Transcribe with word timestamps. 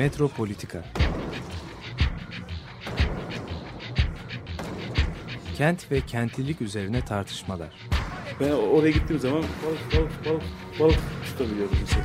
Metropolitika 0.00 0.84
Kent 5.56 5.90
ve 5.90 6.00
kentlilik 6.00 6.62
üzerine 6.62 7.04
tartışmalar. 7.04 7.68
Ben 8.40 8.50
oraya 8.50 8.90
gittiğim 8.90 9.20
zaman 9.20 9.42
balık 9.42 9.96
balık 9.96 10.26
balık 10.26 10.42
balık 10.80 10.98
tutabiliyordum 11.26 11.78
mesela. 11.80 12.04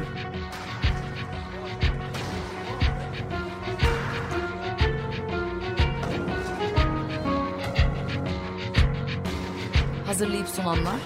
Hazırlayıp 10.06 10.48
sunanlar 10.48 11.00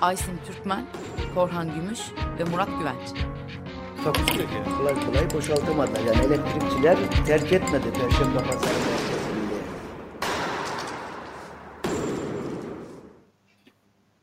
Aysin 0.00 0.38
Türkmen, 0.46 0.86
Korhan 1.34 1.74
Gümüş 1.74 2.00
ve 2.38 2.44
Murat 2.44 2.68
Güvenç. 2.78 3.31
Takusuyor 4.04 4.48
yani. 4.48 4.76
kolay 4.78 4.94
kolay 5.06 5.34
boşaltamadılar. 5.34 6.00
Yani 6.06 6.26
elektrikçiler 6.26 6.98
terk 7.26 7.52
etmedi 7.52 7.84
Perşembe 7.94 8.38
Pazarı 8.38 8.60
merkezinde. 8.60 9.32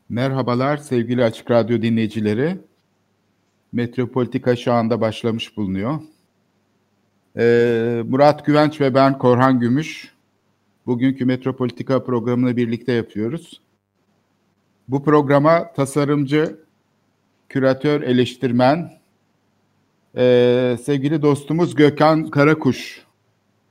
Merhabalar 0.10 0.78
sevgili 0.78 1.24
Açık 1.24 1.52
Radyo 1.52 1.82
dinleyicileri. 1.82 2.58
Metropolitika 3.72 4.56
şu 4.56 4.74
anda 4.74 5.02
başlamış 5.02 5.58
bulunuyor. 5.58 6.00
Ee, 7.38 8.04
Murat 8.08 8.46
Güvenç 8.46 8.82
ve 8.82 8.94
ben 8.94 9.18
Korhan 9.18 9.60
Gümüş. 9.60 10.14
Bugünkü 10.86 11.26
Metropolitika 11.26 12.04
programını 12.04 12.58
birlikte 12.58 12.92
yapıyoruz. 12.92 13.62
Bu 14.88 15.04
programa 15.04 15.74
tasarımcı, 15.74 16.60
küratör, 17.50 18.02
eleştirmen, 18.02 18.99
ee, 20.18 20.78
sevgili 20.84 21.22
dostumuz 21.22 21.76
Gökhan 21.76 22.30
Karakuş 22.30 23.06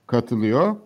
katılıyor. 0.06 0.76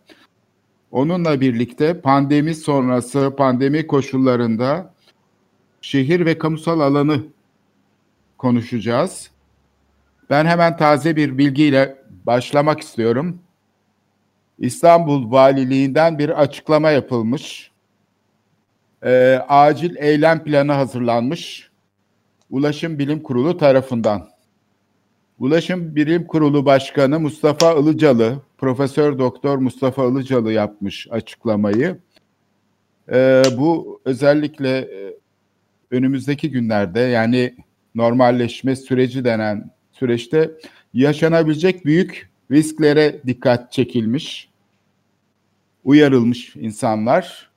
Onunla 0.91 1.41
birlikte 1.41 2.01
pandemi 2.01 2.55
sonrası, 2.55 3.35
pandemi 3.37 3.87
koşullarında 3.87 4.95
şehir 5.81 6.27
ve 6.27 6.39
kamusal 6.39 6.81
alanı 6.81 7.23
konuşacağız. 8.39 9.31
Ben 10.31 10.47
hemen 10.47 10.77
taze 10.77 11.17
bir 11.17 11.39
bilgiyle 11.39 12.03
başlamak 12.27 12.81
istiyorum. 12.81 13.39
İstanbul 14.59 15.31
Valiliğinden 15.31 16.19
bir 16.19 16.41
açıklama 16.41 16.91
yapılmış. 16.91 17.71
Ee, 19.05 19.41
acil 19.49 19.97
eylem 19.97 20.45
planı 20.45 20.73
hazırlanmış. 20.73 21.71
Ulaşım 22.51 22.99
Bilim 22.99 23.23
Kurulu 23.23 23.57
tarafından. 23.57 24.32
Ulaşım 25.39 25.97
Bilim 25.97 26.27
Kurulu 26.27 26.67
Başkanı 26.67 27.21
Mustafa 27.21 27.73
Ilıcalı, 27.73 28.43
Profesör 28.59 29.19
Doktor 29.19 29.59
Mustafa 29.59 30.05
Ilıcalı 30.05 30.53
yapmış 30.53 31.09
açıklamayı. 31.11 31.99
Ee, 33.13 33.43
bu 33.59 34.01
özellikle 34.05 34.79
e, 34.79 35.17
önümüzdeki 35.91 36.51
günlerde 36.51 37.01
yani 37.01 37.55
normalleşme 37.95 38.77
süreci 38.77 39.25
denen 39.25 39.71
süreçte 39.93 40.51
yaşanabilecek 40.95 41.85
büyük 41.85 42.31
risklere 42.51 43.21
dikkat 43.27 43.73
çekilmiş, 43.73 44.49
uyarılmış 45.85 46.57
insanlar 46.57 47.53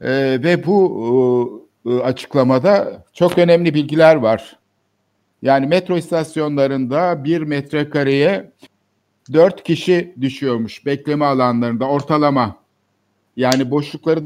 Ee, 0.00 0.38
ve 0.42 0.66
bu 0.66 1.68
e, 1.86 1.90
açıklamada 1.90 3.04
çok 3.12 3.38
önemli 3.38 3.74
bilgiler 3.74 4.16
var. 4.16 4.58
Yani 5.44 5.66
metro 5.66 5.96
istasyonlarında 5.96 7.24
bir 7.24 7.42
metrekareye 7.42 8.52
dört 9.32 9.62
kişi 9.62 10.14
düşüyormuş 10.20 10.86
bekleme 10.86 11.24
alanlarında 11.24 11.88
ortalama. 11.88 12.56
Yani 13.36 13.70
boşlukları 13.70 14.20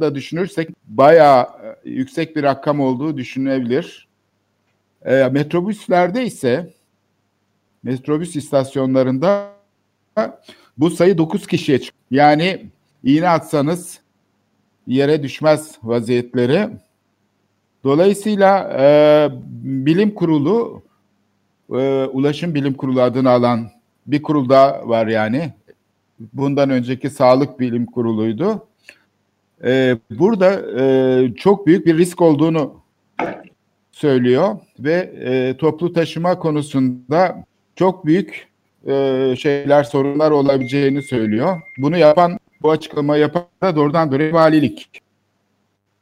da 0.00 0.14
düşünürsek 0.14 0.68
bayağı 0.86 1.42
e, 1.42 1.90
yüksek 1.90 2.36
bir 2.36 2.42
rakam 2.42 2.80
olduğu 2.80 3.16
düşünülebilir. 3.16 4.08
E, 5.04 5.28
metrobüslerde 5.32 6.24
ise 6.24 6.74
metrobüs 7.82 8.36
istasyonlarında 8.36 9.52
bu 10.78 10.90
sayı 10.90 11.18
9 11.18 11.46
kişiye 11.46 11.80
çıkıyor. 11.80 12.02
Yani 12.10 12.66
iğne 13.04 13.28
atsanız 13.28 14.00
yere 14.86 15.22
düşmez 15.22 15.78
vaziyetleri. 15.82 16.68
Dolayısıyla 17.86 18.70
e, 18.80 19.28
bilim 19.62 20.14
kurulu, 20.14 20.82
e, 21.70 22.04
ulaşım 22.04 22.54
bilim 22.54 22.74
kurulu 22.74 23.02
adını 23.02 23.30
alan 23.30 23.70
bir 24.06 24.22
kurul 24.22 24.48
daha 24.48 24.88
var 24.88 25.06
yani. 25.06 25.52
Bundan 26.32 26.70
önceki 26.70 27.10
sağlık 27.10 27.60
bilim 27.60 27.86
kuruluydu. 27.86 28.66
E, 29.64 29.98
burada 30.10 30.80
e, 30.80 31.34
çok 31.34 31.66
büyük 31.66 31.86
bir 31.86 31.98
risk 31.98 32.20
olduğunu 32.22 32.74
söylüyor 33.92 34.56
ve 34.78 35.12
e, 35.20 35.56
toplu 35.56 35.92
taşıma 35.92 36.38
konusunda 36.38 37.44
çok 37.76 38.06
büyük 38.06 38.48
e, 38.86 39.34
şeyler, 39.38 39.84
sorunlar 39.84 40.30
olabileceğini 40.30 41.02
söylüyor. 41.02 41.60
Bunu 41.78 41.96
yapan, 41.96 42.38
bu 42.62 42.70
açıklamayı 42.70 43.22
yapan 43.22 43.44
da 43.62 43.76
doğrudan 43.76 44.12
doğruya 44.12 44.32
valilik. 44.32 45.02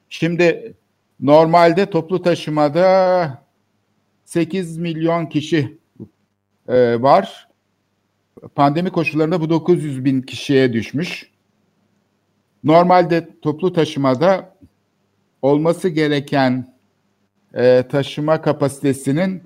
Şimdi 0.08 0.74
Normalde 1.20 1.90
toplu 1.90 2.22
taşımada 2.22 3.44
8 4.24 4.78
milyon 4.78 5.26
kişi 5.26 5.78
e, 6.68 7.02
var. 7.02 7.48
Pandemi 8.54 8.90
koşullarında 8.90 9.40
bu 9.40 9.50
900 9.50 10.04
bin 10.04 10.22
kişiye 10.22 10.72
düşmüş. 10.72 11.30
Normalde 12.64 13.28
toplu 13.42 13.72
taşımada 13.72 14.56
olması 15.42 15.88
gereken 15.88 16.74
e, 17.54 17.84
taşıma 17.90 18.42
kapasitesinin 18.42 19.42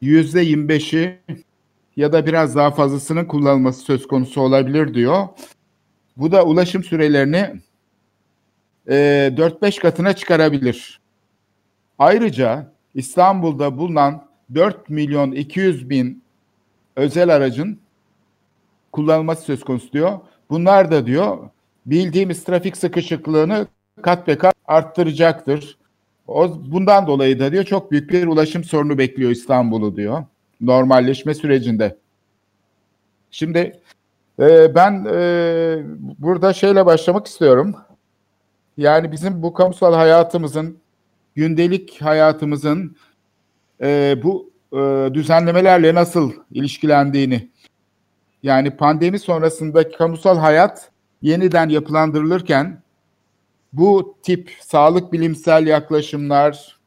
yüzde 0.00 0.44
25'i 0.44 1.20
ya 1.96 2.12
da 2.12 2.26
biraz 2.26 2.56
daha 2.56 2.70
fazlasının 2.70 3.24
kullanılması 3.24 3.80
söz 3.80 4.06
konusu 4.06 4.40
olabilir 4.40 4.94
diyor. 4.94 5.28
Bu 6.16 6.32
da 6.32 6.44
ulaşım 6.44 6.84
sürelerini 6.84 7.60
e, 8.88 8.94
4-5 9.36 9.80
katına 9.80 10.12
çıkarabilir. 10.12 11.01
Ayrıca 12.02 12.66
İstanbul'da 12.94 13.78
bulunan 13.78 14.26
4 14.54 14.88
milyon 14.88 15.32
200 15.32 15.90
bin 15.90 16.22
özel 16.96 17.34
aracın 17.34 17.78
kullanılması 18.92 19.42
söz 19.42 19.64
konusu 19.64 19.92
diyor. 19.92 20.18
Bunlar 20.50 20.90
da 20.90 21.06
diyor 21.06 21.38
bildiğimiz 21.86 22.44
trafik 22.44 22.76
sıkışıklığını 22.76 23.66
kat 24.02 24.26
be 24.26 24.38
kat 24.38 24.54
arttıracaktır. 24.66 25.78
O, 26.26 26.58
bundan 26.64 27.06
dolayı 27.06 27.40
da 27.40 27.52
diyor 27.52 27.64
çok 27.64 27.92
büyük 27.92 28.10
bir 28.10 28.26
ulaşım 28.26 28.64
sorunu 28.64 28.98
bekliyor 28.98 29.30
İstanbul'u 29.30 29.96
diyor 29.96 30.24
normalleşme 30.60 31.34
sürecinde. 31.34 31.96
Şimdi 33.30 33.80
e, 34.40 34.74
ben 34.74 35.06
e, 35.12 35.82
burada 36.18 36.52
şeyle 36.52 36.86
başlamak 36.86 37.26
istiyorum. 37.26 37.76
Yani 38.76 39.12
bizim 39.12 39.42
bu 39.42 39.52
kamusal 39.54 39.94
hayatımızın 39.94 40.81
gündelik 41.34 42.02
hayatımızın 42.02 42.96
e, 43.80 44.16
bu 44.22 44.50
e, 44.72 45.10
düzenlemelerle 45.14 45.94
nasıl 45.94 46.32
ilişkilendiğini 46.50 47.48
yani 48.42 48.76
pandemi 48.76 49.18
sonrasındaki 49.18 49.96
kamusal 49.96 50.38
hayat 50.38 50.90
yeniden 51.22 51.68
yapılandırılırken 51.68 52.82
bu 53.72 54.18
tip 54.22 54.56
sağlık 54.60 55.12
bilimsel 55.12 55.66
yaklaşımlar, 55.66 56.78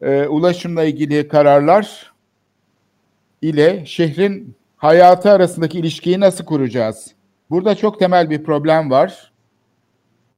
e, 0.00 0.26
ulaşımla 0.26 0.84
ilgili 0.84 1.28
kararlar 1.28 2.12
ile 3.42 3.86
şehrin 3.86 4.54
hayatı 4.76 5.30
arasındaki 5.30 5.78
ilişkiyi 5.78 6.20
nasıl 6.20 6.44
kuracağız? 6.44 7.14
Burada 7.50 7.74
çok 7.74 7.98
temel 7.98 8.30
bir 8.30 8.44
problem 8.44 8.90
var. 8.90 9.32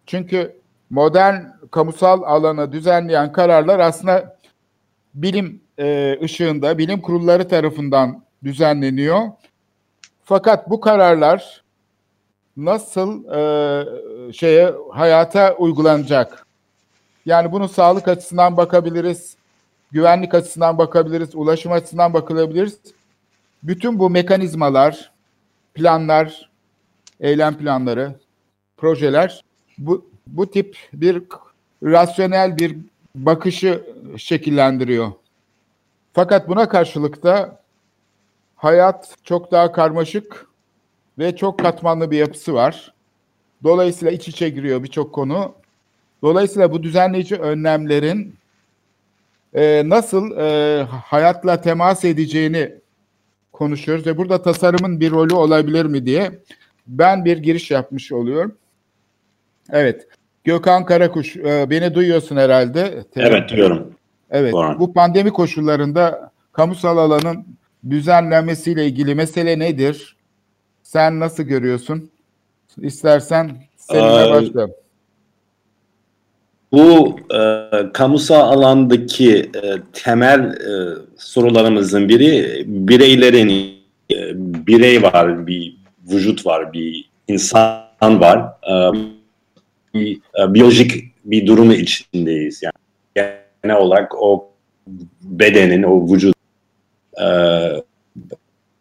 Çünkü 0.07 0.60
modern 0.91 1.43
kamusal 1.71 2.23
alanı 2.23 2.73
düzenleyen 2.73 3.33
kararlar 3.33 3.79
aslında 3.79 4.37
bilim 5.15 5.61
e, 5.79 6.19
ışığında, 6.23 6.79
bilim 6.79 7.01
kurulları 7.01 7.49
tarafından 7.49 8.23
düzenleniyor. 8.45 9.21
Fakat 10.25 10.71
bu 10.71 10.81
kararlar 10.81 11.63
nasıl 12.57 13.25
e, 13.35 14.33
şeye 14.33 14.75
hayata 14.93 15.55
uygulanacak? 15.55 16.47
Yani 17.27 17.53
bunu 17.53 17.69
sağlık 17.69 18.09
açısından 18.09 18.57
bakabiliriz, 18.57 19.37
güvenlik 19.93 20.35
açısından 20.35 20.79
bakabiliriz, 20.79 21.35
ulaşım 21.35 21.73
açısından 21.73 22.15
bakılabiliriz. 22.15 22.79
Bütün 23.63 23.99
bu 23.99 24.11
mekanizmalar, 24.11 25.13
planlar, 25.75 26.51
eylem 27.21 27.59
planları, 27.59 28.15
projeler 28.77 29.45
bu 29.79 30.10
bu 30.33 30.51
tip 30.51 30.77
bir 30.93 31.23
rasyonel 31.83 32.59
bir 32.59 32.77
bakışı 33.15 33.85
şekillendiriyor. 34.17 35.13
Fakat 36.13 36.49
buna 36.49 36.69
karşılık 36.69 37.23
da 37.23 37.61
hayat 38.57 39.17
çok 39.25 39.51
daha 39.51 39.73
karmaşık 39.73 40.47
ve 41.19 41.37
çok 41.37 41.59
katmanlı 41.59 42.11
bir 42.11 42.19
yapısı 42.19 42.55
var. 42.55 42.95
Dolayısıyla 43.63 44.13
iç 44.13 44.29
içe 44.29 44.49
giriyor 44.49 44.83
birçok 44.83 45.13
konu. 45.15 45.55
Dolayısıyla 46.23 46.73
bu 46.73 46.83
düzenleyici 46.83 47.37
önlemlerin 47.37 48.35
e, 49.55 49.89
nasıl 49.89 50.37
e, 50.39 50.83
hayatla 50.83 51.61
temas 51.61 52.05
edeceğini 52.05 52.75
konuşuyoruz 53.53 54.07
ve 54.07 54.17
burada 54.17 54.43
tasarımın 54.43 55.01
bir 55.01 55.11
rolü 55.11 55.35
olabilir 55.35 55.85
mi 55.85 56.07
diye 56.07 56.39
ben 56.87 57.25
bir 57.25 57.39
giriş 57.39 57.71
yapmış 57.71 58.13
oluyorum. 58.13 58.57
Evet. 59.71 60.07
Gökhan 60.45 60.85
Karakuş, 60.85 61.37
e, 61.37 61.71
beni 61.71 61.95
duyuyorsun 61.95 62.37
herhalde. 62.37 63.05
Evet, 63.17 63.51
duyuyorum. 63.51 63.95
Evet, 64.31 64.53
Doğru. 64.53 64.79
bu 64.79 64.93
pandemi 64.93 65.31
koşullarında 65.31 66.31
kamusal 66.53 66.97
alanın 66.99 67.47
düzenlenmesiyle 67.91 68.87
ilgili 68.87 69.15
mesele 69.15 69.59
nedir? 69.59 70.17
Sen 70.83 71.21
nasıl 71.21 71.43
görüyorsun? 71.43 72.11
İstersen 72.81 73.51
seninle 73.77 74.27
Ee, 74.27 74.31
başlayalım. 74.31 74.75
Bu 76.73 77.17
e, 77.35 77.69
kamusal 77.93 78.53
alandaki 78.53 79.37
e, 79.39 79.75
temel 79.93 80.41
e, 80.41 80.99
sorularımızın 81.17 82.09
biri 82.09 82.65
bireylerin 82.67 83.51
e, 84.13 84.17
birey 84.67 85.03
var, 85.03 85.47
bir 85.47 85.77
vücut 86.13 86.47
var, 86.47 86.73
bir 86.73 87.11
insan 87.29 88.21
var. 88.21 88.39
E, 88.71 88.91
bir 89.95 90.21
e, 90.39 90.55
biyolojik 90.55 91.15
bir 91.25 91.47
durumu 91.47 91.73
içindeyiz. 91.73 92.63
Yani 92.63 93.37
genel 93.63 93.77
olarak 93.77 94.23
o 94.23 94.51
bedenin, 95.23 95.83
o 95.83 96.13
vücut 96.13 96.37
e, 97.23 97.27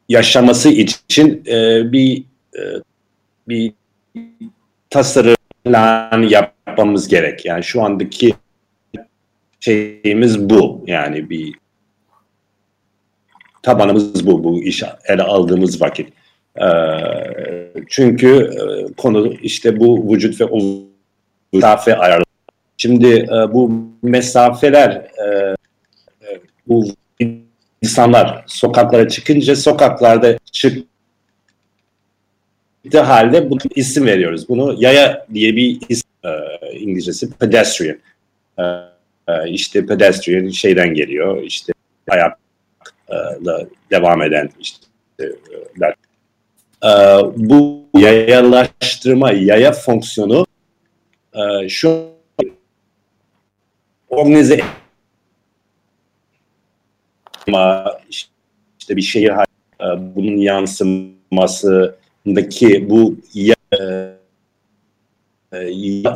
yaşaması 0.09 0.69
için 0.69 1.43
e, 1.47 1.91
bir 1.91 2.23
e, 2.55 2.61
bir 3.47 3.73
tasarım 4.89 6.29
yapmamız 6.29 7.07
gerek. 7.07 7.45
Yani 7.45 7.63
şu 7.63 7.81
andaki 7.81 8.33
şeyimiz 9.59 10.49
bu. 10.49 10.83
Yani 10.87 11.29
bir 11.29 11.55
tabanımız 13.63 14.27
bu. 14.27 14.43
Bu 14.43 14.63
iş 14.63 14.83
ele 15.05 15.23
aldığımız 15.23 15.81
vakit. 15.81 16.09
Ee, 16.57 16.63
çünkü 17.87 18.27
e, 18.27 18.93
konu 18.93 19.33
işte 19.33 19.79
bu 19.79 20.13
vücut 20.13 20.41
ve 20.41 20.45
o 20.45 20.59
mesafe 21.53 21.95
ayarlı. 21.95 22.23
Şimdi 22.77 23.07
e, 23.07 23.53
bu 23.53 23.89
mesafeler 24.01 24.89
e, 24.91 25.55
e, 26.21 26.41
bu 26.67 26.85
insanlar 27.81 28.43
sokaklara 28.47 29.07
çıkınca 29.07 29.55
sokaklarda 29.55 30.37
çık 30.51 30.89
çıktığı 32.83 33.01
halde 33.01 33.49
bunu 33.49 33.59
isim 33.75 34.05
veriyoruz. 34.05 34.49
Bunu 34.49 34.75
yaya 34.79 35.25
diye 35.33 35.55
bir 35.55 35.81
isim 35.89 36.09
e, 36.25 36.29
İngilizcesi 36.79 37.31
pedestrian. 37.31 37.97
E, 38.59 38.63
e, 39.27 39.49
işte 39.49 39.85
pedestrian 39.85 40.49
şeyden 40.49 40.93
geliyor. 40.93 41.43
İşte 41.43 41.73
ayakla 42.09 43.67
devam 43.91 44.21
eden 44.21 44.49
işte 44.59 44.85
e. 45.19 45.25
E, 46.83 46.89
bu 47.35 47.85
yayalaştırma, 47.97 49.31
yaya 49.31 49.71
fonksiyonu 49.71 50.45
e, 51.33 51.69
şu 51.69 52.09
organize 54.09 54.61
işte 58.79 58.95
bir 58.95 59.01
şehir 59.01 59.29
e, 59.29 59.45
bunun 60.15 60.37
yansımasındaki 60.37 62.89
bu 62.89 63.15
ya, 63.33 63.55
e, 63.73 64.09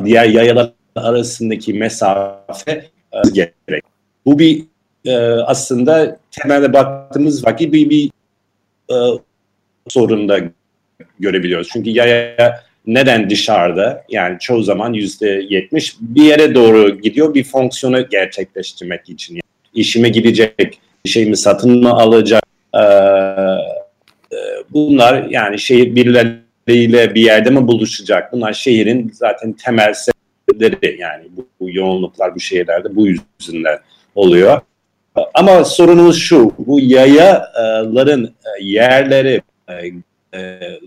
diğer 0.04 0.24
yayalar 0.24 0.72
arasındaki 0.96 1.74
mesafe 1.74 2.90
e, 3.12 3.18
gerek. 3.32 3.84
Bu 4.26 4.38
bir 4.38 4.64
e, 5.04 5.16
aslında 5.26 6.18
temelde 6.30 6.72
baktığımız 6.72 7.46
vakit 7.46 7.72
bir, 7.72 7.90
bir 7.90 8.10
e, 8.90 8.94
sorunda 9.88 10.40
görebiliyoruz. 11.20 11.68
Çünkü 11.72 11.90
yaya 11.90 12.64
neden 12.86 13.30
dışarıda? 13.30 14.04
Yani 14.08 14.38
çoğu 14.38 14.62
zaman 14.62 14.92
yüzde 14.92 15.44
yetmiş 15.48 15.96
bir 16.00 16.22
yere 16.22 16.54
doğru 16.54 17.00
gidiyor. 17.00 17.34
Bir 17.34 17.44
fonksiyonu 17.44 18.08
gerçekleştirmek 18.08 19.10
için. 19.10 19.34
Yani 19.34 19.42
işime 19.74 20.08
gidecek, 20.08 20.78
bir 21.04 21.10
şey 21.10 21.26
mi 21.26 21.36
satın 21.36 21.82
mı 21.82 21.90
alacak? 21.90 22.42
Ee, 22.76 22.80
bunlar 24.70 25.26
yani 25.30 25.58
şehir 25.58 25.94
birileriyle 25.94 27.14
bir 27.14 27.22
yerde 27.22 27.50
mi 27.50 27.66
buluşacak? 27.66 28.32
Bunlar 28.32 28.52
şehrin 28.52 29.10
zaten 29.14 29.52
temel 29.52 29.92
sebepleri. 29.94 31.00
Yani 31.00 31.24
bu, 31.36 31.48
bu 31.60 31.70
yoğunluklar 31.70 32.34
bu 32.34 32.40
şehirlerde 32.40 32.96
bu 32.96 33.06
yüzünden 33.06 33.78
oluyor. 34.14 34.60
Ama 35.34 35.64
sorunumuz 35.64 36.18
şu 36.18 36.52
bu 36.58 36.80
yayaların 36.80 38.30
yerleri 38.60 39.42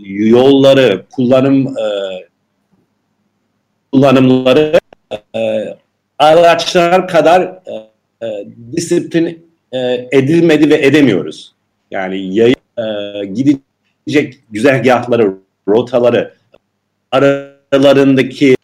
yolları 0.06 1.06
kullanım 1.12 1.76
kullanımları 3.92 4.80
araçlar 6.20 7.08
kadar 7.08 7.60
disiplin 8.72 9.48
e, 9.72 10.08
edilmedi 10.12 10.70
ve 10.70 10.86
edemiyoruz. 10.86 11.54
Yani 11.92 12.36
yayın 12.36 12.56
e, 12.78 13.26
gidecek 13.26 14.40
güzergahları, 14.50 15.38
rotaları, 15.68 16.34
aralarındaki 17.12 18.56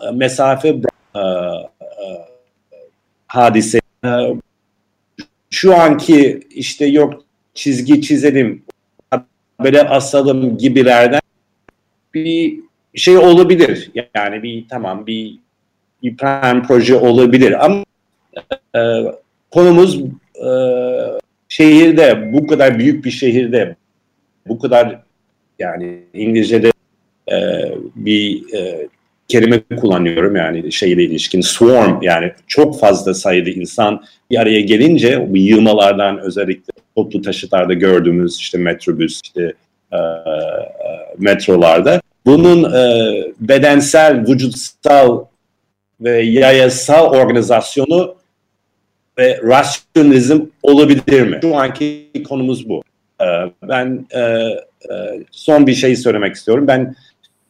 e, 0.00 0.10
mesafe 0.10 0.68
e, 0.68 1.18
e, 1.18 1.22
hadise 3.26 3.80
e, 4.04 4.08
şu 5.50 5.76
anki 5.76 6.40
işte 6.50 6.86
yok 6.86 7.24
çizgi 7.54 8.02
çizelim, 8.02 8.64
habere 9.62 9.82
asalım 9.82 10.58
gibilerden 10.58 11.20
bir 12.14 12.60
şey 12.94 13.16
olabilir. 13.16 13.90
Yani 14.14 14.42
bir 14.42 14.64
tamam 14.68 15.06
bir 15.06 15.38
plan 16.18 16.66
proje 16.66 16.94
olabilir 16.94 17.64
ama 17.64 17.84
e, 18.76 18.80
konumuz 19.50 20.00
e, 20.34 20.50
şehirde 21.48 22.32
bu 22.32 22.46
kadar 22.46 22.78
büyük 22.78 23.04
bir 23.04 23.10
şehirde 23.10 23.76
bu 24.48 24.58
kadar 24.58 25.02
yani 25.58 25.98
İngilizce'de 26.14 26.72
e, 27.32 27.38
bir 27.96 28.54
e, 28.54 28.88
kelime 29.28 29.60
kullanıyorum 29.80 30.36
yani 30.36 30.72
şeyle 30.72 31.04
ilişkin 31.04 31.40
swarm 31.40 32.02
yani 32.02 32.32
çok 32.46 32.80
fazla 32.80 33.14
sayıda 33.14 33.50
insan 33.50 34.04
bir 34.30 34.40
araya 34.40 34.60
gelince 34.60 35.26
bu 35.32 35.36
yığmalardan 35.36 36.18
özellikle 36.18 36.81
toplu 36.96 37.22
taşıtlarda 37.22 37.74
gördüğümüz 37.74 38.36
işte 38.36 38.58
metrobüs 38.58 39.20
işte 39.24 39.52
e, 39.92 39.96
e, 39.96 40.32
metrolarda 41.18 42.00
bunun 42.26 42.72
e, 42.72 43.08
bedensel, 43.40 44.24
vücutsal 44.28 45.24
ve 46.00 46.22
yayasal 46.22 47.10
organizasyonu 47.10 48.14
ve 49.18 49.40
rasyonalizm 49.42 50.40
olabilir 50.62 51.22
mi? 51.22 51.38
Şu 51.42 51.56
anki 51.56 52.08
konumuz 52.28 52.68
bu. 52.68 52.82
Ee, 53.20 53.24
ben 53.62 54.06
e, 54.10 54.20
e, 54.20 55.24
son 55.30 55.66
bir 55.66 55.74
şey 55.74 55.96
söylemek 55.96 56.34
istiyorum. 56.34 56.66
Ben 56.66 56.94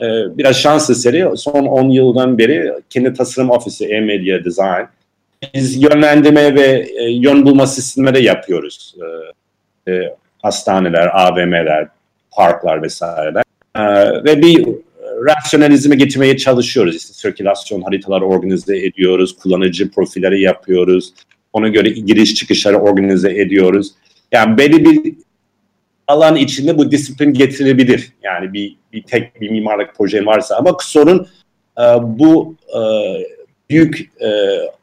e, 0.00 0.06
biraz 0.38 0.56
şans 0.56 0.90
eseri 0.90 1.36
son 1.36 1.64
10 1.66 1.88
yıldan 1.90 2.38
beri 2.38 2.72
kendi 2.90 3.14
tasarım 3.14 3.50
ofisi 3.50 3.86
e-media 3.86 4.44
design 4.44 4.86
biz 5.54 5.82
yönlendirme 5.82 6.54
ve 6.54 6.88
yön 7.08 7.46
bulma 7.46 7.66
sistemleri 7.66 8.24
yapıyoruz. 8.24 8.94
hastaneler, 10.42 11.26
AVM'ler, 11.26 11.88
parklar 12.30 12.82
vesaireler. 12.82 13.44
ve 14.24 14.42
bir 14.42 14.66
rasyonalizme 15.26 15.96
getirmeye 15.96 16.36
çalışıyoruz. 16.36 16.96
İşte 16.96 17.12
sirkülasyon 17.12 17.82
haritaları 17.82 18.24
organize 18.24 18.78
ediyoruz, 18.78 19.36
kullanıcı 19.36 19.90
profilleri 19.90 20.40
yapıyoruz, 20.40 21.14
ona 21.52 21.68
göre 21.68 21.88
giriş 21.88 22.34
çıkışları 22.34 22.76
organize 22.76 23.40
ediyoruz. 23.40 23.92
Yani 24.32 24.58
belli 24.58 24.84
bir 24.84 25.14
alan 26.06 26.36
içinde 26.36 26.78
bu 26.78 26.90
disiplin 26.90 27.32
getirebilir. 27.32 28.12
Yani 28.22 28.52
bir, 28.52 28.76
bir 28.92 29.02
tek 29.02 29.40
bir 29.40 29.50
mimarlık 29.50 29.94
proje 29.96 30.26
varsa 30.26 30.56
ama 30.56 30.76
sorun 30.80 31.26
e, 31.78 31.82
bu 32.02 32.56
e, 32.68 32.80
büyük 33.72 34.10
e, 34.20 34.28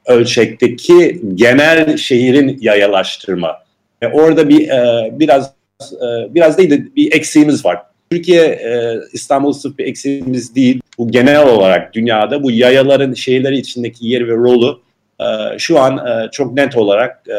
ölçekteki 0.05 1.21
genel 1.35 1.97
şehrin 1.97 2.57
yayalaştırma. 2.61 3.57
E, 4.01 4.07
orada 4.07 4.49
bir 4.49 4.69
e, 4.69 5.09
biraz 5.19 5.53
e, 5.93 6.35
biraz 6.35 6.57
değil 6.57 6.69
de 6.69 6.95
bir 6.95 7.13
eksiğimiz 7.13 7.65
var. 7.65 7.81
Türkiye 8.11 8.43
e, 8.43 8.99
İstanbul 9.13 9.53
sırf 9.53 9.77
bir 9.77 9.85
eksiğimiz 9.85 10.55
değil. 10.55 10.81
Bu 10.97 11.11
genel 11.11 11.47
olarak 11.47 11.93
dünyada 11.93 12.43
bu 12.43 12.51
yayaların 12.51 13.13
şehirleri 13.13 13.57
içindeki 13.57 14.07
yeri 14.07 14.27
ve 14.27 14.33
rolü 14.33 14.77
e, 15.19 15.59
şu 15.59 15.79
an 15.79 15.97
e, 15.97 16.31
çok 16.31 16.53
net 16.53 16.77
olarak 16.77 17.23
e, 17.27 17.37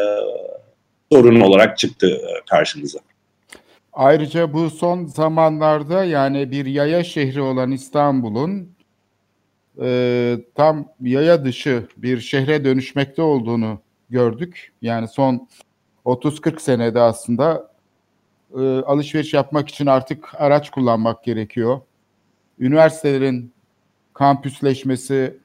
sorun 1.11 1.41
olarak 1.41 1.77
çıktı 1.77 2.07
e, 2.07 2.45
karşımıza. 2.49 2.99
Ayrıca 3.93 4.53
bu 4.53 4.69
son 4.69 5.05
zamanlarda 5.05 6.03
yani 6.03 6.51
bir 6.51 6.65
yaya 6.65 7.03
şehri 7.03 7.41
olan 7.41 7.71
İstanbul'un 7.71 8.69
e, 9.81 10.37
tam 10.55 10.87
yaya 11.01 11.45
dışı 11.45 11.87
bir 11.97 12.19
şehre 12.19 12.65
dönüşmekte 12.65 13.21
olduğunu 13.21 13.79
gördük. 14.09 14.71
Yani 14.81 15.07
son 15.07 15.47
30-40 16.05 16.59
senede 16.59 16.99
aslında 16.99 17.71
e, 18.53 18.61
alışveriş 18.61 19.33
yapmak 19.33 19.69
için 19.69 19.85
artık 19.85 20.41
araç 20.41 20.69
kullanmak 20.69 21.23
gerekiyor. 21.23 21.81
Üniversitelerin 22.59 23.53
kampüsleşmesi 24.13 25.37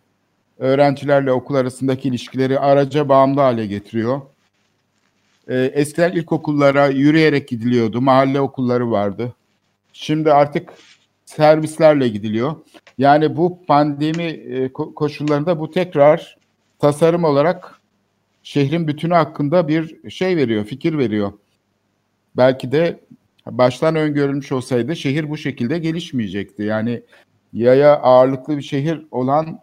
öğrencilerle 0.58 1.32
okul 1.32 1.54
arasındaki 1.54 2.08
ilişkileri 2.08 2.58
araca 2.58 3.08
bağımlı 3.08 3.40
hale 3.40 3.66
getiriyor. 3.66 4.20
E, 5.48 5.58
eskiden 5.58 6.12
ilkokullara 6.12 6.86
yürüyerek 6.86 7.48
gidiliyordu. 7.48 8.00
Mahalle 8.00 8.40
okulları 8.40 8.90
vardı. 8.90 9.34
Şimdi 9.92 10.32
artık 10.32 10.72
servislerle 11.26 12.08
gidiliyor. 12.08 12.56
Yani 12.98 13.36
bu 13.36 13.66
pandemi 13.66 14.22
e, 14.22 14.72
koşullarında 14.72 15.60
bu 15.60 15.70
tekrar 15.70 16.38
tasarım 16.78 17.24
olarak 17.24 17.80
şehrin 18.42 18.88
bütünü 18.88 19.14
hakkında 19.14 19.68
bir 19.68 20.10
şey 20.10 20.36
veriyor, 20.36 20.64
fikir 20.64 20.98
veriyor. 20.98 21.32
Belki 22.36 22.72
de 22.72 23.00
baştan 23.46 23.96
öngörülmüş 23.96 24.52
olsaydı 24.52 24.96
şehir 24.96 25.30
bu 25.30 25.36
şekilde 25.36 25.78
gelişmeyecekti. 25.78 26.62
Yani 26.62 27.02
yaya 27.52 27.96
ağırlıklı 27.96 28.56
bir 28.56 28.62
şehir 28.62 29.06
olan 29.10 29.60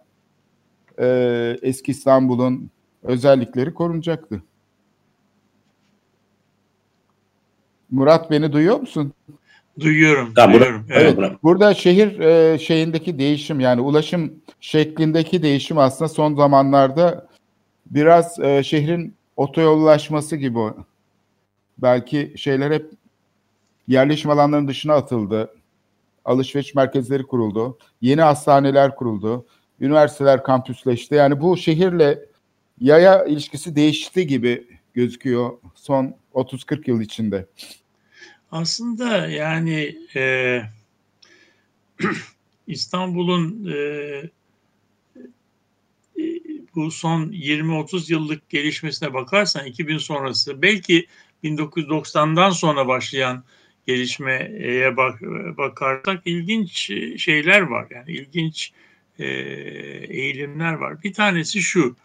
e, 1.00 1.58
eski 1.62 1.92
İstanbul'un 1.92 2.70
özellikleri 3.04 3.74
korunacaktı. 3.74 4.44
Murat 7.92 8.32
beni 8.32 8.54
duyuyor 8.54 8.80
musun? 8.80 9.14
Duyuyorum. 9.80 10.34
Tamam, 10.34 10.54
duyuyorum. 10.54 10.86
Evet. 10.90 11.16
evet. 11.20 11.32
Burada 11.44 11.74
şehir 11.74 12.20
e, 12.20 12.60
şeyindeki 12.60 13.20
değişim 13.20 13.60
yani 13.60 13.82
ulaşım 13.82 14.34
şeklindeki 14.62 15.44
değişim 15.44 15.78
aslında 15.78 16.10
son 16.10 16.36
zamanlarda 16.36 17.28
biraz 17.86 18.40
e, 18.40 18.64
şehrin 18.64 19.16
otoyollaşması 19.36 20.36
gibi 20.36 20.60
belki 21.78 22.34
şeyler 22.38 22.72
hep 22.72 22.92
yerleşim 23.88 24.32
alanlarının 24.32 24.68
dışına 24.68 24.94
atıldı. 24.94 25.56
Alışveriş 26.26 26.76
merkezleri 26.76 27.24
kuruldu. 27.24 27.78
Yeni 28.02 28.22
hastaneler 28.22 28.96
kuruldu. 28.96 29.46
Üniversiteler 29.80 30.44
kampüsleşti. 30.44 31.16
Yani 31.16 31.42
bu 31.42 31.58
şehirle 31.58 32.20
yaya 32.80 33.26
ilişkisi 33.26 33.76
değişti 33.76 34.28
gibi 34.28 34.68
gözüküyor 34.94 35.52
son 35.76 36.16
30-40 36.34 36.90
yıl 36.90 37.02
içinde. 37.02 37.46
Aslında 38.54 39.28
yani 39.28 39.98
e, 40.16 40.62
İstanbul'un 42.68 43.72
e, 43.74 43.78
e 46.18 46.24
bu 46.76 46.92
son 46.92 47.32
20-30 47.32 48.12
yıllık 48.12 48.50
gelişmesine 48.50 49.14
bakarsan 49.14 49.66
2000 49.66 49.98
sonrası 49.98 50.62
belki 50.62 51.08
1990'dan 51.44 52.50
sonra 52.50 52.88
başlayan 52.88 53.44
gelişmeye 53.88 54.98
bak, 54.98 55.22
bakarsak 55.58 56.22
ilginç 56.26 56.92
şeyler 57.22 57.62
var. 57.62 57.88
Yani 57.90 58.12
ilginç 58.12 58.72
e, 59.20 59.26
eğilimler 60.10 60.74
var. 60.74 61.04
Bir 61.04 61.14
tanesi 61.14 61.62
şu. 61.62 61.96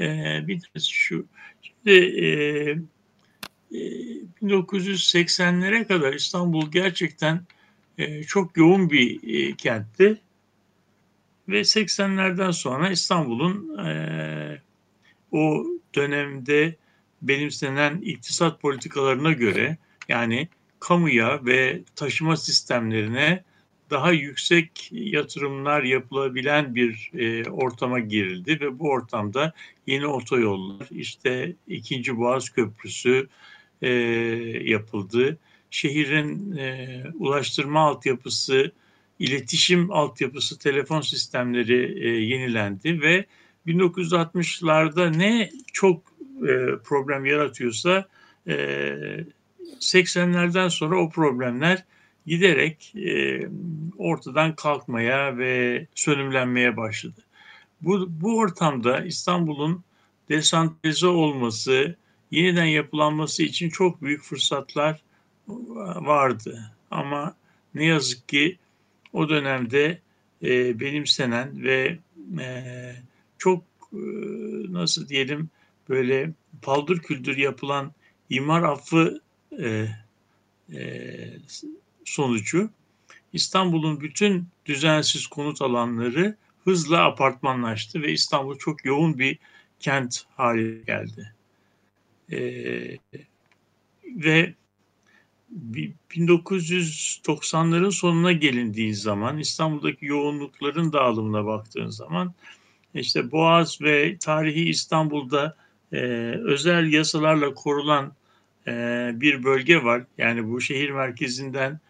E, 0.00 0.06
bir 0.46 0.60
tanesi 0.60 0.92
şu. 0.92 1.26
Şimdi 1.62 1.98
e, 2.24 2.28
1980'lere 4.42 5.80
ee, 5.80 5.86
kadar 5.86 6.12
İstanbul 6.12 6.70
gerçekten 6.70 7.40
e, 7.98 8.22
çok 8.22 8.56
yoğun 8.56 8.90
bir 8.90 9.20
e, 9.34 9.56
kentti. 9.56 10.20
Ve 11.48 11.60
80'lerden 11.60 12.50
sonra 12.50 12.90
İstanbul'un 12.90 13.78
e, 13.86 14.62
o 15.32 15.64
dönemde 15.94 16.76
benimsenen 17.22 18.00
iktisat 18.00 18.60
politikalarına 18.60 19.32
göre 19.32 19.76
yani 20.08 20.48
kamuya 20.80 21.46
ve 21.46 21.82
taşıma 21.96 22.36
sistemlerine 22.36 23.44
daha 23.90 24.12
yüksek 24.12 24.88
yatırımlar 24.92 25.82
yapılabilen 25.82 26.74
bir 26.74 27.10
e, 27.14 27.50
ortama 27.50 28.00
girildi 28.00 28.60
ve 28.60 28.78
bu 28.78 28.90
ortamda 28.90 29.52
yeni 29.86 30.06
otoyollar, 30.06 30.86
işte 30.90 31.52
ikinci 31.68 32.16
Boğaz 32.16 32.50
Köprüsü, 32.50 33.28
e, 33.82 33.90
yapıldı. 34.64 35.38
Şehrin 35.70 36.56
e, 36.56 37.02
ulaştırma 37.18 37.80
altyapısı, 37.80 38.72
iletişim 39.18 39.92
altyapısı, 39.92 40.58
telefon 40.58 41.00
sistemleri 41.00 42.04
e, 42.04 42.08
yenilendi 42.08 43.00
ve 43.00 43.24
1960'larda 43.66 45.18
ne 45.18 45.50
çok 45.72 46.02
e, 46.42 46.78
problem 46.84 47.24
yaratıyorsa 47.26 48.08
e, 48.46 48.54
80'lerden 49.80 50.68
sonra 50.68 51.00
o 51.00 51.10
problemler 51.10 51.84
giderek 52.26 52.94
e, 52.96 53.40
ortadan 53.98 54.54
kalkmaya 54.54 55.38
ve 55.38 55.86
sönümlenmeye 55.94 56.76
başladı. 56.76 57.20
Bu, 57.80 58.06
bu 58.20 58.38
ortamda 58.38 59.04
İstanbul'un 59.04 59.84
desantralize 60.28 61.06
olması, 61.06 61.96
yeniden 62.34 62.64
yapılanması 62.64 63.42
için 63.42 63.70
çok 63.70 64.02
büyük 64.02 64.22
fırsatlar 64.22 65.00
vardı. 65.96 66.72
Ama 66.90 67.34
ne 67.74 67.84
yazık 67.84 68.28
ki 68.28 68.58
o 69.12 69.28
dönemde 69.28 70.00
e, 70.42 70.80
benimsenen 70.80 71.62
ve 71.62 71.98
e, 72.40 72.64
çok 73.38 73.62
e, 73.92 73.98
nasıl 74.72 75.08
diyelim 75.08 75.50
böyle 75.88 76.30
paldır 76.62 76.98
küldür 76.98 77.36
yapılan 77.36 77.92
imar 78.30 78.62
affı 78.62 79.20
e, 79.62 79.88
e, 80.72 81.10
sonucu 82.04 82.70
İstanbul'un 83.32 84.00
bütün 84.00 84.48
düzensiz 84.66 85.26
konut 85.26 85.62
alanları 85.62 86.36
hızla 86.64 87.04
apartmanlaştı 87.04 88.02
ve 88.02 88.12
İstanbul 88.12 88.58
çok 88.58 88.84
yoğun 88.84 89.18
bir 89.18 89.38
kent 89.80 90.24
haline 90.36 90.80
geldi. 90.86 91.33
Ee, 92.32 92.98
ve 94.04 94.54
1990'ların 96.10 97.90
sonuna 97.90 98.32
gelindiği 98.32 98.94
zaman 98.94 99.38
İstanbul'daki 99.38 100.06
yoğunlukların 100.06 100.92
dağılımına 100.92 101.46
baktığın 101.46 101.88
zaman 101.88 102.34
işte 102.94 103.32
Boğaz 103.32 103.80
ve 103.80 104.18
tarihi 104.18 104.68
İstanbul'da 104.68 105.56
e, 105.92 105.96
özel 106.44 106.92
yasalarla 106.92 107.54
korulan 107.54 108.12
e, 108.66 108.72
bir 109.14 109.44
bölge 109.44 109.84
var. 109.84 110.04
Yani 110.18 110.50
bu 110.50 110.60
şehir 110.60 110.90
merkezinden 110.90 111.80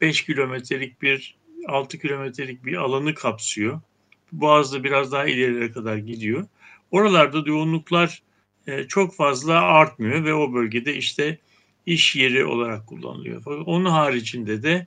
5 0.00 0.24
kilometrelik 0.24 1.02
bir 1.02 1.36
6 1.68 1.98
kilometrelik 1.98 2.64
bir 2.64 2.76
alanı 2.76 3.14
kapsıyor. 3.14 3.80
Boğaz'da 4.32 4.84
biraz 4.84 5.12
daha 5.12 5.26
ilerilere 5.26 5.72
kadar 5.72 5.96
gidiyor. 5.96 6.46
Oralarda 6.90 7.42
yoğunluklar 7.46 8.22
çok 8.88 9.14
fazla 9.14 9.60
artmıyor 9.60 10.24
ve 10.24 10.34
o 10.34 10.52
bölgede 10.52 10.96
işte 10.96 11.38
iş 11.86 12.16
yeri 12.16 12.44
olarak 12.44 12.86
kullanılıyor. 12.86 13.44
Onun 13.46 13.90
haricinde 13.90 14.62
de 14.62 14.86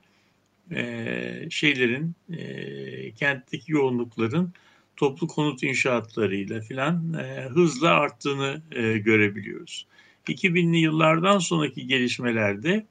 e, 0.74 1.50
şeylerin 1.50 2.14
e, 2.32 3.12
kentteki 3.12 3.72
yoğunlukların 3.72 4.52
toplu 4.96 5.26
konut 5.26 5.62
inşaatlarıyla 5.62 6.60
filan 6.60 7.14
e, 7.14 7.48
hızla 7.48 7.90
arttığını 7.90 8.62
e, 8.72 8.98
görebiliyoruz. 8.98 9.86
2000'li 10.28 10.78
yıllardan 10.78 11.38
sonraki 11.38 11.86
gelişmelerde 11.86 12.86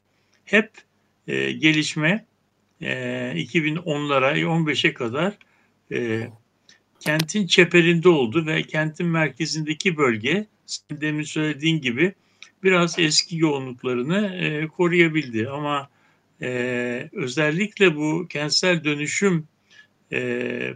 hep 0.46 0.72
e, 1.28 1.52
gelişme 1.52 2.26
e, 2.82 2.92
2010'lara 3.36 4.40
15'e 4.40 4.94
kadar 4.94 5.38
e, 5.92 6.28
kentin 7.00 7.48
çeperinde 7.48 8.10
oldu 8.10 8.46
ve 8.46 8.64
kentin 8.64 9.08
merkezindeki 9.08 9.98
bölge 9.98 10.46
demin 10.92 11.24
söylediğin 11.24 11.82
gibi 11.82 12.14
biraz 12.64 13.00
eski 13.00 13.38
yoğunluklarını 13.38 14.36
e, 14.36 14.68
koruyabildi. 14.68 15.50
Ama 15.50 15.90
e, 16.42 17.10
özellikle 17.14 17.96
bu 17.96 18.28
kentsel 18.30 18.84
dönüşüm 18.84 19.48
e, 20.12 20.20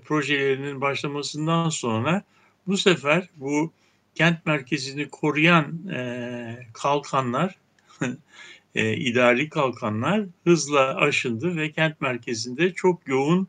projelerinin 0.05 0.81
başlamasından 0.81 1.69
sonra 1.69 2.23
bu 2.67 2.77
sefer 2.77 3.29
bu 3.35 3.71
kent 4.15 4.45
merkezini 4.45 5.09
koruyan 5.09 5.87
e, 5.87 6.67
kalkanlar, 6.73 7.55
e, 8.75 8.93
idari 8.93 9.49
kalkanlar 9.49 10.25
hızla 10.43 10.95
aşındı 10.95 11.57
ve 11.57 11.71
kent 11.71 12.01
merkezinde 12.01 12.73
çok 12.73 13.07
yoğun 13.07 13.47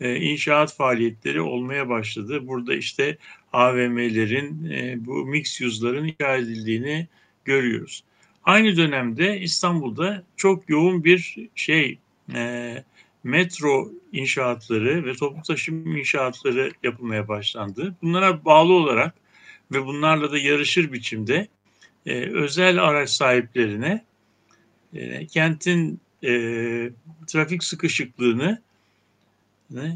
e, 0.00 0.16
inşaat 0.16 0.76
faaliyetleri 0.76 1.40
olmaya 1.40 1.88
başladı. 1.88 2.46
Burada 2.46 2.74
işte 2.74 3.18
AVM'lerin, 3.52 4.70
e, 4.70 5.06
bu 5.06 5.26
mix 5.26 5.60
use'ların 5.60 6.04
inşa 6.08 6.36
edildiğini 6.36 7.08
görüyoruz. 7.44 8.04
Aynı 8.44 8.76
dönemde 8.76 9.40
İstanbul'da 9.40 10.22
çok 10.36 10.68
yoğun 10.68 11.04
bir 11.04 11.48
şey 11.54 11.98
e, 12.34 12.84
metro 13.24 13.92
inşaatları 14.12 15.04
ve 15.04 15.14
toplu 15.14 15.42
taşıma 15.42 15.98
inşaatları 15.98 16.72
yapılmaya 16.82 17.28
başlandı. 17.28 17.96
Bunlara 18.02 18.44
bağlı 18.44 18.72
olarak 18.72 19.14
ve 19.72 19.86
bunlarla 19.86 20.32
da 20.32 20.38
yarışır 20.38 20.92
biçimde 20.92 21.48
e, 22.06 22.14
özel 22.20 22.84
araç 22.84 23.10
sahiplerine 23.10 24.04
kentin 25.30 26.00
trafik 27.26 27.64
sıkışıklığını 27.64 28.62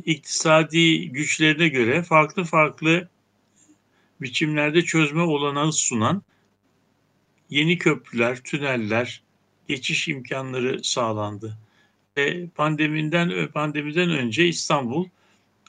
iktisadi 0.06 1.08
güçlerine 1.08 1.68
göre 1.68 2.02
farklı 2.02 2.44
farklı 2.44 3.08
biçimlerde 4.20 4.82
çözme 4.82 5.22
olanağı 5.22 5.72
sunan 5.72 6.22
yeni 7.50 7.78
köprüler, 7.78 8.42
tüneller, 8.42 9.22
geçiş 9.68 10.08
imkanları 10.08 10.84
sağlandı. 10.84 11.58
E, 12.16 12.46
pandemiden 12.46 13.48
pandemiden 13.48 14.10
önce 14.10 14.48
İstanbul 14.48 15.06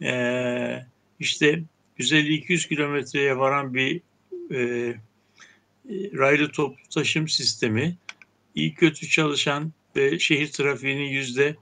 e, 0.04 0.86
işte 1.20 1.64
150-200 2.00 2.68
kilometreye 2.68 3.38
varan 3.38 3.74
bir 3.74 4.02
e, 4.52 4.96
raylı 5.90 6.52
toplu 6.52 6.84
taşım 6.90 7.28
sistemi 7.28 7.98
iyi 8.56 8.74
kötü 8.74 9.10
çalışan 9.10 9.72
ve 9.96 10.20
şehir 10.20 10.48
trafiğinin 10.48 11.10
yüzde 11.10 11.56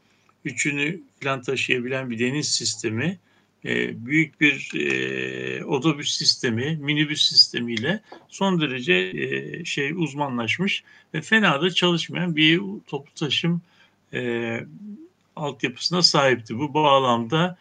üçünü 0.48 1.01
falan 1.24 1.42
taşıyabilen 1.42 2.10
bir 2.10 2.20
deniz 2.20 2.50
sistemi, 2.50 3.20
e, 3.66 4.06
büyük 4.06 4.42
bir 4.42 4.72
e, 4.75 5.66
otobüs 5.66 6.18
sistemi, 6.18 6.77
minibüs 6.82 7.30
sistemiyle 7.30 8.01
son 8.27 8.62
derece 8.62 8.94
e, 8.94 9.66
şey 9.66 9.92
uzmanlaşmış 9.92 10.84
ve 11.13 11.22
fena 11.22 11.62
da 11.62 11.72
çalışmayan 11.72 12.36
bir 12.36 12.62
toplu 12.88 13.13
taşım 13.13 13.62
e, 14.13 14.60
altyapısına 15.36 16.01
sahipti. 16.01 16.60
Bu 16.60 16.74
bağlamda 16.74 17.58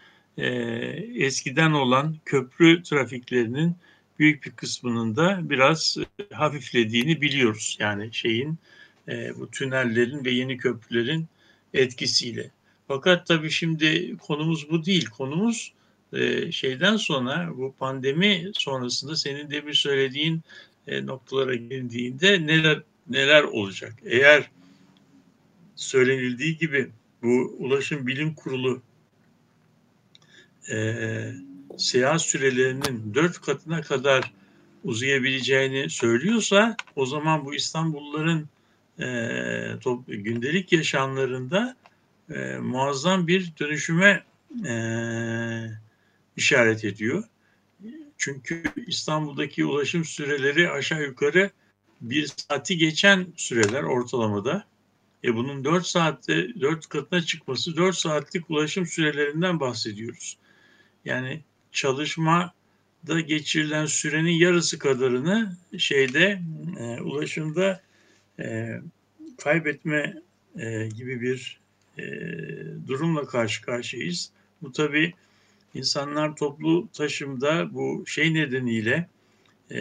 eskiden 1.15 1.73
olan 1.73 2.17
köprü 2.25 2.83
trafiklerinin 2.83 3.77
büyük 4.19 4.45
bir 4.45 4.51
kısmının 4.51 5.17
da 5.17 5.41
biraz 5.43 5.97
hafiflediğini 6.33 7.21
biliyoruz. 7.21 7.77
Yani 7.81 8.09
şeyin 8.13 8.59
bu 9.37 9.51
tünellerin 9.51 10.25
ve 10.25 10.31
yeni 10.31 10.57
köprülerin 10.57 11.27
etkisiyle. 11.75 12.51
Fakat 12.89 13.27
tabii 13.27 13.51
şimdi 13.51 14.17
konumuz 14.17 14.71
bu 14.71 14.85
değil. 14.85 15.07
Konumuz 15.07 15.73
e, 16.13 16.53
şeyden 16.53 16.97
sonra 16.97 17.51
bu 17.57 17.75
pandemi 17.79 18.51
sonrasında 18.55 19.17
senin 19.17 19.51
de 19.51 19.67
bir 19.67 19.75
söylediğin 19.75 20.41
e, 20.87 21.07
noktalara 21.07 21.55
geldiğinde 21.55 22.47
neler 22.47 22.83
neler 23.09 23.43
olacak? 23.43 23.95
Eğer 24.05 24.51
söylenildiği 25.77 26.57
gibi 26.59 26.91
bu 27.23 27.57
Ulaşım 27.59 28.07
Bilim 28.07 28.35
Kurulu 28.35 28.83
e, 30.71 31.33
seyahat 31.79 32.23
sürelerinin 32.23 33.15
dört 33.15 33.41
katına 33.41 33.83
kadar 33.83 34.33
uzayabileceğini 34.85 35.91
söylüyorsa 35.91 36.77
o 36.97 37.07
zaman 37.07 37.45
bu 37.45 37.55
İstanbulluların 37.55 38.49
e, 39.01 39.79
top, 39.81 40.05
gündelik 40.07 40.73
yaşamlarında 40.73 41.77
e, 42.35 42.57
muazzam 42.57 43.27
bir 43.27 43.53
dönüşüme 43.61 44.25
e, 44.67 44.75
işaret 46.37 46.85
ediyor. 46.85 47.25
Çünkü 48.19 48.63
İstanbul'daki 48.87 49.65
ulaşım 49.65 50.05
süreleri 50.05 50.71
aşağı 50.71 51.03
yukarı 51.03 51.51
bir 52.01 52.33
saati 52.37 52.79
geçen 52.79 53.27
süreler 53.37 53.83
ortalamada. 53.83 54.65
E 55.25 55.35
bunun 55.35 55.65
4 55.65 55.87
saatte 55.87 56.61
4 56.61 56.89
katına 56.89 57.23
çıkması 57.23 57.77
4 57.77 57.97
saatlik 57.97 58.51
ulaşım 58.51 58.87
sürelerinden 58.87 59.61
bahsediyoruz. 59.61 60.37
Yani 61.05 61.41
çalışmada 61.73 63.21
geçirilen 63.27 63.87
sürenin 63.87 64.31
yarısı 64.31 64.79
kadarını 64.79 65.57
şeyde 65.79 66.43
e, 66.79 67.01
ulaşımda 67.01 67.81
e, 68.41 68.81
kaybetme 69.39 70.23
e, 70.59 70.87
gibi 70.87 71.21
bir 71.21 71.61
e, 71.99 72.05
durumla 72.87 73.27
karşı 73.27 73.63
karşıyayız. 73.63 74.31
Bu 74.63 74.73
tabi 74.73 75.15
insanlar 75.75 76.37
toplu 76.37 76.89
taşımda 76.93 77.75
bu 77.75 78.05
şey 78.07 78.35
nedeniyle 78.35 79.09
e, 79.71 79.79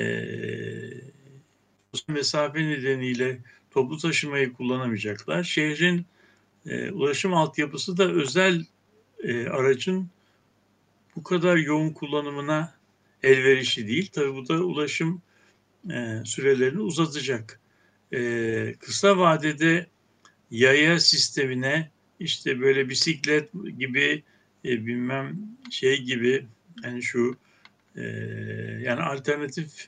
mesafe 2.07 2.67
nedeniyle 2.67 3.39
toplu 3.71 3.97
taşımayı 3.97 4.53
kullanamayacaklar. 4.53 5.43
Şehrin 5.43 6.05
e, 6.65 6.91
ulaşım 6.91 7.33
altyapısı 7.33 7.97
da 7.97 8.11
özel 8.11 8.65
e, 9.23 9.47
aracın 9.47 10.09
bu 11.15 11.23
kadar 11.23 11.57
yoğun 11.57 11.89
kullanımına 11.89 12.73
elverişli 13.23 13.87
değil. 13.87 14.09
Tabi 14.11 14.35
bu 14.35 14.47
da 14.47 14.53
ulaşım 14.53 15.21
e, 15.91 16.21
sürelerini 16.25 16.81
uzatacak. 16.81 17.59
E, 18.13 18.75
kısa 18.79 19.17
vadede 19.17 19.87
yaya 20.51 20.99
sistemine 20.99 21.91
işte 22.19 22.59
böyle 22.61 22.89
bisiklet 22.89 23.49
gibi 23.79 24.23
e, 24.65 24.85
bilmem 24.85 25.37
şey 25.71 26.01
gibi 26.01 26.45
yani 26.83 27.03
şu 27.03 27.37
e, 27.95 28.01
yani 28.81 29.01
alternatif 29.01 29.87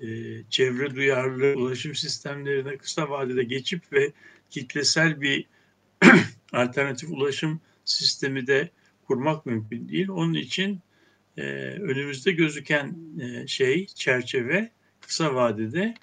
e, 0.00 0.06
çevre 0.50 0.94
duyarlı 0.94 1.54
ulaşım 1.56 1.94
sistemlerine 1.94 2.76
kısa 2.76 3.10
vadede 3.10 3.44
geçip 3.44 3.92
ve 3.92 4.12
kitlesel 4.50 5.20
bir 5.20 5.46
alternatif 6.52 7.10
ulaşım 7.10 7.60
sistemi 7.84 8.46
de 8.46 8.70
kurmak 9.06 9.46
mümkün 9.46 9.88
değil. 9.88 10.08
Onun 10.08 10.34
için 10.34 10.80
e, 11.36 11.42
önümüzde 11.66 12.32
gözüken 12.32 12.96
e, 13.20 13.46
şey, 13.46 13.86
çerçeve 13.86 14.70
kısa 15.00 15.34
vadede 15.34 15.94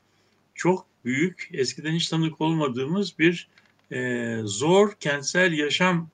çok 0.55 0.85
büyük, 1.05 1.49
eskiden 1.53 1.93
hiç 1.93 2.07
tanık 2.09 2.41
olmadığımız 2.41 3.19
bir 3.19 3.47
e, 3.91 4.37
zor 4.43 4.93
kentsel 4.99 5.53
yaşam 5.53 6.09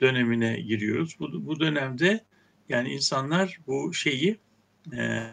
dönemine 0.00 0.60
giriyoruz. 0.60 1.16
Bu, 1.20 1.46
bu 1.46 1.60
dönemde 1.60 2.24
yani 2.68 2.88
insanlar 2.92 3.60
bu 3.66 3.94
şeyi 3.94 4.38
e, 4.96 5.26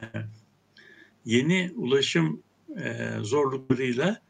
yeni 1.25 1.71
ulaşım 1.75 2.43
e, 2.77 3.07
zorluklarıyla 3.21 4.21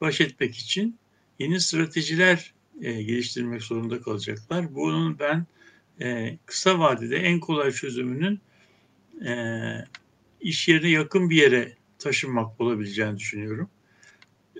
baş 0.00 0.20
etmek 0.20 0.56
için 0.56 0.98
yeni 1.38 1.60
stratejiler 1.60 2.54
e, 2.80 3.02
geliştirmek 3.02 3.62
zorunda 3.62 4.02
kalacaklar. 4.02 4.74
Bunun 4.74 5.18
ben 5.18 5.46
e, 6.00 6.38
kısa 6.46 6.78
vadede 6.78 7.16
en 7.16 7.40
kolay 7.40 7.72
çözümünün 7.72 8.40
e, 9.26 9.34
iş 10.40 10.68
yerine 10.68 10.88
yakın 10.88 11.30
bir 11.30 11.36
yere 11.36 11.72
taşınmak 11.98 12.60
olabileceğini 12.60 13.18
düşünüyorum. 13.18 13.70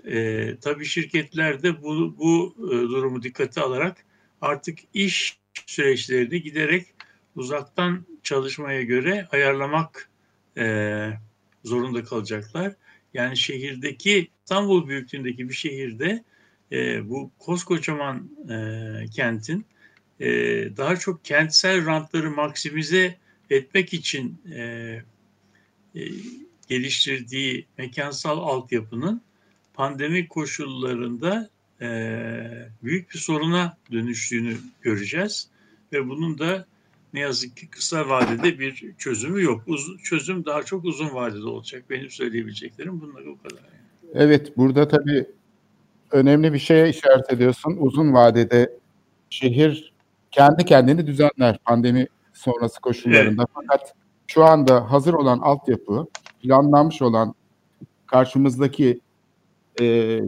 E, 0.07 0.55
tabii 0.61 0.85
şirketler 0.85 1.63
de 1.63 1.81
bu, 1.83 2.17
bu 2.17 2.55
e, 2.67 2.71
durumu 2.71 3.23
dikkate 3.23 3.61
alarak 3.61 4.05
artık 4.41 4.79
iş 4.93 5.37
süreçlerini 5.65 6.41
giderek 6.41 6.85
uzaktan 7.35 8.05
çalışmaya 8.23 8.83
göre 8.83 9.27
ayarlamak 9.31 10.09
e, 10.57 11.09
zorunda 11.63 12.03
kalacaklar. 12.03 12.73
Yani 13.13 13.37
şehirdeki 13.37 14.29
İstanbul 14.43 14.87
büyüklüğündeki 14.87 15.49
bir 15.49 15.53
şehirde 15.53 16.23
e, 16.71 17.09
bu 17.09 17.31
koskocaman 17.39 18.29
e, 18.49 19.09
kentin 19.09 19.65
e, 20.19 20.27
daha 20.77 20.95
çok 20.95 21.25
kentsel 21.25 21.85
rantları 21.85 22.31
maksimize 22.31 23.17
etmek 23.49 23.93
için 23.93 24.41
e, 24.51 24.61
e, 25.95 26.01
geliştirdiği 26.67 27.65
mekansal 27.77 28.37
altyapının 28.37 29.21
pandemi 29.75 30.27
koşullarında 30.27 31.49
e, 31.81 31.87
büyük 32.83 33.13
bir 33.13 33.19
soruna 33.19 33.77
dönüştüğünü 33.91 34.57
göreceğiz 34.81 35.49
ve 35.93 36.09
bunun 36.09 36.39
da 36.39 36.65
ne 37.13 37.19
yazık 37.19 37.57
ki 37.57 37.69
kısa 37.69 38.09
vadede 38.09 38.59
bir 38.59 38.93
çözümü 38.97 39.43
yok. 39.43 39.63
Uz, 39.67 39.97
çözüm 40.03 40.45
daha 40.45 40.63
çok 40.63 40.85
uzun 40.85 41.13
vadede 41.13 41.45
olacak. 41.45 41.83
Benim 41.89 42.09
söyleyebileceklerim 42.09 43.01
bunlar 43.01 43.25
o 43.25 43.37
kadar. 43.37 43.63
Yani. 43.63 44.11
Evet, 44.13 44.57
burada 44.57 44.87
tabii 44.87 45.25
önemli 46.11 46.53
bir 46.53 46.59
şeye 46.59 46.89
işaret 46.89 47.33
ediyorsun. 47.33 47.77
Uzun 47.79 48.13
vadede 48.13 48.79
şehir 49.29 49.93
kendi 50.31 50.65
kendini 50.65 51.07
düzenler 51.07 51.57
pandemi 51.65 52.07
sonrası 52.33 52.81
koşullarında. 52.81 53.41
Evet. 53.41 53.51
Fakat 53.53 53.93
şu 54.27 54.43
anda 54.43 54.91
hazır 54.91 55.13
olan 55.13 55.39
altyapı, 55.39 56.07
planlanmış 56.41 57.01
olan 57.01 57.35
karşımızdaki 58.07 58.99
e, 59.79 59.85
e, 59.85 60.21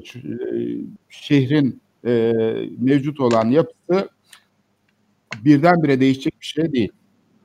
şehrin 1.10 1.82
e, 2.06 2.34
mevcut 2.78 3.20
olan 3.20 3.50
yapısı 3.50 4.10
birdenbire 5.46 6.00
değişecek 6.00 6.34
bir 6.42 6.46
şey 6.46 6.72
değil. 6.72 6.92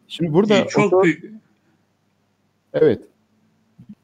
Şimdi 0.08 0.32
burada 0.32 0.66
çok 0.66 0.84
oto, 0.86 1.02
büyük. 1.02 1.32
Evet. 2.72 3.02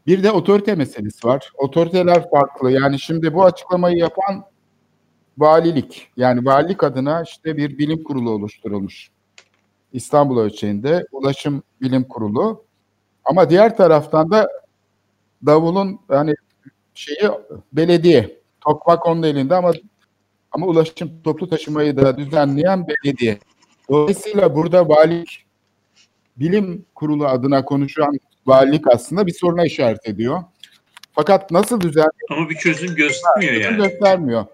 Bir 0.06 0.22
de 0.22 0.30
otorite 0.30 0.74
meselesi 0.74 1.26
var. 1.26 1.50
Otoriteler 1.58 2.30
farklı. 2.30 2.70
Yani 2.70 3.00
şimdi 3.00 3.34
bu 3.34 3.44
açıklamayı 3.44 3.96
yapan 3.96 4.44
valilik. 5.38 6.08
Yani 6.16 6.44
valilik 6.44 6.84
adına 6.84 7.22
işte 7.22 7.56
bir 7.56 7.78
bilim 7.78 8.04
kurulu 8.04 8.30
oluşturulmuş. 8.30 9.10
İstanbul 9.92 10.38
ölçeğinde 10.38 11.06
Ulaşım 11.12 11.62
Bilim 11.80 12.04
Kurulu. 12.04 12.64
Ama 13.24 13.50
diğer 13.50 13.76
taraftan 13.76 14.30
da 14.30 14.48
davulun 15.46 16.00
hani 16.08 16.34
şeyi 16.98 17.30
belediye. 17.72 18.38
Tokmak 18.60 19.06
onun 19.06 19.22
elinde 19.22 19.54
ama 19.54 19.72
ama 20.52 20.66
ulaşım 20.66 21.22
toplu 21.24 21.48
taşımayı 21.48 21.96
da 21.96 22.18
düzenleyen 22.18 22.86
belediye. 22.88 23.38
Dolayısıyla 23.90 24.54
burada 24.54 24.88
valilik 24.88 25.46
bilim 26.36 26.84
kurulu 26.94 27.26
adına 27.26 27.64
konuşan 27.64 28.18
valilik 28.46 28.84
aslında 28.94 29.26
bir 29.26 29.32
soruna 29.32 29.64
işaret 29.66 30.08
ediyor. 30.08 30.42
Fakat 31.12 31.50
nasıl 31.50 31.80
düzen 31.80 32.08
Ama 32.30 32.50
bir 32.50 32.54
çözüm 32.54 32.94
göstermiyor 32.94 33.52
çözüm 33.54 33.78
yani. 33.78 33.82
göstermiyor. 33.82 34.44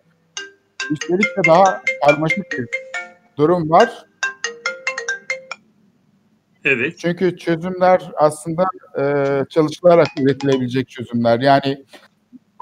Üstelik 0.91 1.25
de 1.27 1.49
daha 1.49 1.83
karmaşık 2.07 2.53
bir 2.53 2.67
durum 3.37 3.71
var. 3.71 4.07
Evet. 6.65 6.99
Çünkü 6.99 7.37
çözümler 7.37 8.11
aslında 8.17 8.65
e, 8.99 9.05
çalışılarak 9.51 10.09
üretilebilecek 10.21 10.89
çözümler. 10.89 11.41
Yani 11.41 11.85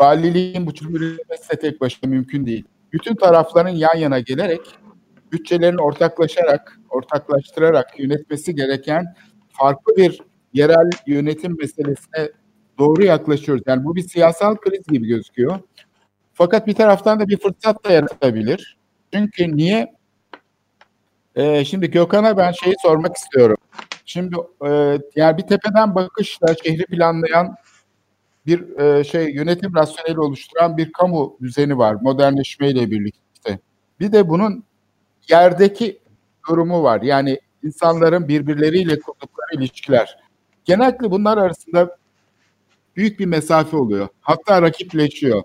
valiliğin 0.02 0.66
bu 0.66 0.74
çözüm 0.74 0.96
üretmesi 0.96 1.50
de 1.50 1.56
tek 1.56 1.80
başına 1.80 2.10
mümkün 2.10 2.46
değil. 2.46 2.64
Bütün 2.92 3.14
tarafların 3.14 3.70
yan 3.70 3.96
yana 3.96 4.20
gelerek 4.20 4.60
bütçelerini 5.32 5.80
ortaklaşarak, 5.80 6.80
ortaklaştırarak 6.90 7.98
yönetmesi 7.98 8.54
gereken 8.54 9.14
farklı 9.48 9.96
bir 9.96 10.20
yerel 10.52 10.90
yönetim 11.06 11.56
meselesine 11.58 12.30
doğru 12.78 13.04
yaklaşıyoruz. 13.04 13.62
Yani 13.66 13.84
bu 13.84 13.96
bir 13.96 14.02
siyasal 14.02 14.56
kriz 14.56 14.86
gibi 14.86 15.06
gözüküyor. 15.06 15.60
Fakat 16.32 16.66
bir 16.66 16.74
taraftan 16.74 17.20
da 17.20 17.28
bir 17.28 17.38
fırsat 17.38 17.84
da 17.84 17.92
yaratabilir. 17.92 18.78
Çünkü 19.12 19.56
niye? 19.56 19.92
Ee, 21.36 21.64
şimdi 21.64 21.90
Gökhan'a 21.90 22.36
ben 22.36 22.52
şeyi 22.52 22.74
sormak 22.82 23.16
istiyorum. 23.16 23.56
Şimdi 24.04 24.36
e, 24.66 24.98
yani 25.16 25.38
bir 25.38 25.42
tepeden 25.42 25.94
bakışla 25.94 26.54
şehri 26.64 26.84
planlayan 26.86 27.56
bir 28.46 28.78
e, 28.78 29.04
şey 29.04 29.30
yönetim 29.30 29.74
rasyoneli 29.74 30.20
oluşturan 30.20 30.76
bir 30.76 30.92
kamu 30.92 31.36
düzeni 31.42 31.78
var 31.78 31.96
modernleşmeyle 32.02 32.90
birlikte. 32.90 33.58
Bir 34.00 34.12
de 34.12 34.28
bunun 34.28 34.64
yerdeki 35.28 35.98
durumu 36.48 36.82
var. 36.82 37.02
Yani 37.02 37.40
insanların 37.62 38.28
birbirleriyle 38.28 39.00
kurdukları 39.00 39.54
ilişkiler. 39.54 40.18
Genellikle 40.64 41.10
bunlar 41.10 41.38
arasında 41.38 41.96
büyük 42.96 43.20
bir 43.20 43.26
mesafe 43.26 43.76
oluyor. 43.76 44.08
Hatta 44.20 44.62
rakipleşiyor. 44.62 45.42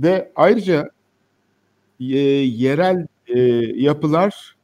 Ve 0.00 0.32
ayrıca 0.36 0.90
e, 2.00 2.18
yerel 2.18 3.06
e, 3.26 3.40
yapılar 3.82 4.56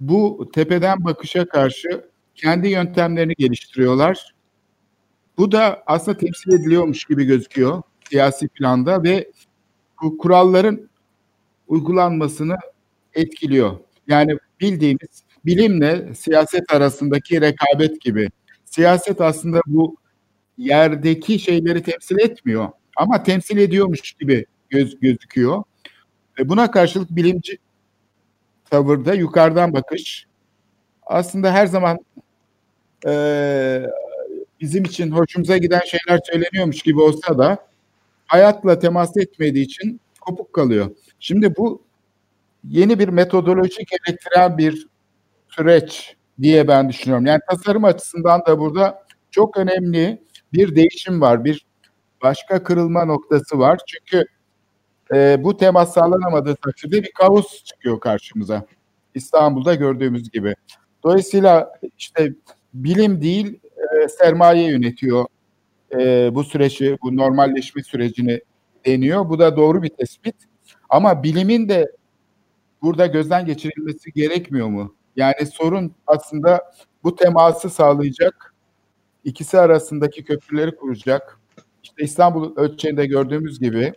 bu 0.00 0.50
tepeden 0.54 1.04
bakışa 1.04 1.48
karşı 1.48 2.04
kendi 2.34 2.68
yöntemlerini 2.68 3.34
geliştiriyorlar. 3.38 4.34
Bu 5.38 5.52
da 5.52 5.82
aslında 5.86 6.18
temsil 6.18 6.52
ediliyormuş 6.52 7.04
gibi 7.04 7.24
gözüküyor 7.24 7.82
siyasi 8.10 8.48
planda 8.48 9.02
ve 9.02 9.30
bu 10.02 10.18
kuralların 10.18 10.88
uygulanmasını 11.68 12.56
etkiliyor. 13.14 13.78
Yani 14.06 14.38
bildiğimiz 14.60 15.22
bilimle 15.46 16.14
siyaset 16.14 16.72
arasındaki 16.72 17.40
rekabet 17.40 18.00
gibi. 18.00 18.28
Siyaset 18.64 19.20
aslında 19.20 19.60
bu 19.66 19.96
yerdeki 20.58 21.38
şeyleri 21.38 21.82
temsil 21.82 22.18
etmiyor 22.18 22.68
ama 22.96 23.22
temsil 23.22 23.56
ediyormuş 23.56 24.12
gibi 24.12 24.46
göz, 24.70 25.00
gözüküyor. 25.00 25.62
Ve 26.38 26.48
buna 26.48 26.70
karşılık 26.70 27.10
bilimci 27.10 27.58
tavırda 28.70 29.14
yukarıdan 29.14 29.72
bakış 29.72 30.26
aslında 31.06 31.52
her 31.52 31.66
zaman 31.66 31.98
e, 33.06 33.10
bizim 34.60 34.84
için 34.84 35.10
hoşumuza 35.10 35.56
giden 35.56 35.80
şeyler 35.80 36.20
söyleniyormuş 36.24 36.82
gibi 36.82 37.00
olsa 37.00 37.38
da 37.38 37.58
hayatla 38.26 38.78
temas 38.78 39.16
etmediği 39.16 39.64
için 39.64 40.00
kopuk 40.20 40.52
kalıyor. 40.52 40.90
Şimdi 41.20 41.56
bu 41.56 41.82
yeni 42.64 42.98
bir 42.98 43.08
metodoloji 43.08 43.84
gerektiren 43.84 44.58
bir 44.58 44.86
süreç 45.48 46.16
diye 46.42 46.68
ben 46.68 46.88
düşünüyorum. 46.88 47.26
Yani 47.26 47.40
tasarım 47.50 47.84
açısından 47.84 48.42
da 48.46 48.58
burada 48.58 49.06
çok 49.30 49.56
önemli 49.56 50.22
bir 50.52 50.76
değişim 50.76 51.20
var, 51.20 51.44
bir 51.44 51.66
başka 52.22 52.62
kırılma 52.62 53.04
noktası 53.04 53.58
var. 53.58 53.80
Çünkü 53.86 54.26
e, 55.14 55.44
bu 55.44 55.56
temas 55.56 55.94
sağlanamadığı 55.94 56.56
takdirde 56.56 57.02
bir 57.02 57.12
kaos 57.12 57.64
çıkıyor 57.64 58.00
karşımıza. 58.00 58.66
İstanbul'da 59.14 59.74
gördüğümüz 59.74 60.30
gibi. 60.30 60.54
Dolayısıyla 61.04 61.80
işte 61.98 62.32
bilim 62.74 63.22
değil 63.22 63.60
e, 63.78 64.08
sermaye 64.08 64.70
yönetiyor 64.70 65.24
e, 65.92 66.34
bu 66.34 66.44
süreci, 66.44 66.96
bu 67.02 67.16
normalleşme 67.16 67.82
sürecini 67.82 68.40
deniyor. 68.86 69.28
Bu 69.28 69.38
da 69.38 69.56
doğru 69.56 69.82
bir 69.82 69.88
tespit. 69.88 70.36
Ama 70.88 71.22
bilimin 71.22 71.68
de 71.68 71.92
burada 72.82 73.06
gözden 73.06 73.46
geçirilmesi 73.46 74.12
gerekmiyor 74.12 74.68
mu? 74.68 74.94
Yani 75.16 75.46
sorun 75.46 75.94
aslında 76.06 76.72
bu 77.04 77.16
teması 77.16 77.70
sağlayacak, 77.70 78.54
ikisi 79.24 79.58
arasındaki 79.58 80.24
köprüleri 80.24 80.76
kuracak. 80.76 81.40
İşte 81.82 82.04
İstanbul 82.04 82.56
ölçeğinde 82.56 83.06
gördüğümüz 83.06 83.60
gibi 83.60 83.92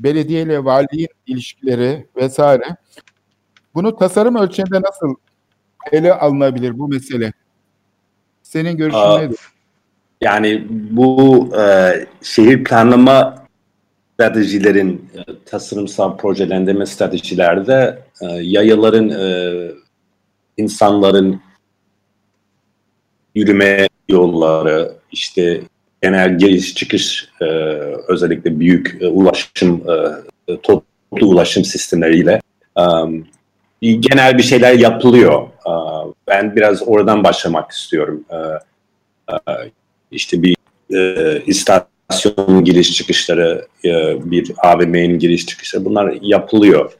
belediye 0.00 0.42
ile 0.42 0.64
valiliğin 0.64 1.08
ilişkileri 1.26 2.06
vesaire. 2.16 2.76
Bunu 3.74 3.96
tasarım 3.96 4.36
ölçeğinde 4.36 4.80
nasıl 4.80 5.14
ele 5.92 6.14
alınabilir 6.14 6.78
bu 6.78 6.88
mesele? 6.88 7.32
Senin 8.48 8.76
görüşün 8.76 8.98
Aa, 8.98 9.18
nedir? 9.18 9.38
Yani 10.20 10.66
bu 10.70 11.48
e, 11.60 11.92
şehir 12.22 12.64
planlama 12.64 13.46
stratejilerin, 14.14 15.10
e, 15.14 15.20
tasarımsal 15.44 16.16
projelendirme 16.16 16.86
stratejilerde 16.86 18.02
e, 18.22 18.26
yayaların, 18.26 19.08
e, 19.08 19.52
insanların 20.56 21.40
yürüme 23.34 23.88
yolları, 24.08 24.92
işte 25.12 25.60
genel 26.02 26.38
giriş 26.38 26.74
çıkış 26.74 27.28
e, 27.40 27.44
özellikle 28.08 28.60
büyük 28.60 29.02
e, 29.02 29.06
ulaşım, 29.06 29.82
e, 30.48 30.60
toplu 30.60 31.26
ulaşım 31.26 31.64
sistemleriyle 31.64 32.40
e, 32.78 32.82
genel 33.80 34.38
bir 34.38 34.42
şeyler 34.42 34.72
yapılıyor. 34.72 35.48
Ben 36.26 36.56
biraz 36.56 36.88
oradan 36.88 37.24
başlamak 37.24 37.70
istiyorum. 37.70 38.24
İşte 40.10 40.42
bir 40.42 40.56
e, 40.94 41.42
istasyon 41.46 42.64
giriş 42.64 42.92
çıkışları, 42.92 43.66
e, 43.84 43.90
bir 44.30 44.52
AVM'nin 44.58 45.18
giriş 45.18 45.46
çıkışları 45.46 45.84
bunlar 45.84 46.14
yapılıyor. 46.22 46.92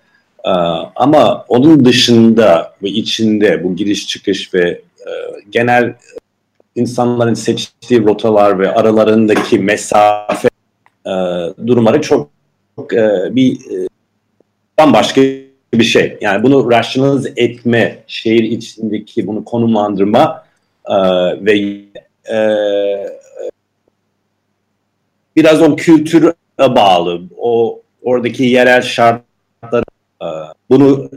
Ama 0.97 1.45
onun 1.49 1.85
dışında 1.85 2.75
ve 2.83 2.89
içinde 2.89 3.65
bu 3.65 3.77
giriş 3.77 4.07
çıkış 4.07 4.55
ve 4.55 4.69
e, 5.01 5.11
genel 5.51 5.95
insanların 6.75 7.35
seçtiği 7.35 8.05
rotalar 8.05 8.59
ve 8.59 8.75
aralarındaki 8.75 9.59
mesafe 9.59 10.49
durumları 11.67 12.01
çok, 12.01 12.31
çok 12.77 12.91
bir 13.31 13.59
bambaşka 14.79 15.21
bir 15.75 15.85
şey. 15.85 16.19
Yani 16.21 16.43
bunu 16.43 16.71
rasyonalize 16.71 17.33
etme, 17.37 17.99
şehir 18.07 18.43
içindeki 18.43 19.27
bunu 19.27 19.45
konumlandırma 19.45 20.45
e, 20.87 20.97
ve 21.45 21.59
e, 22.33 22.39
biraz 25.37 25.63
o 25.63 25.77
kültüre 25.77 26.35
bağlı, 26.59 27.23
o 27.39 27.83
oradaki 28.03 28.45
yerel 28.45 28.83
şartlar 28.83 29.85
e, 30.23 30.27
bunu 30.71 31.11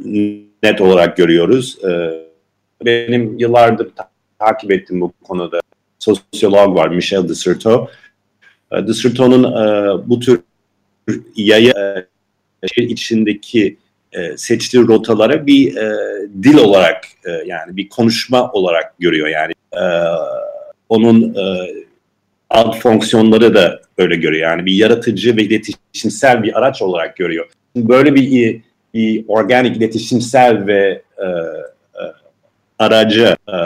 net 0.64 0.82
olarak 0.82 1.18
görüyoruz. 1.18 1.78
E, 1.84 2.22
benim 2.86 3.40
yıllardır 3.40 3.90
takip 4.40 4.72
ettim 4.72 5.02
bu 5.02 5.14
konuda. 5.24 5.60
Sosyolog 6.00 6.76
var 6.76 6.88
Michel 6.88 7.30
Desserteau. 7.30 7.88
E, 8.72 8.88
Desserteau'nun 8.88 9.44
e, 9.44 10.10
bu 10.10 10.20
tür 10.20 10.42
yaya 11.36 12.06
e, 12.78 12.84
içindeki 12.84 13.78
e, 14.14 14.38
seçtiği 14.38 14.88
rotalara 14.88 15.48
bir 15.48 15.76
e, 15.76 15.96
dil 16.44 16.58
olarak 16.58 17.04
e, 17.26 17.32
yani 17.46 17.78
bir 17.78 17.90
konuşma 17.90 18.52
olarak 18.52 18.94
görüyor 19.00 19.28
yani 19.28 19.54
e, 19.74 19.84
onun 20.90 21.36
e, 21.36 21.68
alt 22.50 22.80
fonksiyonları 22.80 23.54
da 23.54 23.82
öyle 23.98 24.16
görüyor 24.16 24.50
yani 24.50 24.66
bir 24.66 24.74
yaratıcı 24.74 25.38
ve 25.38 25.44
iletişimsel 25.44 26.44
bir 26.44 26.60
araç 26.60 26.82
olarak 26.82 27.16
görüyor. 27.16 27.50
Böyle 27.76 28.16
bir, 28.16 28.62
bir 28.94 29.26
organik 29.28 29.78
iletişimsel 29.78 30.68
ve 30.68 31.02
e, 31.18 31.26
e, 31.26 32.04
aracı 32.80 33.36
e, 33.50 33.58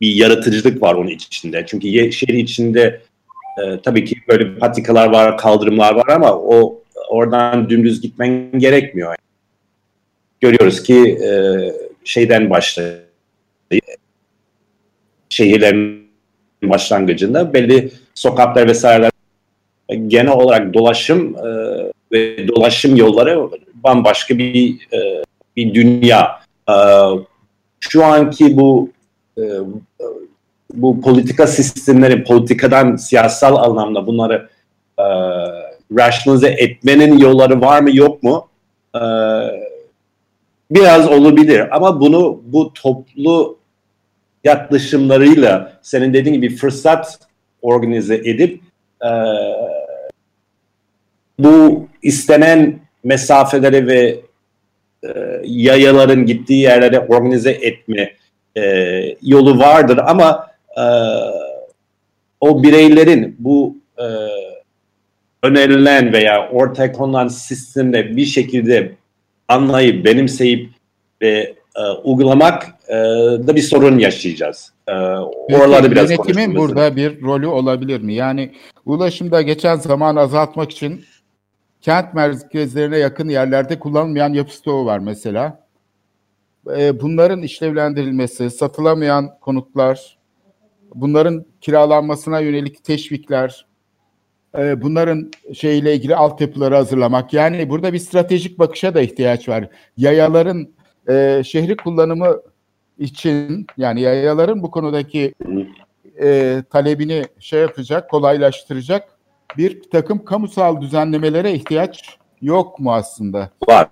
bir 0.00 0.14
yaratıcılık 0.14 0.82
var 0.82 0.94
onun 0.94 1.08
içinde. 1.08 1.64
Çünkü 1.66 2.12
şehir 2.12 2.34
içinde 2.34 3.00
e, 3.64 3.80
tabii 3.84 4.04
ki 4.04 4.16
böyle 4.28 4.58
patikalar 4.58 5.06
var, 5.06 5.38
kaldırımlar 5.38 5.94
var 5.94 6.08
ama 6.08 6.32
o 6.32 6.82
oradan 7.08 7.70
dümdüz 7.70 8.00
gitmen 8.00 8.58
gerekmiyor. 8.58 9.14
Görüyoruz 10.40 10.82
ki 10.82 11.18
e, 11.24 11.30
şeyden 12.04 12.50
başlıyor. 12.50 12.98
Şehirlerin 15.28 16.08
başlangıcında 16.62 17.54
belli 17.54 17.90
sokaklar 18.14 18.68
vesaireler 18.68 19.10
genel 20.06 20.32
olarak 20.32 20.74
dolaşım 20.74 21.36
e, 21.36 21.48
ve 22.12 22.48
dolaşım 22.48 22.96
yolları 22.96 23.48
bambaşka 23.74 24.38
bir 24.38 24.88
e, 24.92 25.22
bir 25.56 25.74
dünya. 25.74 26.40
E, 26.68 26.74
şu 27.80 28.04
anki 28.04 28.56
bu 28.56 28.90
e, 29.38 29.42
bu 30.74 31.00
politika 31.00 31.46
sistemleri, 31.46 32.24
politikadan 32.24 32.96
siyasal 32.96 33.56
anlamda 33.56 34.06
bunları 34.06 34.48
e, 34.98 35.04
rasyonize 35.96 36.48
etmenin 36.48 37.18
yolları 37.18 37.60
var 37.60 37.80
mı 37.80 37.96
yok 37.96 38.22
mu? 38.22 38.48
E, 38.94 39.00
biraz 40.70 41.08
olabilir 41.08 41.76
ama 41.76 42.00
bunu 42.00 42.40
bu 42.44 42.72
toplu 42.72 43.58
yaklaşımlarıyla 44.44 45.72
senin 45.82 46.14
dediğin 46.14 46.34
gibi 46.34 46.56
fırsat 46.56 47.18
organize 47.62 48.14
edip 48.14 48.60
e, 49.02 49.10
bu 51.38 51.88
istenen 52.02 52.78
mesafeleri 53.04 53.86
ve 53.86 54.20
e, 55.04 55.40
yayaların 55.44 56.26
gittiği 56.26 56.62
yerlere 56.62 57.00
organize 57.00 57.50
etme 57.50 58.12
e, 58.56 58.62
yolu 59.22 59.58
vardır 59.58 60.00
ama 60.06 60.46
o 62.40 62.62
bireylerin 62.62 63.36
bu 63.38 63.76
e, 63.98 64.04
önerilen 65.46 66.12
veya 66.12 66.48
ortaya 66.50 66.92
konulan 66.92 67.28
sistemde 67.28 68.16
bir 68.16 68.24
şekilde 68.24 68.92
anlayıp 69.48 70.04
benimseyip 70.04 70.70
ve 71.22 71.54
e, 71.76 71.82
uygulamak 72.04 72.66
e, 72.88 72.94
da 73.46 73.56
bir 73.56 73.62
sorun 73.62 73.98
yaşayacağız. 73.98 74.72
E, 74.88 74.92
oralarda 75.56 75.90
biraz 75.90 76.10
yönetimin 76.10 76.54
burada 76.54 76.96
bir 76.96 77.22
rolü 77.22 77.46
olabilir 77.46 78.00
mi? 78.00 78.14
Yani 78.14 78.52
ulaşımda 78.84 79.42
geçen 79.42 79.76
zaman 79.76 80.16
azaltmak 80.16 80.70
için 80.70 81.04
kent 81.80 82.14
merkezlerine 82.14 82.98
yakın 82.98 83.28
yerlerde 83.28 83.78
kullanılmayan 83.78 84.32
yapı 84.32 84.54
stoğu 84.54 84.86
var 84.86 84.98
mesela. 84.98 85.66
E, 86.76 87.00
bunların 87.00 87.42
işlevlendirilmesi, 87.42 88.50
satılamayan 88.50 89.38
konutlar, 89.40 90.18
bunların 90.94 91.44
kiralanmasına 91.60 92.40
yönelik 92.40 92.84
teşvikler, 92.84 93.66
e, 94.58 94.82
bunların 94.82 95.30
şeyle 95.54 95.94
ilgili 95.94 96.16
altyapıları 96.16 96.74
hazırlamak. 96.74 97.32
Yani 97.32 97.70
burada 97.70 97.92
bir 97.92 97.98
stratejik 97.98 98.58
bakışa 98.58 98.94
da 98.94 99.00
ihtiyaç 99.00 99.48
var. 99.48 99.68
Yayaların 99.96 100.68
e, 101.08 101.42
şehri 101.44 101.76
kullanımı 101.76 102.40
için 102.98 103.66
yani 103.76 104.00
yayaların 104.00 104.62
bu 104.62 104.70
konudaki 104.70 105.34
e, 106.22 106.62
talebini 106.70 107.24
şey 107.40 107.60
yapacak, 107.60 108.10
kolaylaştıracak 108.10 109.08
bir 109.56 109.82
takım 109.90 110.24
kamusal 110.24 110.80
düzenlemelere 110.80 111.52
ihtiyaç 111.52 112.18
yok 112.42 112.80
mu 112.80 112.94
aslında? 112.94 113.50
Var. 113.68 113.88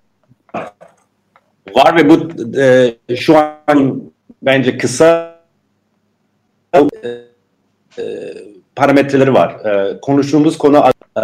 Var 1.74 1.96
ve 1.96 2.11
bu 2.11 2.29
e, 2.61 2.96
şu 3.16 3.37
an 3.66 4.03
bence 4.42 4.79
kısa 4.79 5.40
e, 6.74 6.79
e, 7.98 8.05
parametreleri 8.76 9.34
var. 9.34 9.50
E, 9.64 10.00
konuştuğumuz 10.00 10.58
konu 10.58 10.84
e, 11.16 11.22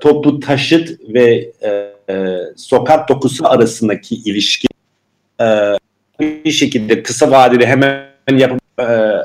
toplu 0.00 0.40
taşıt 0.40 1.00
ve 1.08 1.52
e, 1.60 1.68
e, 2.08 2.38
sokak 2.56 3.08
dokusu 3.08 3.48
arasındaki 3.48 4.14
ilişki 4.14 4.68
e, 5.40 5.72
bir 6.20 6.50
şekilde 6.50 7.02
kısa 7.02 7.30
vadeli 7.30 7.66
hemen 7.66 8.06
yapıp 8.32 8.60
e, 8.78 8.82
e, 8.82 9.22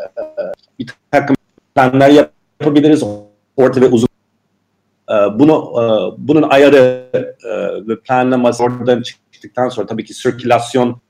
bir 0.79 0.87
takım 1.11 1.35
planlar 1.75 2.09
yapabiliriz. 2.09 3.03
Orta 3.57 3.81
ve 3.81 3.87
uzun 3.87 4.07
e, 5.09 5.13
bunu 5.13 5.73
e, 5.75 5.83
bunun 6.27 6.41
ayarı 6.41 7.09
e, 7.43 7.87
ve 7.87 7.99
planlaması 7.99 8.63
oradan 8.63 9.01
çıktıktan 9.01 9.69
sonra 9.69 9.87
tabii 9.87 10.05
ki 10.05 10.13
sirkülasyon 10.13 11.01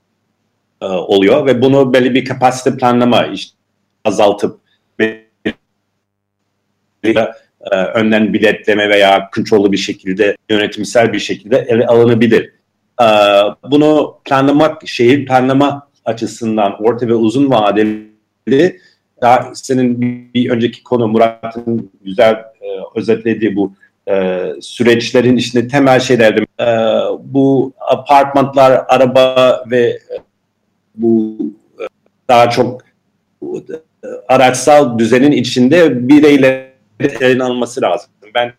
e, 0.81 0.85
oluyor 0.85 1.45
ve 1.45 1.61
bunu 1.61 1.93
belli 1.93 2.13
bir 2.13 2.25
kapasite 2.25 2.77
planlama 2.77 3.25
işte 3.25 3.57
azaltıp 4.05 4.61
e, 7.03 7.75
önden 7.75 8.33
biletleme 8.33 8.89
veya 8.89 9.29
kontrollü 9.35 9.71
bir 9.71 9.77
şekilde 9.77 10.37
yönetimsel 10.49 11.13
bir 11.13 11.19
şekilde 11.19 11.57
ele 11.57 11.87
alınabilir. 11.87 12.53
E, 13.01 13.05
bunu 13.71 14.17
planlamak, 14.25 14.87
şehir 14.87 15.25
planlama 15.25 15.87
açısından 16.05 16.83
orta 16.83 17.07
ve 17.07 17.13
uzun 17.13 17.51
vadeli 17.51 18.79
daha 19.21 19.55
senin 19.55 20.01
bir 20.33 20.49
önceki 20.49 20.83
konu 20.83 21.07
Murat'ın 21.07 21.91
güzel 22.01 22.33
e, 22.33 22.67
özetlediği 22.95 23.55
bu 23.55 23.73
e, 24.09 24.45
süreçlerin 24.61 25.37
içinde 25.37 25.67
temel 25.67 25.99
şeylerdi. 25.99 26.45
E, 26.59 26.65
bu 27.23 27.73
apartmanlar, 27.79 28.85
araba 28.87 29.63
ve 29.71 29.79
e, 29.79 30.15
bu 30.95 31.37
e, 31.79 31.83
daha 32.27 32.49
çok 32.49 32.81
e, 33.43 33.47
araçsal 34.27 34.99
düzenin 34.99 35.31
içinde 35.31 36.07
bireylerin 36.07 36.70
eline 37.05 37.43
alınması 37.43 37.81
lazım. 37.81 38.09
Ben 38.35 38.53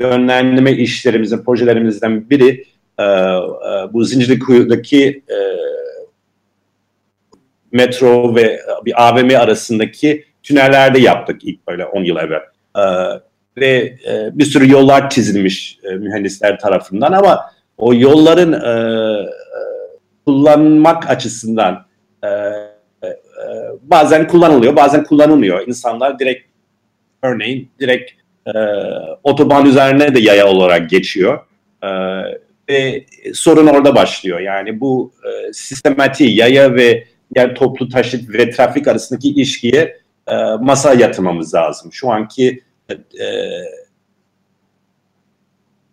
yönlendirme 0.00 0.72
işlerimizin, 0.72 1.44
projelerimizden 1.44 2.30
biri 2.30 2.64
e, 2.98 3.02
e, 3.02 3.06
bu 3.92 4.04
Zincirlikuyu'daki 4.04 5.22
e, 5.30 5.36
metro 7.72 8.34
ve 8.34 8.60
bir 8.84 9.08
AVM 9.08 9.36
arasındaki 9.36 10.24
tünellerde 10.42 10.98
yaptık 10.98 11.44
ilk 11.44 11.68
böyle 11.68 11.86
10 11.86 12.04
yıl 12.04 12.16
evvel. 12.16 12.40
E, 12.76 12.82
ve 13.56 13.96
e, 14.08 14.38
bir 14.38 14.44
sürü 14.44 14.72
yollar 14.72 15.10
çizilmiş 15.10 15.78
e, 15.82 15.94
mühendisler 15.94 16.58
tarafından 16.58 17.12
ama 17.12 17.40
o 17.78 17.94
yolların 17.94 18.52
e, 18.52 18.68
e, 18.68 19.26
kullanmak 20.26 21.10
açısından 21.10 21.86
e, 22.24 22.28
e, 22.28 23.18
bazen 23.82 24.28
kullanılıyor, 24.28 24.76
bazen 24.76 25.04
kullanılmıyor. 25.04 25.68
İnsanlar 25.68 26.18
direkt 26.18 26.51
örneğin 27.22 27.70
direkt 27.80 28.10
e, 28.46 28.52
otoban 29.22 29.66
üzerine 29.66 30.14
de 30.14 30.20
yaya 30.20 30.46
olarak 30.46 30.90
geçiyor. 30.90 31.38
E, 31.82 31.88
ve 32.68 33.04
sorun 33.34 33.66
orada 33.66 33.94
başlıyor. 33.94 34.40
Yani 34.40 34.80
bu 34.80 35.12
e, 35.24 35.52
sistematiği 35.52 36.36
yaya 36.36 36.74
ve 36.74 37.04
yer 37.36 37.54
toplu 37.54 37.88
taşıt 37.88 38.34
ve 38.34 38.50
trafik 38.50 38.88
arasındaki 38.88 39.28
ilişkiye 39.28 39.96
e, 40.28 40.34
masa 40.60 40.94
yatırmamız 40.94 41.54
lazım. 41.54 41.92
Şu 41.92 42.10
anki 42.10 42.62
e, 42.90 42.94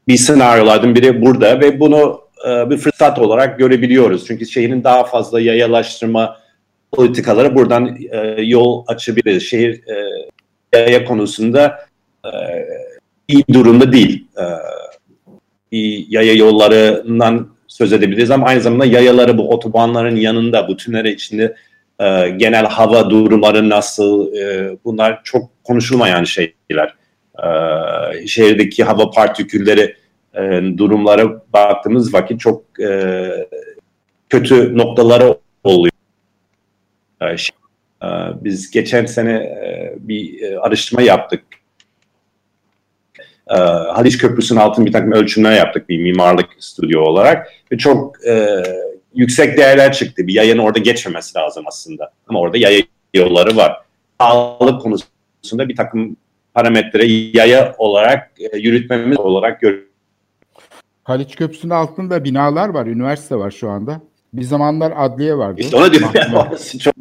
bir 0.08 0.18
senaryolardan 0.18 0.96
biri 0.96 1.22
burada 1.22 1.60
ve 1.60 1.80
bunu 1.80 2.22
e, 2.48 2.70
bir 2.70 2.78
fırsat 2.78 3.20
olarak 3.20 3.60
görebiliyoruz. 3.60 4.26
Çünkü 4.28 4.46
şehrin 4.46 4.84
daha 4.84 5.04
fazla 5.04 5.42
yayalaştırma 5.42 6.38
politikaları 6.92 7.56
buradan 7.56 7.98
e, 8.12 8.42
yol 8.42 8.84
açabilir. 8.88 9.40
Şehir 9.40 9.88
e, 9.88 10.06
yaya 10.74 11.06
konusunda 11.06 11.86
e, 12.26 12.30
iyi 13.28 13.44
durumda 13.54 13.92
değil. 13.92 14.28
E, 14.38 14.44
yaya 16.10 16.34
yollarından 16.34 17.48
söz 17.68 17.94
edebiliriz 17.94 18.32
ama 18.32 18.46
aynı 18.48 18.62
zamanda 18.62 18.86
yayaları 18.86 19.38
bu 19.38 19.50
otobanların 19.50 20.16
yanında, 20.16 20.68
bu 20.68 20.78
tünel 20.78 21.06
içinde 21.06 21.56
e, 22.00 22.30
genel 22.30 22.66
hava 22.66 23.10
durumları 23.10 23.70
nasıl, 23.70 24.32
bunlar 24.86 25.22
çok 25.24 25.64
konuşulmayan 25.64 26.24
şeyler. 26.24 26.96
Şehirdeki 28.28 28.84
hava 28.84 29.12
partikülleri 29.12 29.96
durumlara 30.78 31.44
baktığımız 31.54 32.14
vakit 32.14 32.40
çok 32.40 32.64
kötü 34.30 34.78
noktaları 34.78 35.38
oluyor. 35.64 35.92
Şey, 37.22 37.59
biz 38.42 38.72
geçen 38.72 39.06
sene 39.06 39.34
e, 39.34 39.94
bir 40.00 40.42
e, 40.42 40.60
araştırma 40.60 41.02
yaptık. 41.02 41.44
E, 43.50 43.56
Haliç 43.56 44.18
Köprüsü'nün 44.18 44.60
altında 44.60 44.86
bir 44.86 44.92
takım 44.92 45.12
ölçümler 45.12 45.58
yaptık 45.58 45.90
bir 45.90 46.02
mimarlık 46.02 46.50
stüdyo 46.60 47.02
olarak 47.02 47.48
ve 47.72 47.78
çok 47.78 48.26
e, 48.28 48.64
yüksek 49.16 49.58
değerler 49.58 49.94
çıktı. 49.94 50.28
Bir 50.28 50.34
yayın 50.34 50.58
orada 50.58 50.80
geçmemesi 50.80 51.38
lazım 51.38 51.64
aslında. 51.68 52.12
Ama 52.28 52.40
orada 52.40 52.58
yaya 52.58 52.82
yolları 53.14 53.58
var. 53.58 53.78
Sağlık 54.22 54.82
konusunda 54.82 55.70
bir 55.70 55.76
takım 55.76 56.18
parametre 56.54 57.06
yaya 57.34 57.76
olarak 57.78 58.32
yürütmemiz 58.54 59.20
olarak 59.20 59.62
görüyoruz. 59.62 59.90
Haliç 61.04 61.36
Köprüsü'nün 61.36 61.72
altında 61.72 62.24
binalar 62.24 62.70
var, 62.70 62.86
üniversite 62.86 63.36
var 63.36 63.52
şu 63.52 63.70
anda. 63.70 64.02
Bir 64.34 64.44
zamanlar 64.44 64.94
adliye 64.96 65.38
vardı. 65.38 65.62
İşte 65.62 65.76
ona 65.76 65.94
diyorum. 65.94 66.12
çok, 66.80 66.94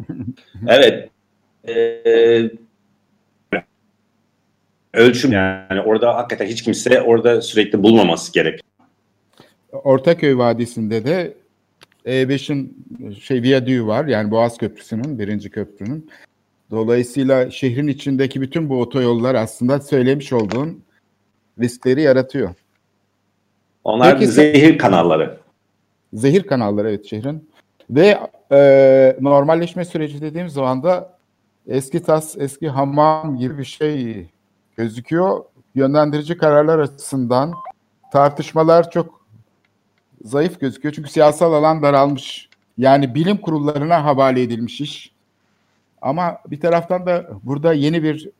evet. 0.68 1.10
e, 1.68 2.50
ölçüm 4.94 5.32
yani 5.32 5.80
orada 5.80 6.14
hakikaten 6.14 6.46
hiç 6.46 6.62
kimse 6.62 7.02
orada 7.02 7.42
sürekli 7.42 7.82
bulmaması 7.82 8.32
gerek. 8.32 8.60
Ortaköy 9.72 10.38
Vadisi'nde 10.38 11.04
de 11.04 11.34
E5'in 12.06 12.86
şey 13.22 13.42
viyadüğü 13.42 13.86
var. 13.86 14.04
Yani 14.04 14.30
Boğaz 14.30 14.58
Köprüsü'nün, 14.58 15.18
birinci 15.18 15.50
köprünün. 15.50 16.10
Dolayısıyla 16.70 17.50
şehrin 17.50 17.86
içindeki 17.86 18.40
bütün 18.40 18.68
bu 18.68 18.80
otoyollar 18.80 19.34
aslında 19.34 19.80
söylemiş 19.80 20.32
olduğun 20.32 20.82
riskleri 21.60 22.02
yaratıyor. 22.02 22.54
Onlar 23.84 24.18
Peki 24.18 24.26
zehir 24.26 24.78
kanalları. 24.78 25.38
Zehir 26.12 26.42
kanalları 26.42 26.88
evet 26.88 27.06
şehrin. 27.06 27.50
Ve 27.90 28.18
e, 28.52 29.16
normalleşme 29.20 29.84
süreci 29.84 30.20
dediğim 30.20 30.48
zaman 30.48 30.82
da 30.82 31.18
eski 31.66 32.02
tas, 32.02 32.36
eski 32.38 32.68
hamam 32.68 33.36
gibi 33.36 33.58
bir 33.58 33.64
şey 33.64 34.26
gözüküyor. 34.76 35.44
Yönlendirici 35.74 36.36
kararlar 36.36 36.78
açısından 36.78 37.52
tartışmalar 38.12 38.90
çok 38.90 39.26
zayıf 40.24 40.60
gözüküyor. 40.60 40.94
Çünkü 40.94 41.10
siyasal 41.10 41.52
alan 41.52 41.82
daralmış. 41.82 42.48
Yani 42.78 43.14
bilim 43.14 43.36
kurullarına 43.36 44.04
havale 44.04 44.42
edilmiş 44.42 44.80
iş. 44.80 45.12
Ama 46.02 46.38
bir 46.46 46.60
taraftan 46.60 47.06
da 47.06 47.28
burada 47.42 47.72
yeni 47.72 48.02
bir 48.02 48.30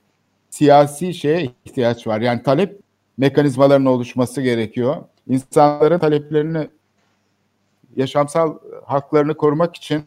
siyasi 0.50 1.14
şeye 1.14 1.50
ihtiyaç 1.64 2.06
var. 2.06 2.20
Yani 2.20 2.42
talep 2.42 2.80
mekanizmalarının 3.18 3.86
oluşması 3.86 4.42
gerekiyor. 4.42 4.96
İnsanların 5.28 5.98
taleplerini 5.98 6.68
yaşamsal 7.98 8.58
haklarını 8.86 9.36
korumak 9.36 9.76
için 9.76 10.02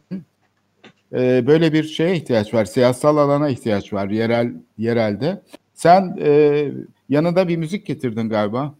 e, 1.12 1.46
böyle 1.46 1.72
bir 1.72 1.84
şeye 1.84 2.16
ihtiyaç 2.16 2.54
var. 2.54 2.64
Siyasal 2.64 3.16
alana 3.16 3.48
ihtiyaç 3.48 3.92
var 3.92 4.10
yerel 4.10 4.52
yerelde. 4.78 5.42
Sen 5.74 6.16
e, 6.20 6.64
yanında 7.08 7.48
bir 7.48 7.56
müzik 7.56 7.86
getirdin 7.86 8.28
galiba. 8.28 8.74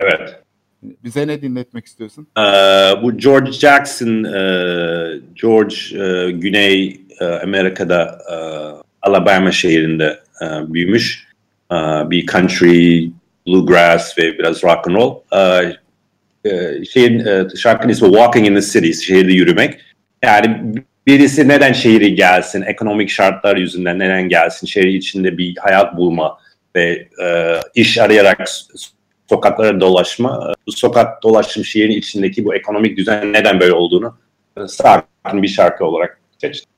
Evet. 0.00 0.42
Bize 0.82 1.26
ne 1.26 1.42
dinletmek 1.42 1.86
istiyorsun? 1.86 2.26
Ee, 2.38 2.42
bu 3.02 3.16
George 3.16 3.52
Jackson, 3.52 4.24
e, 4.24 4.40
George 5.42 5.76
e, 5.92 6.30
Güney 6.30 7.00
e, 7.20 7.24
Amerika'da 7.24 8.18
e, 8.30 8.36
Alabama 9.02 9.52
şehrinde 9.52 10.18
e, 10.42 10.72
büyümüş. 10.74 11.28
E, 11.72 11.76
bir 12.10 12.26
country, 12.26 13.10
bluegrass 13.46 14.18
ve 14.18 14.38
biraz 14.38 14.64
rock 14.64 14.88
and 14.88 14.94
roll. 14.94 15.16
E, 15.32 15.72
e, 16.50 16.84
şeyin 16.84 17.26
e, 17.26 17.46
şarkının 17.56 17.92
ismi 17.92 18.08
Walking 18.08 18.46
in 18.46 18.54
the 18.54 18.60
City, 18.60 18.92
şehirde 18.92 19.32
yürümek. 19.32 19.80
Yani 20.22 20.74
birisi 21.06 21.48
neden 21.48 21.72
şehri 21.72 22.14
gelsin, 22.14 22.62
ekonomik 22.62 23.10
şartlar 23.10 23.56
yüzünden 23.56 23.98
neden 23.98 24.28
gelsin, 24.28 24.66
şehir 24.66 24.86
içinde 24.86 25.38
bir 25.38 25.56
hayat 25.56 25.96
bulma 25.96 26.38
ve 26.76 27.08
e, 27.24 27.56
iş 27.74 27.98
arayarak 27.98 28.48
sokaklara 29.28 29.80
dolaşma. 29.80 30.54
Bu 30.66 30.72
sokak 30.72 31.22
dolaşım 31.22 31.64
şehrin 31.64 31.90
içindeki 31.98 32.44
bu 32.44 32.54
ekonomik 32.54 32.96
düzen 32.96 33.32
neden 33.32 33.60
böyle 33.60 33.72
olduğunu 33.72 34.18
e, 34.56 34.68
sakin 34.68 35.42
bir 35.42 35.48
şarkı 35.48 35.84
olarak 35.84 36.20
seçtim. 36.38 36.70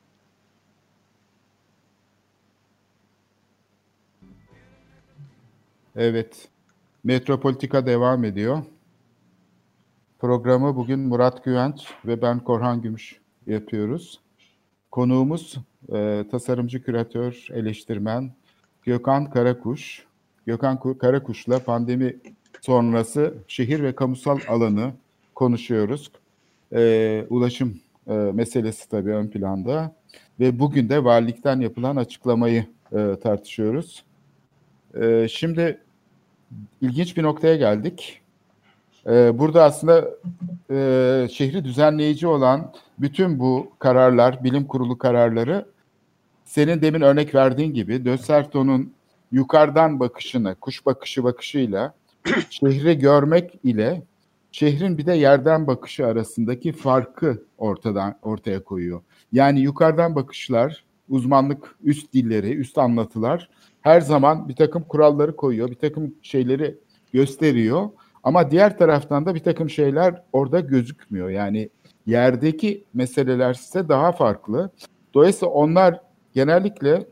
Evet. 5.97 6.49
Metropolitika 7.05 7.87
devam 7.87 8.25
ediyor. 8.25 8.63
Programı 10.21 10.77
bugün 10.77 11.01
Murat 11.01 11.45
Güvenç 11.45 11.87
ve 12.07 12.23
ben 12.23 12.39
Korhan 12.41 12.83
Gümüş 12.83 13.21
yapıyoruz. 13.47 14.21
Konuğumuz 14.91 15.57
e, 15.93 16.25
tasarımcı, 16.31 16.83
küratör, 16.83 17.47
eleştirmen 17.53 18.33
Gökhan 18.83 19.31
Karakuş. 19.31 20.05
Gökhan 20.47 20.77
Ku- 20.77 20.99
Karakuş'la 20.99 21.59
pandemi 21.59 22.17
sonrası 22.61 23.35
şehir 23.49 23.83
ve 23.83 23.95
kamusal 23.95 24.39
alanı 24.49 24.93
konuşuyoruz. 25.35 26.11
E, 26.73 27.25
ulaşım 27.31 27.81
e, 28.09 28.13
meselesi 28.13 28.89
tabii 28.89 29.11
ön 29.11 29.29
planda 29.29 29.95
ve 30.41 30.59
bugün 30.59 30.89
de 30.89 31.05
valilikten 31.05 31.61
yapılan 31.61 31.97
açıklamayı 31.97 32.67
e, 32.93 33.17
tartışıyoruz. 33.23 34.05
E, 35.01 35.29
şimdi 35.31 35.81
ilginç 36.81 37.17
bir 37.17 37.23
noktaya 37.23 37.57
geldik. 37.57 38.20
Ee, 39.07 39.39
burada 39.39 39.65
aslında 39.65 40.11
e, 40.71 41.29
şehri 41.33 41.65
düzenleyici 41.65 42.27
olan 42.27 42.73
bütün 42.99 43.39
bu 43.39 43.73
kararlar, 43.79 44.45
bilim 44.45 44.65
kurulu 44.65 44.99
kararları 44.99 45.67
senin 46.45 46.83
demin 46.83 47.01
örnek 47.01 47.35
verdiğin 47.35 47.75
gibi 47.75 48.05
Dösserto'nun 48.05 48.93
yukarıdan 49.33 50.01
bakışını, 50.01 50.55
kuş 50.55 50.87
bakışı 50.87 51.25
bakışıyla 51.25 51.95
şehri 52.51 52.99
görmek 52.99 53.59
ile 53.65 54.03
şehrin 54.53 54.99
bir 54.99 55.07
de 55.07 55.15
yerden 55.15 55.67
bakışı 55.67 56.07
arasındaki 56.07 56.73
farkı 56.73 57.45
ortadan 57.59 58.15
ortaya 58.23 58.65
koyuyor. 58.65 59.01
Yani 59.33 59.61
yukarıdan 59.61 60.15
bakışlar, 60.15 60.85
uzmanlık, 61.09 61.77
üst 61.85 62.13
dilleri, 62.13 62.55
üst 62.55 62.79
anlatılar 62.79 63.49
her 63.81 64.01
zaman 64.01 64.49
bir 64.49 64.57
takım 64.57 64.83
kuralları 64.83 65.37
koyuyor, 65.37 65.71
bir 65.71 65.79
takım 65.79 66.15
şeyleri 66.23 66.79
gösteriyor. 67.13 67.89
Ama 68.25 68.51
diğer 68.51 68.79
taraftan 68.79 69.27
da 69.27 69.35
bir 69.35 69.41
takım 69.41 69.71
şeyler 69.71 70.23
orada 70.33 70.61
gözükmüyor. 70.61 71.31
Yani 71.31 71.69
yerdeki 72.07 72.85
meseleler 72.95 73.55
ise 73.55 73.89
daha 73.89 74.13
farklı. 74.13 74.71
Dolayısıyla 75.15 75.53
onlar 75.53 76.01
genellikle 76.35 77.07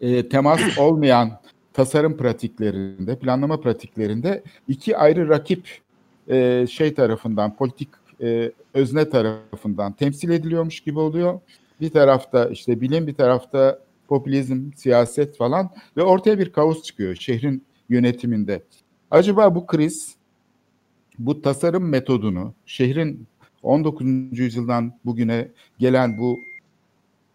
e, 0.00 0.28
temas 0.28 0.60
olmayan 0.78 1.40
tasarım 1.72 2.16
pratiklerinde, 2.16 3.18
planlama 3.18 3.60
pratiklerinde 3.60 4.42
iki 4.68 4.96
ayrı 4.96 5.28
rakip 5.28 5.68
e, 6.28 6.66
şey 6.66 6.94
tarafından, 6.94 7.56
politik 7.56 7.88
e, 8.22 8.52
özne 8.74 9.08
tarafından 9.10 9.92
temsil 9.92 10.30
ediliyormuş 10.30 10.80
gibi 10.80 10.98
oluyor. 10.98 11.40
Bir 11.80 11.90
tarafta 11.90 12.48
işte 12.48 12.80
bilim, 12.80 13.06
bir 13.06 13.14
tarafta 13.14 13.78
popülizm, 14.08 14.72
siyaset 14.76 15.36
falan 15.36 15.70
ve 15.96 16.02
ortaya 16.02 16.38
bir 16.38 16.52
kaos 16.52 16.82
çıkıyor 16.82 17.14
şehrin 17.14 17.64
yönetiminde. 17.88 18.62
Acaba 19.12 19.54
bu 19.54 19.66
kriz 19.66 20.16
bu 21.18 21.42
tasarım 21.42 21.88
metodunu 21.88 22.54
şehrin 22.66 23.26
19. 23.62 24.06
yüzyıldan 24.38 24.92
bugüne 25.04 25.48
gelen 25.78 26.18
bu 26.18 26.40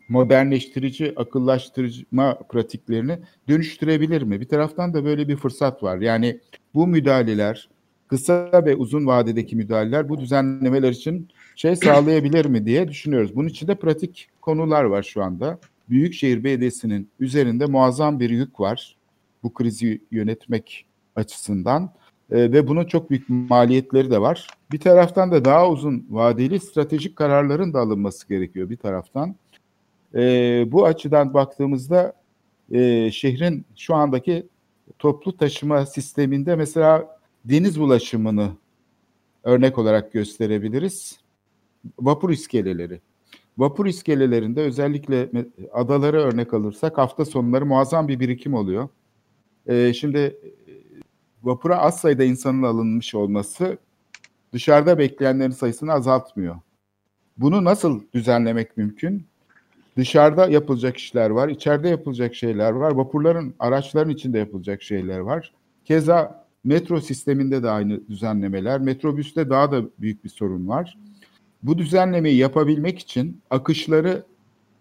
modernleştirici, 0.09 1.13
akıllaştırma 1.15 2.37
pratiklerini 2.49 3.19
dönüştürebilir 3.47 4.21
mi? 4.21 4.41
Bir 4.41 4.47
taraftan 4.47 4.93
da 4.93 5.05
böyle 5.05 5.27
bir 5.27 5.35
fırsat 5.35 5.83
var. 5.83 5.97
Yani 5.97 6.39
bu 6.73 6.87
müdahaleler, 6.87 7.69
kısa 8.07 8.65
ve 8.65 8.75
uzun 8.75 9.07
vadedeki 9.07 9.55
müdahaleler 9.55 10.09
bu 10.09 10.19
düzenlemeler 10.19 10.91
için 10.91 11.27
şey 11.55 11.75
sağlayabilir 11.75 12.45
mi 12.45 12.65
diye 12.65 12.87
düşünüyoruz. 12.87 13.35
Bunun 13.35 13.47
için 13.47 13.67
de 13.67 13.75
pratik 13.75 14.29
konular 14.41 14.83
var 14.83 15.03
şu 15.03 15.23
anda. 15.23 15.59
Büyükşehir 15.89 16.43
Belediyesi'nin 16.43 17.09
üzerinde 17.19 17.65
muazzam 17.65 18.19
bir 18.19 18.29
yük 18.29 18.59
var 18.59 18.97
bu 19.43 19.53
krizi 19.53 20.01
yönetmek 20.11 20.86
açısından 21.17 21.91
E, 22.31 22.51
ve 22.51 22.67
bunun 22.67 22.85
çok 22.85 23.09
büyük 23.09 23.29
maliyetleri 23.29 24.11
de 24.11 24.21
var. 24.21 24.47
Bir 24.71 24.79
taraftan 24.79 25.31
da 25.31 25.45
daha 25.45 25.69
uzun 25.69 26.05
vadeli 26.09 26.59
stratejik 26.59 27.15
kararların 27.15 27.73
da 27.73 27.79
alınması 27.79 28.27
gerekiyor 28.27 28.69
bir 28.69 28.77
taraftan. 28.77 29.35
E, 30.15 30.21
bu 30.71 30.85
açıdan 30.85 31.33
baktığımızda 31.33 32.13
e, 32.71 33.11
şehrin 33.11 33.65
şu 33.75 33.95
andaki 33.95 34.47
toplu 34.99 35.37
taşıma 35.37 35.85
sisteminde 35.85 36.55
mesela 36.55 37.19
deniz 37.45 37.77
ulaşımını 37.77 38.49
örnek 39.43 39.77
olarak 39.77 40.13
gösterebiliriz. 40.13 41.19
Vapur 41.99 42.29
iskeleleri. 42.29 43.01
Vapur 43.57 43.85
iskelelerinde 43.85 44.61
özellikle 44.61 45.29
adaları 45.73 46.17
örnek 46.17 46.53
alırsak 46.53 46.97
hafta 46.97 47.25
sonları 47.25 47.65
muazzam 47.65 48.07
bir 48.07 48.19
birikim 48.19 48.53
oluyor. 48.53 48.89
Ee, 49.67 49.93
şimdi 49.93 50.37
vapura 51.43 51.77
az 51.77 51.99
sayıda 51.99 52.23
insanın 52.23 52.63
alınmış 52.63 53.15
olması 53.15 53.77
dışarıda 54.53 54.97
bekleyenlerin 54.97 55.51
sayısını 55.51 55.93
azaltmıyor. 55.93 56.55
Bunu 57.37 57.63
nasıl 57.63 58.01
düzenlemek 58.13 58.77
mümkün? 58.77 59.25
Dışarıda 59.97 60.47
yapılacak 60.47 60.97
işler 60.97 61.29
var, 61.29 61.49
içeride 61.49 61.89
yapılacak 61.89 62.35
şeyler 62.35 62.71
var, 62.71 62.91
vapurların, 62.91 63.55
araçların 63.59 64.09
içinde 64.09 64.39
yapılacak 64.39 64.81
şeyler 64.81 65.19
var. 65.19 65.53
Keza 65.85 66.47
metro 66.63 67.01
sisteminde 67.01 67.63
de 67.63 67.69
aynı 67.69 68.07
düzenlemeler, 68.07 68.79
metrobüste 68.79 69.49
daha 69.49 69.71
da 69.71 69.83
büyük 69.99 70.23
bir 70.23 70.29
sorun 70.29 70.67
var. 70.67 70.97
Bu 71.63 71.77
düzenlemeyi 71.77 72.37
yapabilmek 72.37 72.99
için 72.99 73.41
akışları 73.49 74.23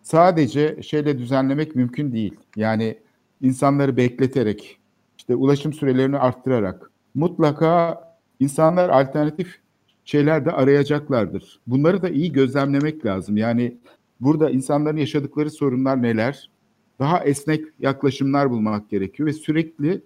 sadece 0.02 0.82
şeyle 0.82 1.18
düzenlemek 1.18 1.76
mümkün 1.76 2.12
değil. 2.12 2.34
Yani 2.56 2.98
insanları 3.40 3.96
bekleterek, 3.96 4.78
işte 5.26 5.36
ulaşım 5.36 5.72
sürelerini 5.72 6.18
arttırarak 6.18 6.90
mutlaka 7.14 8.00
insanlar 8.40 8.88
alternatif 8.88 9.58
şeyler 10.04 10.44
de 10.44 10.52
arayacaklardır. 10.52 11.60
Bunları 11.66 12.02
da 12.02 12.08
iyi 12.08 12.32
gözlemlemek 12.32 13.06
lazım. 13.06 13.36
Yani 13.36 13.76
burada 14.20 14.50
insanların 14.50 14.96
yaşadıkları 14.96 15.50
sorunlar 15.50 16.02
neler? 16.02 16.50
Daha 16.98 17.24
esnek 17.24 17.64
yaklaşımlar 17.80 18.50
bulmak 18.50 18.90
gerekiyor 18.90 19.28
ve 19.28 19.32
sürekli 19.32 20.02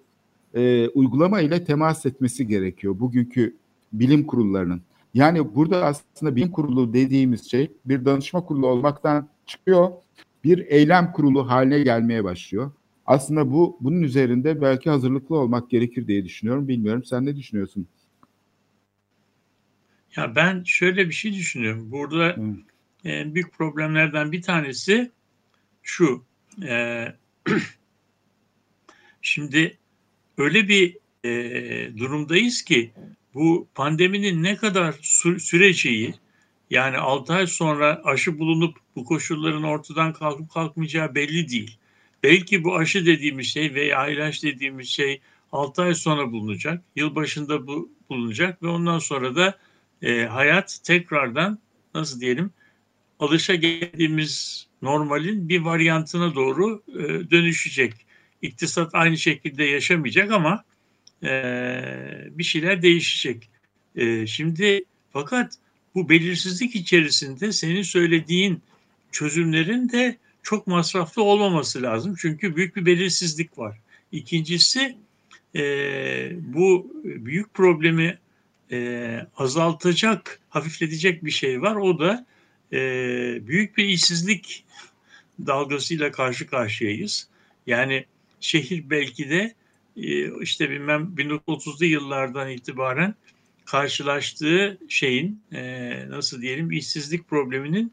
e, 0.55 0.89
uygulama 0.89 1.41
ile 1.41 1.65
temas 1.65 2.07
etmesi 2.07 2.47
gerekiyor 2.47 3.01
bugünkü 3.01 3.57
bilim 3.93 4.27
kurullarının. 4.27 4.83
Yani 5.15 5.55
burada 5.55 5.85
aslında 5.85 6.37
bilim 6.37 6.51
kurulu 6.51 6.93
dediğimiz 6.93 7.51
şey 7.51 7.73
bir 7.85 8.05
danışma 8.05 8.45
kurulu 8.45 8.67
olmaktan 8.67 9.29
çıkıyor, 9.47 9.89
bir 10.45 10.59
eylem 10.59 11.13
kurulu 11.13 11.51
haline 11.51 11.79
gelmeye 11.81 12.25
başlıyor. 12.25 12.71
Aslında 13.07 13.53
bu 13.53 13.79
bunun 13.81 14.03
üzerinde 14.03 14.61
belki 14.61 14.91
hazırlıklı 14.91 15.37
olmak 15.37 15.71
gerekir 15.71 16.07
diye 16.07 16.25
düşünüyorum. 16.25 16.69
Bilmiyorum 16.69 17.05
sen 17.05 17.27
ne 17.27 17.37
düşünüyorsun? 17.37 17.87
Ya 20.17 20.35
ben 20.37 20.65
şöyle 20.65 21.09
bir 21.09 21.15
şey 21.15 21.35
düşünüyorum. 21.35 21.93
Burada 21.93 22.37
hmm. 22.37 22.57
en 23.05 23.35
büyük 23.35 23.53
problemlerden 23.53 24.33
bir 24.33 24.43
tanesi 24.43 25.11
şu. 25.83 26.25
E, 26.63 27.07
şimdi 29.23 29.79
öyle 30.39 30.69
bir 30.69 30.97
e, 31.25 31.99
durumdayız 31.99 32.63
ki 32.63 32.91
bu 33.35 33.69
pandeminin 33.75 34.43
ne 34.43 34.57
kadar 34.57 34.93
sü- 34.93 35.39
süreceği 35.39 36.15
yani 36.71 36.99
6 36.99 37.33
ay 37.33 37.47
sonra 37.47 38.01
aşı 38.05 38.39
bulunup 38.39 38.77
bu 38.97 39.05
koşulların 39.05 39.63
ortadan 39.63 40.13
kalkıp 40.13 40.51
kalkmayacağı 40.51 41.15
belli 41.15 41.49
değil. 41.49 41.79
Belki 42.23 42.65
bu 42.65 42.77
aşı 42.77 43.07
dediğimiz 43.07 43.47
şey 43.47 43.75
veya 43.75 44.09
ilaç 44.09 44.43
dediğimiz 44.43 44.89
şey 44.89 45.21
6 45.53 45.83
ay 45.83 45.95
sonra 45.95 46.33
bulunacak. 46.33 46.83
Yılbaşında 46.97 47.67
bu 47.67 47.91
bulunacak 48.09 48.63
ve 48.63 48.69
ondan 48.69 48.99
sonra 48.99 49.37
da 49.37 49.59
e, 50.03 50.25
hayat 50.25 50.81
tekrardan 50.85 51.59
nasıl 51.95 52.21
diyelim 52.21 52.51
alışa 53.21 53.55
geldiğimiz 53.55 54.67
normalin 54.83 55.49
bir 55.49 55.61
varyantına 55.61 56.35
doğru 56.35 56.83
e, 56.89 57.31
dönüşecek. 57.31 57.95
İktisat 58.43 58.95
aynı 58.95 59.19
şekilde 59.19 59.65
yaşamayacak 59.65 60.33
ama 60.33 60.65
e, 61.23 61.29
bir 62.31 62.45
şeyler 62.45 62.83
değişecek. 62.83 63.49
E, 63.97 64.27
şimdi 64.27 64.85
fakat 65.13 65.55
bu 65.95 66.09
belirsizlik 66.09 66.75
içerisinde 66.77 67.53
senin 67.53 67.83
söylediğin 67.83 68.63
çözümlerin 69.13 69.89
de 69.89 70.17
çok 70.43 70.67
masraflı 70.67 71.23
olmaması 71.23 71.83
lazım. 71.83 72.15
Çünkü 72.19 72.57
büyük 72.57 72.77
bir 72.77 72.87
belirsizlik 72.87 73.59
var. 73.59 73.79
İkincisi 74.13 74.97
e, 75.57 75.63
bu 76.55 76.93
büyük 77.05 77.55
problemi 77.55 78.19
e, 78.73 79.21
azaltacak, 79.37 80.41
hafifletecek 80.49 81.25
bir 81.25 81.31
şey 81.31 81.63
var. 81.63 81.77
O 81.77 81.99
da 81.99 82.27
e, 82.73 82.79
büyük 83.47 83.77
bir 83.77 83.85
işsizlik 83.85 84.65
dalgasıyla 85.47 86.13
karşı 86.13 86.47
karşıyayız. 86.47 87.29
Yani 87.67 88.05
şehir 88.41 88.91
belki 88.91 89.31
de 89.31 89.55
e, 89.97 90.41
işte 90.43 90.71
bilmem 90.71 91.15
1930'lu 91.17 91.85
yıllardan 91.85 92.51
itibaren 92.51 93.15
karşılaştığı 93.65 94.79
şeyin 94.89 95.43
e, 95.53 95.93
nasıl 96.09 96.43
diyelim 96.43 96.71
işsizlik 96.71 97.29
probleminin 97.29 97.93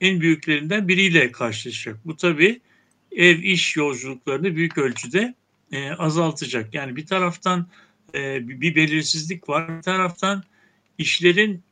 en 0.00 0.20
büyüklerinden 0.20 0.88
biriyle 0.88 1.32
karşılaşacak. 1.32 2.06
Bu 2.06 2.16
tabii 2.16 2.60
ev 3.12 3.38
iş 3.38 3.76
yolculuklarını 3.76 4.56
büyük 4.56 4.78
ölçüde 4.78 5.34
e, 5.72 5.90
azaltacak. 5.90 6.74
Yani 6.74 6.96
bir 6.96 7.06
taraftan 7.06 7.66
e, 8.14 8.48
bir 8.48 8.74
belirsizlik 8.74 9.48
var, 9.48 9.76
bir 9.76 9.82
taraftan 9.82 10.42
işlerin 10.98 11.62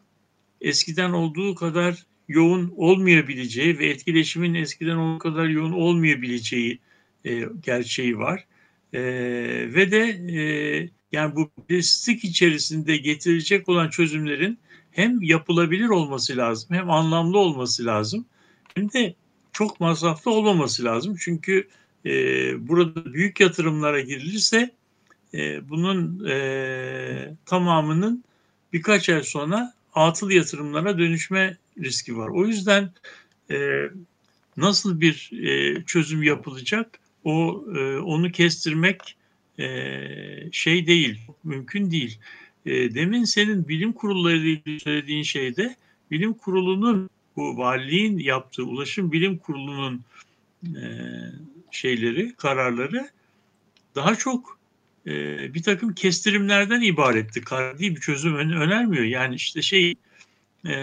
eskiden 0.60 1.12
olduğu 1.12 1.54
kadar 1.54 2.06
yoğun 2.28 2.74
olmayabileceği 2.76 3.78
ve 3.78 3.86
etkileşimin 3.86 4.54
eskiden 4.54 4.96
olduğu 4.96 5.18
kadar 5.18 5.48
yoğun 5.48 5.72
olmayabileceği 5.72 6.78
e, 7.24 7.42
gerçeği 7.62 8.18
var. 8.18 8.46
E, 8.92 9.02
ve 9.74 9.90
de 9.90 10.00
e, 10.38 10.42
yani 11.12 11.36
bu 11.36 11.50
belirsizlik 11.70 12.24
içerisinde 12.24 12.96
getirecek 12.96 13.68
olan 13.68 13.90
çözümlerin 13.90 14.58
hem 14.92 15.22
yapılabilir 15.22 15.88
olması 15.88 16.36
lazım 16.36 16.68
hem 16.76 16.90
anlamlı 16.90 17.38
olması 17.38 17.86
lazım 17.86 18.24
hem 18.74 18.92
de 18.92 19.14
çok 19.52 19.80
masraflı 19.80 20.30
olmaması 20.30 20.84
lazım. 20.84 21.16
Çünkü 21.20 21.68
e, 22.06 22.10
burada 22.68 23.14
büyük 23.14 23.40
yatırımlara 23.40 24.00
girilirse 24.00 24.70
e, 25.34 25.68
bunun 25.68 26.28
e, 26.28 27.34
tamamının 27.46 28.24
birkaç 28.72 29.08
ay 29.08 29.22
sonra 29.22 29.74
atıl 29.94 30.30
yatırımlara 30.30 30.98
dönüşme 30.98 31.56
riski 31.78 32.16
var. 32.16 32.28
O 32.28 32.46
yüzden 32.46 32.92
e, 33.50 33.88
nasıl 34.56 35.00
bir 35.00 35.30
e, 35.42 35.82
çözüm 35.84 36.22
yapılacak 36.22 36.98
o 37.24 37.64
e, 37.76 37.98
onu 37.98 38.32
kestirmek 38.32 39.16
e, 39.58 39.68
şey 40.52 40.86
değil, 40.86 41.20
mümkün 41.44 41.90
değil. 41.90 42.18
E, 42.66 42.94
demin 42.94 43.24
senin 43.24 43.68
bilim 43.68 43.92
kurulları 43.92 44.36
ile 44.36 44.78
söylediğin 44.78 45.22
şeyde 45.22 45.76
bilim 46.10 46.34
kurulunun 46.34 47.10
bu 47.36 47.56
valiliğin 47.58 48.18
yaptığı 48.18 48.64
ulaşım 48.64 49.12
bilim 49.12 49.38
kurulunun 49.38 50.04
e, 50.64 50.84
şeyleri, 51.70 52.34
kararları 52.36 53.08
daha 53.94 54.14
çok 54.14 54.58
e, 55.06 55.54
bir 55.54 55.62
takım 55.62 55.94
kestirimlerden 55.94 56.80
ibaretti. 56.80 57.40
Karar 57.40 57.78
değil 57.78 57.96
bir 57.96 58.00
çözüm 58.00 58.36
önermiyor. 58.36 59.04
Yani 59.04 59.34
işte 59.34 59.62
şey 59.62 59.94
e, 60.66 60.74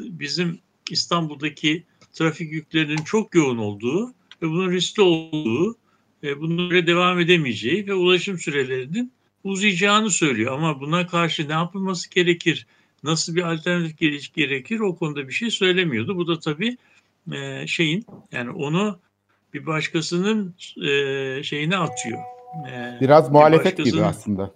bizim 0.00 0.58
İstanbul'daki 0.90 1.84
trafik 2.12 2.52
yüklerinin 2.52 3.04
çok 3.04 3.34
yoğun 3.34 3.58
olduğu 3.58 4.08
ve 4.42 4.48
bunun 4.48 4.72
riskli 4.72 5.02
olduğu, 5.02 5.76
e, 6.22 6.40
bunun 6.40 6.86
devam 6.86 7.20
edemeyeceği 7.20 7.86
ve 7.86 7.94
ulaşım 7.94 8.38
sürelerinin 8.38 9.12
uzayacağını 9.44 10.10
söylüyor. 10.10 10.52
Ama 10.52 10.80
buna 10.80 11.06
karşı 11.06 11.48
ne 11.48 11.52
yapılması 11.52 12.10
gerekir, 12.10 12.66
nasıl 13.02 13.34
bir 13.34 13.52
alternatif 13.52 14.34
gerekir 14.34 14.80
o 14.80 14.96
konuda 14.96 15.28
bir 15.28 15.32
şey 15.32 15.50
söylemiyordu. 15.50 16.16
Bu 16.16 16.26
da 16.26 16.38
tabii 16.38 16.76
e, 17.32 17.66
şeyin 17.66 18.06
yani 18.32 18.50
onu 18.50 18.98
bir 19.54 19.66
başkasının 19.66 20.54
e, 20.86 21.42
şeyine 21.42 21.76
atıyor. 21.76 22.18
E, 22.70 22.98
Biraz 23.00 23.30
muhalefet 23.30 23.84
gibi 23.84 24.02
aslında. 24.02 24.54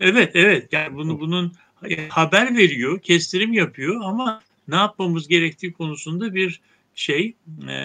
Evet 0.00 0.30
evet 0.34 0.72
yani 0.72 0.96
bunu 0.96 1.20
bunun 1.20 1.52
e, 1.90 2.08
haber 2.08 2.56
veriyor, 2.56 3.00
kestirim 3.00 3.52
yapıyor 3.52 4.00
ama 4.04 4.40
ne 4.68 4.76
yapmamız 4.76 5.28
gerektiği 5.28 5.72
konusunda 5.72 6.34
bir 6.34 6.60
şey 6.94 7.34
e, 7.62 7.76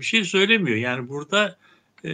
bir 0.00 0.04
şey 0.04 0.24
söylemiyor. 0.24 0.76
Yani 0.76 1.08
burada 1.08 1.56
e, 2.04 2.10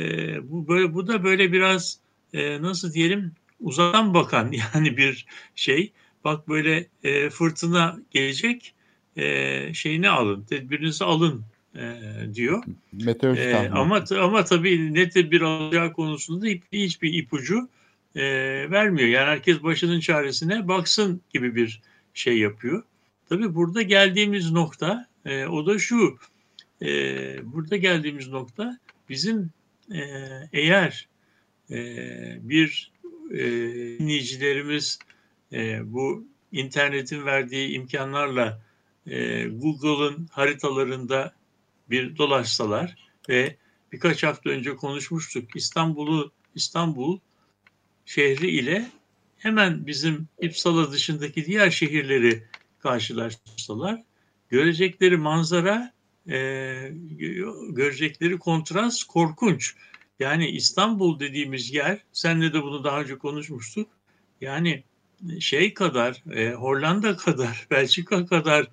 bu 0.51 0.69
böyle 0.69 0.95
bu 0.95 1.07
da 1.07 1.25
böyle 1.25 1.53
biraz 1.53 1.99
e, 2.35 2.63
nasıl 2.63 2.93
diyelim 2.93 3.33
uzaktan 3.61 4.15
bakan 4.15 4.53
yani 4.75 4.97
bir 4.97 5.27
şey. 5.55 5.93
Bak 6.25 6.49
böyle 6.49 6.87
e, 7.05 7.31
fırtına 7.31 7.99
gelecek 8.11 8.75
e, 9.17 9.75
şeyini 9.75 10.09
alın, 10.09 10.43
tedbirinizi 10.43 11.05
alın 11.05 11.45
e, 11.77 12.01
diyor. 12.35 12.65
e, 13.39 13.71
ama 13.71 14.05
ama 14.21 14.45
tabii 14.45 14.95
ne 14.95 15.11
tedbir 15.11 15.41
alacağı 15.41 15.93
konusunda 15.93 16.47
hiçbir 16.73 17.15
ipucu 17.15 17.69
e, 18.15 18.23
vermiyor. 18.71 19.09
Yani 19.09 19.27
herkes 19.27 19.63
başının 19.63 20.01
çaresine 20.01 20.69
baksın 20.69 21.21
gibi 21.35 21.55
bir 21.55 21.81
şey 22.15 22.39
yapıyor. 22.39 22.83
Tabii 23.29 23.55
burada 23.55 23.83
geldiğimiz 23.83 24.51
nokta 24.51 25.07
e, 25.25 25.47
o 25.47 25.67
da 25.67 25.79
şu. 25.79 26.19
E, 26.83 26.89
burada 27.53 27.77
geldiğimiz 27.77 28.29
nokta 28.29 28.79
bizim 29.09 29.51
e, 29.93 30.03
eğer 30.53 31.09
e, 31.71 31.79
bir 32.41 32.93
e, 33.33 33.39
dinleyicilerimiz 33.99 34.99
e, 35.53 35.93
bu 35.93 36.27
internetin 36.53 37.25
verdiği 37.25 37.69
imkanlarla 37.69 38.63
e, 39.07 39.45
Google'ın 39.49 40.29
haritalarında 40.31 41.35
bir 41.91 42.17
dolaşsalar 42.17 42.97
ve 43.29 43.57
birkaç 43.93 44.23
hafta 44.23 44.51
önce 44.51 44.77
konuşmuştuk 44.77 45.57
İstanbul'u 45.57 46.33
İstanbul 46.55 47.19
şehri 48.05 48.51
ile 48.51 48.91
hemen 49.39 49.87
bizim 49.87 50.29
İpsala 50.41 50.93
dışındaki 50.93 51.47
diğer 51.47 51.71
şehirleri 51.71 52.45
karşılaştırsalar 52.79 54.03
görecekleri 54.49 55.17
manzara 55.17 55.93
e, 56.29 56.93
görecekleri 57.69 58.39
kontrast 58.39 59.05
korkunç. 59.05 59.75
Yani 60.19 60.49
İstanbul 60.49 61.21
dediğimiz 61.21 61.75
yer, 61.75 61.99
senle 62.13 62.53
de 62.53 62.63
bunu 62.63 62.85
daha 62.85 63.01
önce 63.01 63.19
konuşmuştuk. 63.19 63.89
Yani 64.41 64.83
şey 65.41 65.75
kadar, 65.75 66.23
e, 66.35 66.53
Hollanda 66.53 67.17
kadar, 67.17 67.67
Belçika 67.71 68.27
kadar 68.27 68.67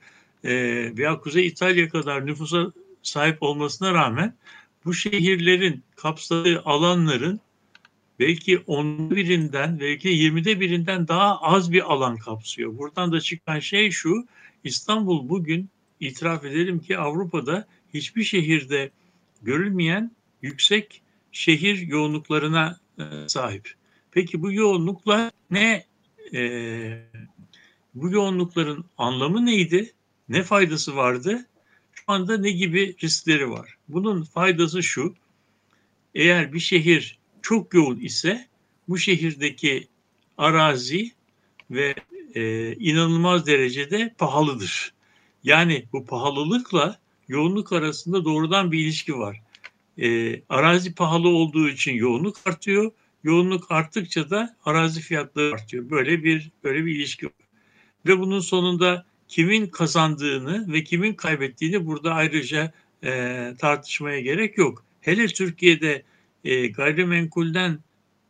e, 0.43 0.51
veya 0.97 1.19
Kuzey 1.19 1.47
İtalya 1.47 1.89
kadar 1.89 2.25
nüfusa 2.25 2.71
sahip 3.03 3.43
olmasına 3.43 3.93
rağmen 3.93 4.35
bu 4.85 4.93
şehirlerin 4.93 5.83
kapsadığı 5.95 6.61
alanların 6.65 7.39
belki 8.19 8.59
on 8.67 9.11
birinden, 9.11 9.79
belki 9.79 10.07
yirmide 10.07 10.59
birinden 10.59 11.07
daha 11.07 11.41
az 11.41 11.71
bir 11.71 11.93
alan 11.93 12.17
kapsıyor. 12.17 12.77
Buradan 12.77 13.11
da 13.11 13.21
çıkan 13.21 13.59
şey 13.59 13.91
şu, 13.91 14.27
İstanbul 14.63 15.29
bugün 15.29 15.69
itiraf 15.99 16.45
edelim 16.45 16.79
ki 16.79 16.97
Avrupa'da 16.97 17.67
hiçbir 17.93 18.23
şehirde 18.23 18.91
görülmeyen 19.41 20.11
yüksek 20.41 21.01
şehir 21.35 21.87
yoğunluklarına 21.87 22.79
e, 22.99 23.03
sahip. 23.27 23.73
Peki 24.11 24.41
bu 24.41 24.51
yoğunluklar 24.51 25.31
ne? 25.51 25.85
E, 26.33 26.41
bu 27.95 28.09
yoğunlukların 28.09 28.85
anlamı 28.97 29.45
neydi? 29.45 29.93
Ne 30.29 30.43
faydası 30.43 30.95
vardı? 30.95 31.45
Şu 31.93 32.03
anda 32.07 32.37
ne 32.37 32.51
gibi 32.51 32.95
riskleri 33.03 33.49
var? 33.49 33.77
Bunun 33.87 34.23
faydası 34.23 34.83
şu. 34.83 35.15
Eğer 36.15 36.53
bir 36.53 36.59
şehir 36.59 37.19
çok 37.41 37.73
yoğun 37.73 37.99
ise 37.99 38.47
bu 38.87 38.97
şehirdeki 38.97 39.87
arazi 40.37 41.11
ve 41.71 41.95
e, 42.35 42.73
inanılmaz 42.75 43.47
derecede 43.47 44.15
pahalıdır. 44.17 44.93
Yani 45.43 45.85
bu 45.93 46.05
pahalılıkla 46.05 46.99
yoğunluk 47.27 47.73
arasında 47.73 48.25
doğrudan 48.25 48.71
bir 48.71 48.79
ilişki 48.79 49.17
var. 49.17 49.41
E, 49.97 50.41
arazi 50.49 50.95
pahalı 50.95 51.27
olduğu 51.27 51.69
için 51.69 51.93
yoğunluk 51.93 52.37
artıyor. 52.45 52.91
Yoğunluk 53.23 53.71
arttıkça 53.71 54.29
da 54.29 54.55
arazi 54.65 55.01
fiyatları 55.01 55.53
artıyor. 55.53 55.89
Böyle 55.89 56.23
bir 56.23 56.51
böyle 56.63 56.85
bir 56.85 56.95
ilişki 56.95 57.25
var. 57.25 57.33
Ve 58.05 58.19
bunun 58.19 58.39
sonunda 58.39 59.05
kimin 59.27 59.67
kazandığını 59.67 60.73
ve 60.73 60.83
kimin 60.83 61.13
kaybettiğini 61.13 61.85
burada 61.85 62.13
ayrıca 62.13 62.73
e, 63.03 63.53
tartışmaya 63.59 64.19
gerek 64.19 64.57
yok. 64.57 64.85
Hele 65.01 65.27
Türkiye'de 65.27 66.03
e, 66.43 66.67
gayrimenkulden 66.67 67.79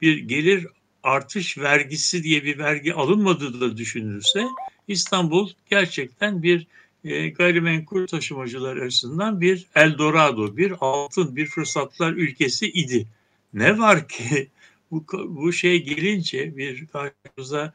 bir 0.02 0.18
gelir 0.18 0.68
artış 1.04 1.58
vergisi 1.58 2.24
diye 2.24 2.44
bir 2.44 2.58
vergi 2.58 2.94
alınmadığı 2.94 3.62
da 3.62 3.78
düşünülürse 3.78 4.46
İstanbul 4.88 5.50
gerçekten 5.70 6.44
bir 6.44 6.68
e, 7.06 7.30
gayrimenkul 7.30 8.08
taşımacılar 8.08 8.78
açısından 8.78 9.42
bir 9.42 9.68
Eldorado, 9.76 10.58
bir 10.58 10.74
altın, 10.80 11.36
bir 11.36 11.46
fırsatlar 11.46 12.14
ülkesi 12.14 12.72
idi. 12.72 13.08
Ne 13.54 13.80
var 13.80 14.08
ki 14.08 14.48
bu, 14.92 15.06
bu 15.28 15.54
şey 15.54 15.84
gelince 15.84 16.58
bir 16.58 16.88
karşımıza 16.88 17.74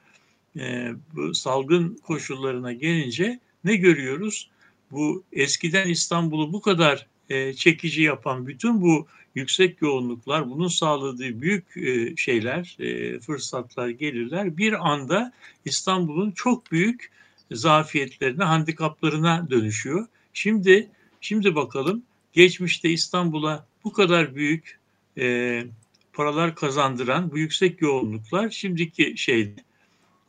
e, 0.57 0.93
bu 1.14 1.35
salgın 1.35 1.99
koşullarına 2.07 2.72
gelince 2.72 3.41
ne 3.64 3.76
görüyoruz? 3.76 4.51
Bu 4.91 5.24
eskiden 5.33 5.89
İstanbul'u 5.89 6.53
bu 6.53 6.61
kadar 6.61 7.07
e, 7.31 7.55
çekici 7.55 8.03
yapan 8.03 8.47
bütün 8.47 8.81
bu 8.81 9.07
yüksek 9.35 9.83
yoğunluklar, 9.83 10.51
bunun 10.51 10.68
sağladığı 10.68 11.41
büyük 11.41 11.76
e, 11.76 12.16
şeyler, 12.16 12.76
e, 12.81 13.18
fırsatlar, 13.20 13.89
gelirler 13.89 14.57
bir 14.57 14.91
anda 14.91 15.33
İstanbul'un 15.64 16.31
çok 16.31 16.72
büyük 16.72 17.11
zafiyetlerine, 17.53 18.44
handikaplarına 18.44 19.51
dönüşüyor. 19.51 20.07
Şimdi 20.32 20.90
şimdi 21.20 21.55
bakalım 21.55 22.03
geçmişte 22.32 22.90
İstanbul'a 22.90 23.66
bu 23.84 23.92
kadar 23.92 24.34
büyük 24.34 24.78
e, 25.18 25.64
paralar 26.12 26.55
kazandıran 26.55 27.30
bu 27.30 27.38
yüksek 27.38 27.82
yoğunluklar 27.82 28.51
şimdiki 28.51 29.14
şeyde 29.16 29.61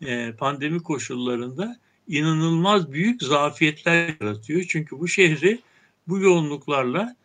e, 0.01 0.32
pandemi 0.32 0.84
koşullarında 0.84 1.78
inanılmaz 2.07 2.91
büyük 2.91 3.24
zafiyetler 3.24 4.15
yaratıyor. 4.22 4.63
Çünkü 4.69 4.99
bu 4.99 5.07
şehri 5.07 5.59
bu 6.07 6.19
yoğunluklarla 6.19 7.15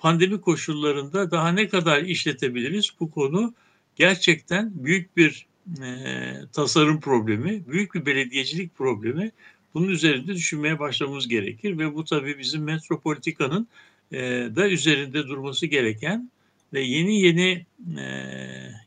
pandemi 0.00 0.40
koşullarında 0.40 1.30
daha 1.30 1.48
ne 1.48 1.68
kadar 1.68 2.02
işletebiliriz? 2.02 2.90
Bu 3.00 3.10
konu 3.10 3.54
gerçekten 3.96 4.84
büyük 4.84 5.16
bir 5.16 5.46
e, 5.82 6.32
tasarım 6.52 7.00
problemi, 7.00 7.62
büyük 7.68 7.94
bir 7.94 8.06
belediyecilik 8.06 8.74
problemi. 8.74 9.32
Bunun 9.74 9.88
üzerinde 9.88 10.34
düşünmeye 10.34 10.78
başlamamız 10.78 11.28
gerekir 11.28 11.78
ve 11.78 11.94
bu 11.94 12.04
tabii 12.04 12.38
bizim 12.38 12.62
metropolitikanın 12.62 13.68
e, 14.12 14.18
da 14.56 14.68
üzerinde 14.68 15.28
durması 15.28 15.66
gereken 15.66 16.30
ve 16.72 16.80
yeni 16.80 17.20
yeni 17.20 17.66
e, 17.98 18.04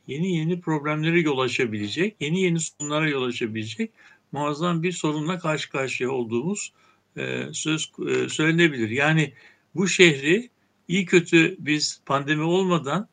yeni 0.07 0.37
yeni 0.37 0.61
problemlere 0.61 1.19
yol 1.19 1.39
açabilecek, 1.39 2.15
yeni 2.19 2.41
yeni 2.41 2.59
sorunlara 2.59 3.09
yol 3.09 3.23
açabilecek 3.23 3.91
muazzam 4.31 4.83
bir 4.83 4.91
sorunla 4.91 5.39
karşı 5.39 5.69
karşıya 5.69 6.11
olduğumuz 6.11 6.73
e, 7.17 7.43
söz 7.53 7.91
e, 8.09 8.29
söylenebilir. 8.29 8.89
Yani 8.89 9.33
bu 9.75 9.87
şehri 9.87 10.49
iyi 10.87 11.05
kötü 11.05 11.55
biz 11.59 12.01
pandemi 12.05 12.43
olmadan 12.43 13.07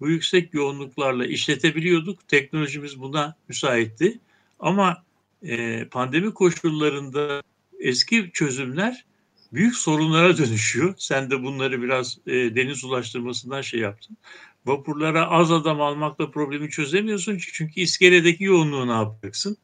bu 0.00 0.08
yüksek 0.08 0.54
yoğunluklarla 0.54 1.26
işletebiliyorduk. 1.26 2.28
Teknolojimiz 2.28 3.00
buna 3.00 3.36
müsaitti. 3.48 4.18
Ama 4.58 5.04
e, 5.42 5.84
pandemi 5.84 6.34
koşullarında 6.34 7.42
eski 7.80 8.30
çözümler 8.32 9.04
büyük 9.52 9.76
sorunlara 9.76 10.38
dönüşüyor. 10.38 10.94
Sen 10.98 11.30
de 11.30 11.42
bunları 11.42 11.82
biraz 11.82 12.18
e, 12.26 12.32
deniz 12.32 12.84
ulaştırmasından 12.84 13.62
şey 13.62 13.80
yaptın. 13.80 14.16
Vapurlara 14.66 15.30
az 15.30 15.52
adam 15.52 15.80
almakla 15.80 16.30
problemi 16.30 16.70
çözemiyorsun 16.70 17.38
çünkü 17.52 17.80
iskeledeki 17.80 18.44
yoğunluğu 18.44 18.88
ne 18.88 18.92
yapacaksın? 18.92 19.56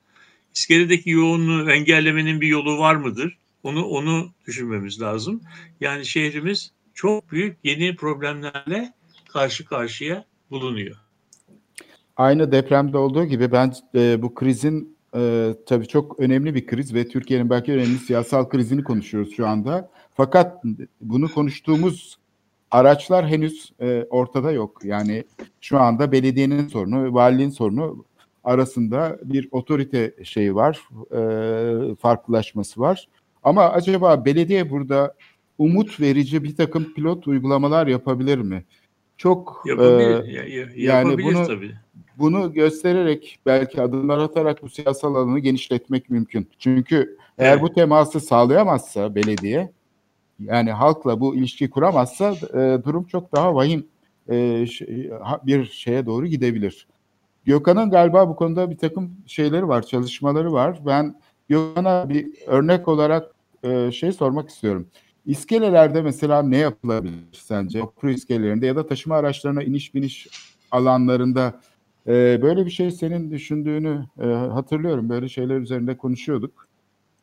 İskeledeki 0.55 1.11
yoğunluğu 1.11 1.70
engellemenin 1.70 2.41
bir 2.41 2.47
yolu 2.49 2.78
var 2.78 2.95
mıdır? 2.95 3.39
Onu 3.62 3.84
onu 3.84 4.32
düşünmemiz 4.47 5.01
lazım. 5.01 5.41
Yani 5.80 6.07
şehrimiz 6.07 6.72
çok 6.95 7.32
büyük 7.32 7.57
yeni 7.64 7.97
problemlerle 7.97 8.93
karşı 9.37 9.64
karşıya 9.64 10.24
bulunuyor. 10.51 10.97
Aynı 12.16 12.53
depremde 12.53 12.99
olduğu 12.99 13.24
gibi 13.24 13.53
ben 13.53 13.72
e, 13.95 14.22
bu 14.22 14.34
krizin 14.34 14.97
e, 15.16 15.55
tabii 15.66 15.89
çok 15.89 16.20
önemli 16.20 16.55
bir 16.55 16.66
kriz 16.66 16.95
ve 16.95 17.09
Türkiye'nin 17.09 17.51
belki 17.51 17.72
önemli 17.72 17.99
siyasal 17.99 18.49
krizini 18.49 18.84
konuşuyoruz 18.84 19.37
şu 19.37 19.47
anda. 19.47 19.91
Fakat 20.14 20.64
bunu 21.01 21.28
konuştuğumuz 21.32 22.18
araçlar 22.70 23.28
henüz 23.28 23.72
e, 23.80 24.07
ortada 24.11 24.53
yok. 24.53 24.80
Yani 24.84 25.24
şu 25.61 25.78
anda 25.78 26.12
belediyenin 26.12 26.68
sorunu, 26.68 27.14
valiliğin 27.14 27.51
sorunu 27.51 28.05
arasında 28.45 29.18
bir 29.24 29.49
otorite 29.51 30.14
şeyi 30.24 30.55
var, 30.55 30.80
e, 31.12 31.95
farklılaşması 31.95 32.80
var. 32.80 33.09
Ama 33.43 33.62
acaba 33.62 34.24
belediye 34.24 34.70
burada 34.70 35.14
umut 35.59 36.01
verici 36.01 36.45
bir 36.45 36.57
takım 36.57 36.95
pilot 36.95 37.28
uygulamalar 37.28 37.87
yapabilir 37.87 38.39
mi? 38.39 38.64
Çok 39.17 39.62
yapabilir, 39.67 40.29
e, 40.29 40.33
ya, 40.33 40.67
yani 40.77 41.25
bunu 41.25 41.47
tabii. 41.47 41.75
bunu 42.19 42.53
göstererek 42.53 43.39
belki 43.47 43.83
adımlar 43.83 44.19
atarak 44.19 44.62
bu 44.62 44.69
siyasal 44.69 45.14
alanı 45.14 45.39
genişletmek 45.39 46.11
mümkün. 46.11 46.49
Çünkü 46.59 46.97
evet. 46.97 47.19
eğer 47.39 47.62
bu 47.62 47.73
teması 47.73 48.21
sağlayamazsa 48.21 49.14
belediye 49.14 49.73
yani 50.41 50.73
halkla 50.73 51.21
bu 51.21 51.37
ilişki 51.37 51.71
kuramazsa 51.71 52.31
e, 52.33 52.85
durum 52.85 53.05
çok 53.05 53.33
daha 53.33 53.55
vahim 53.55 53.87
e, 54.31 54.67
bir 55.43 55.64
şeye 55.64 56.07
doğru 56.07 56.27
gidebilir. 56.27 56.87
Gökhan'ın 57.45 57.91
galiba 57.91 58.29
bu 58.29 58.37
konuda 58.37 58.71
bir 58.71 58.77
takım 58.77 59.17
şeyleri 59.27 59.69
var, 59.69 59.83
çalışmaları 59.83 60.53
var. 60.53 60.79
Ben 60.87 61.21
Gökhan'a 61.49 62.09
bir 62.09 62.27
örnek 62.47 62.89
olarak 62.89 63.35
e, 63.62 63.93
şey 63.93 64.12
sormak 64.12 64.49
istiyorum. 64.49 64.87
İskelelerde 65.27 66.03
mesela 66.03 66.43
ne 66.43 66.57
yapılabilir 66.57 67.14
sence? 67.33 67.83
Okul 67.83 68.09
iskelelerinde 68.09 68.66
ya 68.66 68.77
da 68.77 68.87
taşıma 68.87 69.16
araçlarına 69.16 69.62
iniş 69.62 69.95
biniş 69.95 70.29
alanlarında 70.70 71.61
e, 72.07 72.43
böyle 72.43 72.66
bir 72.66 72.70
şey 72.70 72.91
senin 72.91 73.31
düşündüğünü 73.31 74.07
e, 74.20 74.27
hatırlıyorum. 74.27 75.09
Böyle 75.09 75.29
şeyler 75.29 75.57
üzerinde 75.57 75.97
konuşuyorduk. 75.97 76.68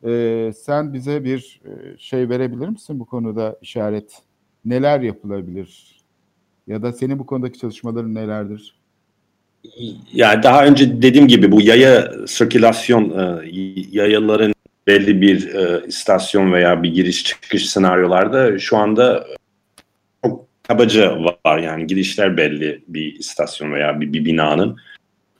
E, 0.04 0.52
sen 0.56 0.92
bize 0.92 1.24
bir 1.24 1.60
e, 1.64 1.98
şey 1.98 2.28
verebilir 2.28 2.68
misin 2.68 3.00
bu 3.00 3.04
konuda 3.04 3.58
işaret? 3.62 4.22
Neler 4.64 5.00
yapılabilir? 5.00 6.00
Ya 6.66 6.82
da 6.82 6.92
senin 6.92 7.18
bu 7.18 7.26
konudaki 7.26 7.58
çalışmaların 7.58 8.14
nelerdir? 8.14 8.78
Yani 10.12 10.42
daha 10.42 10.66
önce 10.66 11.02
dediğim 11.02 11.28
gibi 11.28 11.52
bu 11.52 11.60
yaya 11.60 12.12
sirkülasyon 12.26 13.10
e, 13.10 13.50
yayaların 13.90 14.54
belli 14.86 15.20
bir 15.20 15.54
e, 15.54 15.86
istasyon 15.86 16.52
veya 16.52 16.82
bir 16.82 16.94
giriş 16.94 17.24
çıkış 17.24 17.66
senaryolarda 17.66 18.58
şu 18.58 18.76
anda 18.76 19.26
çok 20.24 20.46
kabaca 20.62 21.18
var 21.44 21.58
yani 21.58 21.86
girişler 21.86 22.36
belli 22.36 22.84
bir 22.88 23.14
istasyon 23.14 23.72
veya 23.72 24.00
bir, 24.00 24.12
bir 24.12 24.24
binanın. 24.24 24.76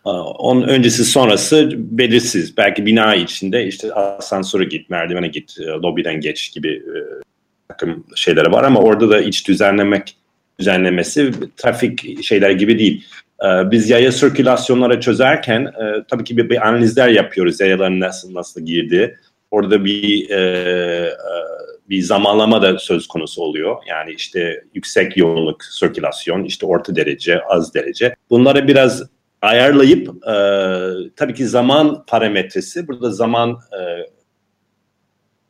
E, 0.07 0.11
onun 0.11 0.63
öncesi 0.63 1.05
sonrası 1.05 1.71
belirsiz. 1.77 2.57
Belki 2.57 2.87
bina 2.87 3.15
içinde 3.15 3.67
işte 3.67 3.93
asansöre 3.93 4.65
git, 4.65 4.91
merdivene 4.91 5.29
git, 5.29 5.57
e, 5.61 5.65
lobiden 5.65 6.21
geç 6.21 6.53
gibi 6.53 6.69
e, 6.69 6.97
takım 7.69 8.05
şeyleri 8.15 8.53
var 8.53 8.65
ama 8.65 8.81
orada 8.81 9.11
da 9.11 9.21
iç 9.21 9.49
düzenlemek 9.49 10.17
düzenlemesi 10.59 11.33
trafik 11.57 12.25
şeyler 12.25 12.51
gibi 12.51 12.79
değil. 12.79 13.05
E, 13.45 13.71
biz 13.71 13.91
yaya 13.91 14.13
sirkülasyonları 14.13 15.01
çözerken 15.01 15.61
e, 15.61 16.05
tabii 16.09 16.25
ki 16.25 16.37
bir, 16.37 16.51
bir 16.51 16.69
analizler 16.69 17.09
yapıyoruz 17.09 17.61
yayaların 17.61 18.01
nasıl 18.01 18.35
nasıl 18.35 18.61
girdiği 18.61 19.15
orada 19.55 19.85
bir 19.85 20.31
e, 20.31 20.41
e, 21.07 21.11
bir 21.91 22.03
zamanlama 22.03 22.63
da 22.63 22.79
söz 22.79 23.07
konusu 23.07 23.43
oluyor. 23.43 23.77
Yani 23.89 24.13
işte 24.13 24.65
yüksek 24.75 25.17
yoğunluk 25.17 25.65
sirkülasyon, 25.65 26.45
işte 26.45 26.67
orta 26.67 26.97
derece, 26.97 27.43
az 27.43 27.75
derece. 27.75 28.17
Bunları 28.31 28.69
biraz 28.69 29.03
ayarlayıp 29.43 30.09
e, 30.09 30.35
tabii 31.17 31.35
ki 31.35 31.47
zaman 31.47 32.05
parametresi 32.07 32.89
burada 32.89 33.11
zaman 33.11 33.51
e, 33.51 33.81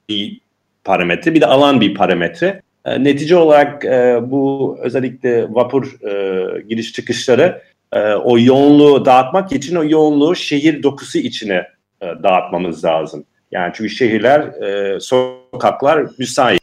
bir 0.08 0.40
parametre 0.84 1.34
bir 1.34 1.40
de 1.40 1.46
alan 1.46 1.80
bir 1.80 1.94
parametre. 1.94 2.62
E, 2.84 3.04
netice 3.04 3.36
olarak 3.36 3.84
e, 3.84 4.20
bu 4.22 4.76
özellikle 4.80 5.54
vapur 5.54 6.02
e, 6.02 6.62
giriş 6.68 6.92
çıkışları 6.92 7.62
e, 7.92 8.00
o 8.14 8.38
yoğunluğu 8.38 9.04
dağıtmak 9.04 9.52
için 9.52 9.76
o 9.76 9.84
yoğunluğu 9.84 10.36
şehir 10.36 10.82
dokusu 10.82 11.18
içine 11.18 11.66
e, 12.00 12.06
dağıtmamız 12.22 12.84
lazım. 12.84 13.24
Yani 13.54 13.72
çünkü 13.76 13.90
şehirler, 13.90 14.40
e, 14.40 15.00
sokaklar 15.00 16.06
müsait. 16.18 16.60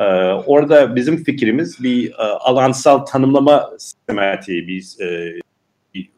E, 0.00 0.04
orada 0.46 0.96
bizim 0.96 1.24
fikrimiz 1.24 1.82
bir 1.82 2.10
e, 2.10 2.14
alansal 2.22 2.98
tanımlama 2.98 3.70
sistematiği, 3.78 4.68
bir, 4.68 4.96
e, 5.00 5.40
bir 5.94 6.10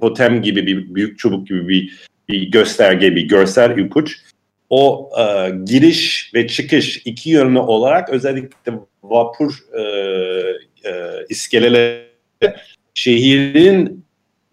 totem 0.00 0.42
gibi, 0.42 0.66
bir 0.66 0.94
büyük 0.94 1.18
çubuk 1.18 1.46
gibi 1.46 1.68
bir, 1.68 2.08
bir 2.28 2.50
gösterge, 2.50 3.16
bir 3.16 3.28
görsel 3.28 3.78
ipuç. 3.78 4.16
O 4.70 5.10
e, 5.20 5.50
giriş 5.64 6.30
ve 6.34 6.46
çıkış 6.46 7.02
iki 7.04 7.30
yönlü 7.30 7.58
olarak 7.58 8.10
özellikle 8.10 8.72
vapur 9.02 9.58
e, 9.72 9.82
e, 10.84 10.92
iskeleleri 11.28 12.06
şehrin 12.94 14.04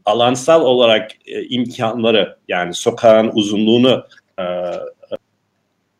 alansal 0.05 0.61
olarak 0.61 1.11
e, 1.25 1.43
imkanları 1.43 2.37
yani 2.47 2.73
sokağın 2.73 3.31
uzunluğunu 3.33 4.05
e, 4.39 4.45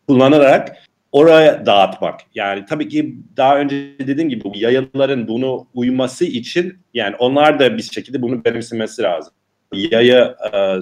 kullanarak 0.07 0.77
oraya 1.11 1.65
dağıtmak. 1.65 2.19
Yani 2.35 2.65
tabii 2.65 2.89
ki 2.89 3.15
daha 3.37 3.57
önce 3.57 3.75
dediğim 3.99 4.29
gibi 4.29 4.43
bu 4.43 4.51
yayaların 4.55 5.27
bunu 5.27 5.67
uyması 5.73 6.25
için 6.25 6.77
yani 6.93 7.15
onlar 7.15 7.59
da 7.59 7.77
bir 7.77 7.83
şekilde 7.83 8.21
bunu 8.21 8.45
benimsemesi 8.45 9.01
lazım. 9.01 9.33
Yaya 9.73 10.35
e, 10.53 10.79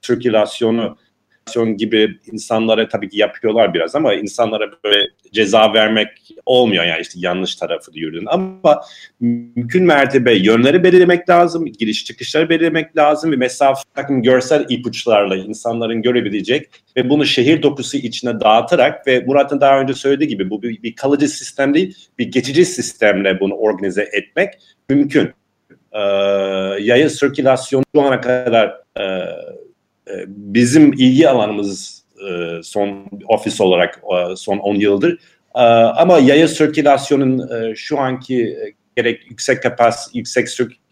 sirkülasyonu 0.00 0.96
gibi 1.76 2.18
insanlara 2.32 2.88
tabii 2.88 3.08
ki 3.08 3.18
yapıyorlar 3.18 3.74
biraz 3.74 3.94
ama 3.94 4.14
insanlara 4.14 4.70
böyle 4.84 5.08
ceza 5.32 5.74
vermek 5.74 6.08
olmuyor 6.46 6.84
yani 6.84 7.00
işte 7.00 7.14
yanlış 7.16 7.56
tarafı 7.56 7.90
yürüdün 7.94 8.26
ama 8.26 8.82
mümkün 9.20 9.84
mertebe 9.84 10.34
yönleri 10.34 10.84
belirlemek 10.84 11.28
lazım, 11.28 11.66
giriş 11.66 12.04
çıkışları 12.04 12.48
belirlemek 12.48 12.96
lazım 12.96 13.32
ve 13.32 13.36
mesafe 13.36 13.82
takım 13.94 14.22
görsel 14.22 14.66
ipuçlarla 14.68 15.36
insanların 15.36 16.02
görebilecek 16.02 16.68
ve 16.96 17.10
bunu 17.10 17.26
şehir 17.26 17.62
dokusu 17.62 17.96
içine 17.96 18.40
dağıtarak 18.40 19.06
ve 19.06 19.24
Murat'ın 19.26 19.60
daha 19.60 19.80
önce 19.80 19.94
söylediği 19.94 20.28
gibi 20.28 20.50
bu 20.50 20.62
bir, 20.62 20.82
bir 20.82 20.96
kalıcı 20.96 21.28
sistem 21.28 21.74
değil, 21.74 21.96
bir 22.18 22.32
geçici 22.32 22.64
sistemle 22.64 23.40
bunu 23.40 23.54
organize 23.54 24.08
etmek 24.12 24.54
mümkün. 24.88 25.32
Ee, 25.92 25.98
yaya 26.80 27.10
sirkülasyonu 27.10 27.84
şu 27.94 28.02
ana 28.02 28.20
kadar 28.20 28.80
e, 29.00 29.04
e, 30.10 30.24
bizim 30.28 30.92
ilgi 30.92 31.28
alanımız 31.28 32.04
e, 32.30 32.62
son 32.62 33.10
ofis 33.28 33.60
olarak 33.60 34.02
e, 34.32 34.36
son 34.36 34.58
10 34.58 34.74
yıldır. 34.74 35.18
Ama 35.96 36.18
yaya 36.18 36.48
sirkülasyonun 36.48 37.48
şu 37.74 37.98
anki 37.98 38.56
gerek 38.96 39.30
yüksek 39.30 39.62
kapas, 39.62 40.10
yüksek 40.14 40.48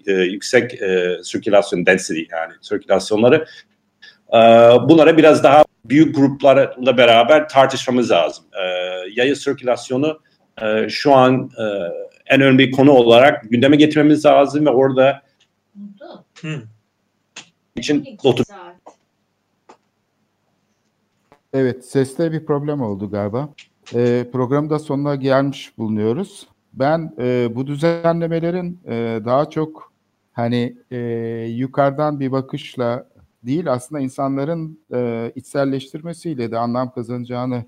yüksek 0.07 0.81
sirkülasyon 1.23 1.87
density 1.87 2.23
yani 2.31 2.53
sirkülasyonları 2.61 3.47
bunlara 4.89 5.17
biraz 5.17 5.45
daha 5.45 5.65
büyük 5.85 6.17
gruplarla 6.17 6.97
beraber 6.97 7.49
tartışmamız 7.49 8.11
lazım. 8.11 8.45
Yaya 9.17 9.37
sirkülasyonu 9.37 10.21
şu 10.89 11.13
an 11.13 11.51
en 12.27 12.41
önemli 12.41 12.71
konu 12.71 12.93
olarak 12.93 13.51
gündeme 13.51 13.77
getirmemiz 13.77 14.25
lazım 14.25 14.67
ve 14.67 14.71
orada 14.71 15.23
için 17.77 18.19
otur 18.25 18.45
Evet, 21.53 21.85
seste 21.85 22.33
bir 22.33 22.47
problem 22.47 22.81
oldu 22.81 23.11
galiba. 23.11 23.49
E, 23.95 24.29
programda 24.33 24.79
sonuna 24.79 25.15
gelmiş 25.15 25.79
bulunuyoruz. 25.79 26.49
Ben 26.73 27.13
e, 27.19 27.49
bu 27.55 27.67
düzenlemelerin 27.67 28.81
e, 28.87 29.21
daha 29.25 29.51
çok 29.51 29.93
hani 30.33 30.77
e, 30.91 30.99
yukarıdan 31.51 32.21
bir 32.21 32.33
bakışla 32.33 33.09
değil 33.43 33.73
aslında 33.73 34.01
insanların 34.01 34.81
e, 34.95 35.33
içselleştirmesiyle 35.37 36.51
de 36.51 36.59
anlam 36.59 36.91
kazanacağını 36.93 37.65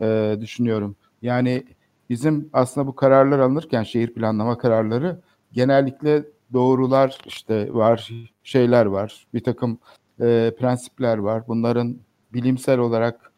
e, 0.00 0.36
düşünüyorum. 0.40 0.96
Yani 1.22 1.64
bizim 2.10 2.50
aslında 2.52 2.86
bu 2.86 2.94
kararlar 2.96 3.38
alınırken 3.38 3.82
şehir 3.82 4.14
planlama 4.14 4.58
kararları 4.58 5.20
genellikle 5.52 6.24
doğrular 6.52 7.18
işte 7.26 7.74
var, 7.74 8.10
şeyler 8.42 8.86
var, 8.86 9.26
bir 9.34 9.44
takım 9.44 9.78
e, 10.20 10.52
prensipler 10.58 11.18
var. 11.18 11.42
Bunların 11.48 11.96
bilimsel 12.34 12.78
olarak 12.78 13.32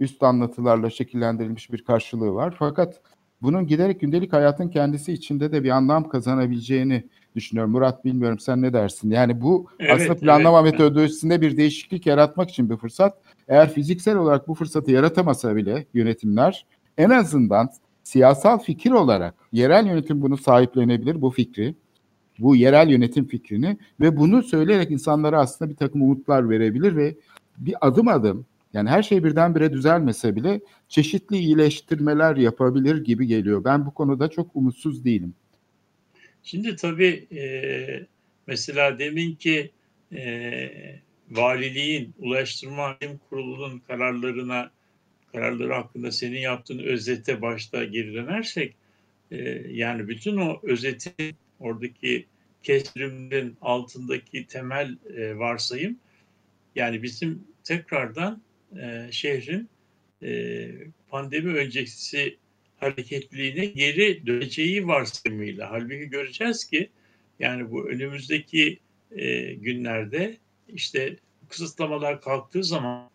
üst 0.00 0.22
anlatılarla 0.22 0.90
şekillendirilmiş 0.90 1.72
bir 1.72 1.84
karşılığı 1.84 2.34
var. 2.34 2.54
Fakat 2.58 3.00
bunun 3.42 3.66
giderek 3.66 4.00
gündelik 4.00 4.32
hayatın 4.32 4.68
kendisi 4.68 5.12
içinde 5.12 5.52
de 5.52 5.64
bir 5.64 5.70
anlam 5.70 6.08
kazanabileceğini 6.08 7.04
düşünüyorum. 7.36 7.72
Murat 7.72 8.04
bilmiyorum 8.04 8.38
sen 8.38 8.62
ne 8.62 8.72
dersin? 8.72 9.10
Yani 9.10 9.40
bu 9.40 9.66
evet, 9.80 9.92
aslında 9.92 10.16
planlama 10.16 10.60
evet. 10.60 10.72
metodolojisinde 10.72 11.40
bir 11.40 11.56
değişiklik 11.56 12.06
yaratmak 12.06 12.50
için 12.50 12.70
bir 12.70 12.76
fırsat. 12.76 13.18
Eğer 13.48 13.72
fiziksel 13.72 14.16
olarak 14.16 14.48
bu 14.48 14.54
fırsatı 14.54 14.90
yaratamasa 14.90 15.56
bile 15.56 15.86
yönetimler 15.94 16.66
en 16.98 17.10
azından 17.10 17.70
siyasal 18.02 18.58
fikir 18.58 18.90
olarak 18.90 19.34
yerel 19.52 19.86
yönetim 19.86 20.22
bunu 20.22 20.36
sahiplenebilir 20.36 21.22
bu 21.22 21.30
fikri. 21.30 21.74
Bu 22.38 22.56
yerel 22.56 22.88
yönetim 22.88 23.26
fikrini 23.26 23.78
ve 24.00 24.16
bunu 24.16 24.42
söyleyerek 24.42 24.90
insanlara 24.90 25.40
aslında 25.40 25.70
bir 25.70 25.76
takım 25.76 26.02
umutlar 26.02 26.50
verebilir 26.50 26.96
ve 26.96 27.14
bir 27.58 27.74
adım 27.80 28.08
adım 28.08 28.46
yani 28.72 28.90
her 28.90 29.02
şey 29.02 29.24
birdenbire 29.24 29.72
düzelmese 29.72 30.36
bile 30.36 30.60
çeşitli 30.88 31.36
iyileştirmeler 31.36 32.36
yapabilir 32.36 33.04
gibi 33.04 33.26
geliyor. 33.26 33.64
Ben 33.64 33.86
bu 33.86 33.94
konuda 33.94 34.28
çok 34.28 34.56
umutsuz 34.56 35.04
değilim. 35.04 35.34
Şimdi 36.42 36.76
tabii 36.76 37.26
e, 37.36 37.44
mesela 38.46 38.98
demin 38.98 39.34
ki 39.34 39.70
e, 40.12 41.00
valiliğin, 41.30 42.14
Ulaştırma 42.18 42.96
Kurulu'nun 43.30 43.78
kararlarına 43.78 44.70
kararları 45.32 45.72
hakkında 45.72 46.10
senin 46.10 46.40
yaptığın 46.40 46.78
özete 46.78 47.42
başta 47.42 47.84
geri 47.84 48.14
dönersek 48.14 48.74
e, 49.30 49.36
yani 49.70 50.08
bütün 50.08 50.36
o 50.36 50.60
özetin 50.62 51.36
oradaki 51.60 52.26
kesrimlerin 52.62 53.56
altındaki 53.60 54.46
temel 54.46 54.96
e, 55.16 55.38
varsayım 55.38 55.96
yani 56.74 57.02
bizim 57.02 57.44
tekrardan 57.64 58.42
e, 58.80 59.08
şehrin 59.10 59.68
e, 60.22 60.68
pandemi 61.08 61.54
öncesi 61.54 62.36
hareketliliğine 62.76 63.66
geri 63.66 64.26
döneceği 64.26 64.86
varsayımıyla. 64.86 65.70
Halbuki 65.70 66.10
göreceğiz 66.10 66.64
ki 66.64 66.90
yani 67.38 67.70
bu 67.70 67.88
önümüzdeki 67.88 68.78
e, 69.16 69.54
günlerde 69.54 70.36
işte 70.68 71.16
kısıtlamalar 71.48 72.20
kalktığı 72.20 72.64
zaman 72.64 73.10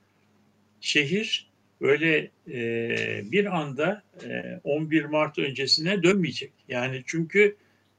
şehir 0.81 1.49
böyle 1.81 2.31
e, 2.51 3.31
bir 3.31 3.59
anda 3.59 4.03
e, 4.23 4.59
11 4.63 5.05
Mart 5.05 5.39
öncesine 5.39 6.03
dönmeyecek. 6.03 6.51
Yani 6.67 7.03
çünkü 7.05 7.55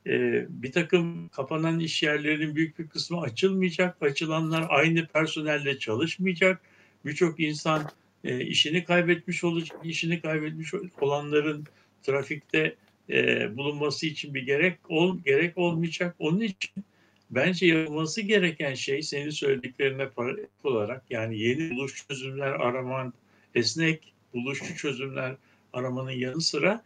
e, 0.06 0.46
bir 0.48 0.72
takım 0.72 1.28
kapanan 1.28 1.80
iş 1.80 2.02
yerlerinin 2.02 2.56
büyük 2.56 2.78
bir 2.78 2.88
kısmı 2.88 3.20
açılmayacak. 3.20 4.02
Açılanlar 4.02 4.66
aynı 4.68 5.06
personelle 5.06 5.78
çalışmayacak 5.78 6.60
birçok 7.04 7.40
insan 7.40 7.90
e, 8.24 8.44
işini 8.44 8.84
kaybetmiş 8.84 9.44
olacak. 9.44 9.78
işini 9.84 10.20
kaybetmiş 10.20 10.74
olanların 11.00 11.64
trafikte 12.02 12.76
e, 13.10 13.56
bulunması 13.56 14.06
için 14.06 14.34
bir 14.34 14.42
gerek 14.42 14.78
ol 14.88 15.18
gerek 15.24 15.58
olmayacak. 15.58 16.16
Onun 16.18 16.40
için 16.40 16.84
bence 17.30 17.66
yapılması 17.66 18.20
gereken 18.20 18.74
şey 18.74 19.02
senin 19.02 19.30
söylediklerine 19.30 20.08
paralel 20.08 20.46
olarak 20.64 21.04
yani 21.10 21.38
yeni 21.38 21.70
buluş 21.70 22.06
çözümler 22.08 22.50
araman, 22.50 23.12
esnek 23.54 24.12
buluşçu 24.34 24.76
çözümler 24.76 25.36
aramanın 25.72 26.10
yanı 26.10 26.40
sıra 26.40 26.82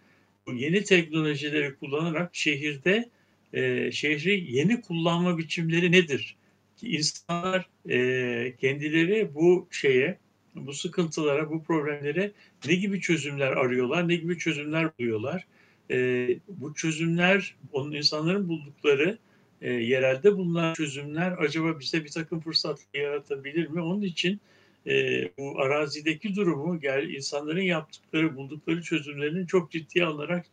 yeni 0.53 0.85
teknolojileri 0.85 1.77
kullanarak 1.77 2.35
şehirde 2.35 3.11
e, 3.53 3.93
şehri 3.93 4.57
yeni 4.57 4.81
kullanma 4.81 5.39
biçimleri 5.39 5.93
nedir? 5.93 6.37
insanlar 6.83 7.67
e, 7.89 8.57
kendileri 8.61 9.35
bu 9.35 9.69
şeye, 9.71 10.19
bu 10.55 10.73
sıkıntılara, 10.73 11.51
bu 11.51 11.63
problemlere 11.63 12.33
ne 12.67 12.75
gibi 12.75 13.01
çözümler 13.01 13.53
arıyorlar, 13.53 14.09
ne 14.09 14.17
gibi 14.17 14.39
çözümler 14.39 14.91
buluyorlar. 14.99 15.47
E, 15.91 16.29
bu 16.49 16.75
çözümler, 16.75 17.57
onun 17.73 17.93
insanların 17.93 18.49
buldukları 18.49 19.19
e, 19.63 19.73
yerelde 19.73 20.37
bulunan 20.37 20.75
çözümler 20.75 21.33
acaba 21.39 21.81
bize 21.81 22.05
bir 22.05 22.11
takım 22.11 22.41
fırsatlar 22.41 23.01
yaratabilir 23.01 23.69
mi? 23.69 23.81
Onun 23.81 24.03
için 24.03 24.41
e, 24.87 25.25
bu 25.39 25.61
arazideki 25.61 26.35
durumu, 26.35 26.81
gel 26.81 27.09
insanların 27.09 27.63
yaptıkları, 27.63 28.37
buldukları 28.37 28.83
çözümlerin 28.83 29.47
çok 29.47 29.73
ciddiye 29.73 30.05
alınarak 30.05 30.47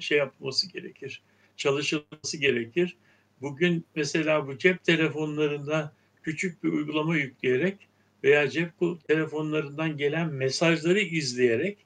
şey 0.00 0.18
yapılması 0.18 0.72
gerekir, 0.72 1.22
çalışılması 1.56 2.36
gerekir 2.36 2.96
Bugün 3.44 3.86
mesela 3.94 4.46
bu 4.46 4.58
cep 4.58 4.84
telefonlarında 4.84 5.92
küçük 6.22 6.64
bir 6.64 6.68
uygulama 6.68 7.16
yükleyerek 7.16 7.88
veya 8.24 8.50
cep 8.50 8.70
telefonlarından 9.08 9.96
gelen 9.96 10.32
mesajları 10.32 11.00
izleyerek 11.00 11.78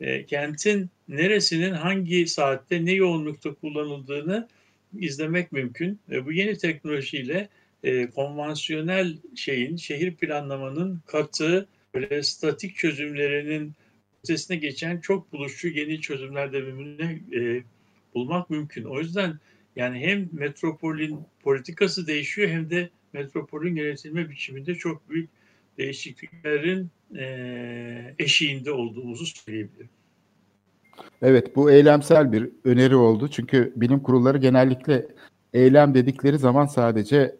e, 0.00 0.26
kentin 0.26 0.90
neresinin 1.08 1.72
hangi 1.72 2.26
saatte 2.26 2.84
ne 2.84 2.92
yoğunlukta 2.92 3.54
kullanıldığını 3.54 4.48
izlemek 4.98 5.52
mümkün. 5.52 6.00
E, 6.10 6.26
bu 6.26 6.32
yeni 6.32 6.58
teknolojiyle 6.58 7.48
e, 7.84 8.10
konvansiyonel 8.10 9.16
şeyin, 9.36 9.76
şehir 9.76 10.14
planlamanın 10.14 11.00
katı, 11.06 11.68
böyle 11.94 12.22
statik 12.22 12.76
çözümlerinin 12.76 13.72
ötesine 14.24 14.56
geçen 14.56 15.00
çok 15.00 15.32
buluşçu 15.32 15.68
yeni 15.68 16.00
çözümler 16.00 16.52
devrimini 16.52 17.22
e, 17.34 17.62
bulmak 18.14 18.50
mümkün. 18.50 18.84
O 18.84 19.00
yüzden 19.00 19.38
yani 19.76 19.98
hem 19.98 20.28
metropolün 20.32 21.20
politikası 21.42 22.06
değişiyor 22.06 22.48
hem 22.48 22.70
de 22.70 22.90
metropolün 23.12 23.76
yönetilme 23.76 24.30
biçiminde 24.30 24.74
çok 24.74 25.10
büyük 25.10 25.30
değişikliklerin 25.78 26.90
e, 27.16 28.14
eşiğinde 28.18 28.72
olduğumuzu 28.72 29.26
söyleyebilirim. 29.26 29.88
Evet 31.22 31.56
bu 31.56 31.70
eylemsel 31.70 32.32
bir 32.32 32.48
öneri 32.64 32.96
oldu. 32.96 33.28
Çünkü 33.28 33.72
bilim 33.76 34.00
kurulları 34.00 34.38
genellikle 34.38 35.06
eylem 35.52 35.94
dedikleri 35.94 36.38
zaman 36.38 36.66
sadece 36.66 37.36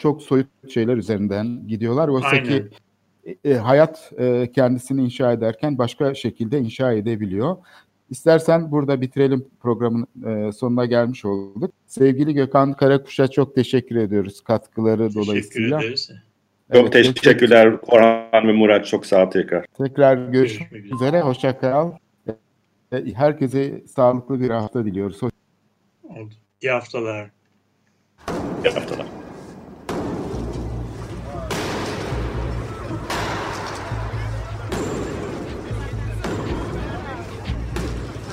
çok 0.00 0.22
soyut 0.22 0.46
şeyler 0.70 0.96
üzerinden 0.96 1.68
gidiyorlar. 1.68 2.08
Oysa 2.08 2.42
ki 2.42 2.64
e, 3.44 3.54
hayat 3.54 4.12
e, 4.18 4.52
kendisini 4.52 5.04
inşa 5.04 5.32
ederken 5.32 5.78
başka 5.78 6.14
şekilde 6.14 6.58
inşa 6.58 6.92
edebiliyor. 6.92 7.56
İstersen 8.10 8.70
burada 8.70 9.00
bitirelim 9.00 9.46
programın 9.60 10.06
e, 10.26 10.52
sonuna 10.52 10.86
gelmiş 10.86 11.24
olduk. 11.24 11.72
Sevgili 11.86 12.34
Gökhan 12.34 12.72
Karakuş'a 12.72 13.28
çok 13.28 13.54
teşekkür 13.54 13.96
ediyoruz 13.96 14.40
katkıları 14.40 15.08
teşekkür 15.08 15.26
dolayısıyla. 15.26 15.80
Ederiz. 15.80 16.10
Evet, 16.70 16.92
çok 16.92 17.16
teşekkürler 17.16 17.80
Korhan 17.80 18.48
ve 18.48 18.52
Murat. 18.52 18.86
Çok 18.86 19.06
sağ 19.06 19.26
ol 19.26 19.30
tekrar. 19.30 19.66
Tekrar 19.78 20.16
görüşmek, 20.16 20.70
görüşmek 20.70 20.94
üzere. 20.94 21.20
Hoşça 21.20 21.58
kal. 21.58 21.92
Herkese 23.14 23.82
sağlıklı 23.86 24.40
bir 24.40 24.50
hafta 24.50 24.84
diliyoruz. 24.84 25.22
Hoş... 25.22 25.32
İyi 26.62 26.70
haftalar. 26.70 27.30
İyi 28.64 28.70
haftalar. 28.70 29.06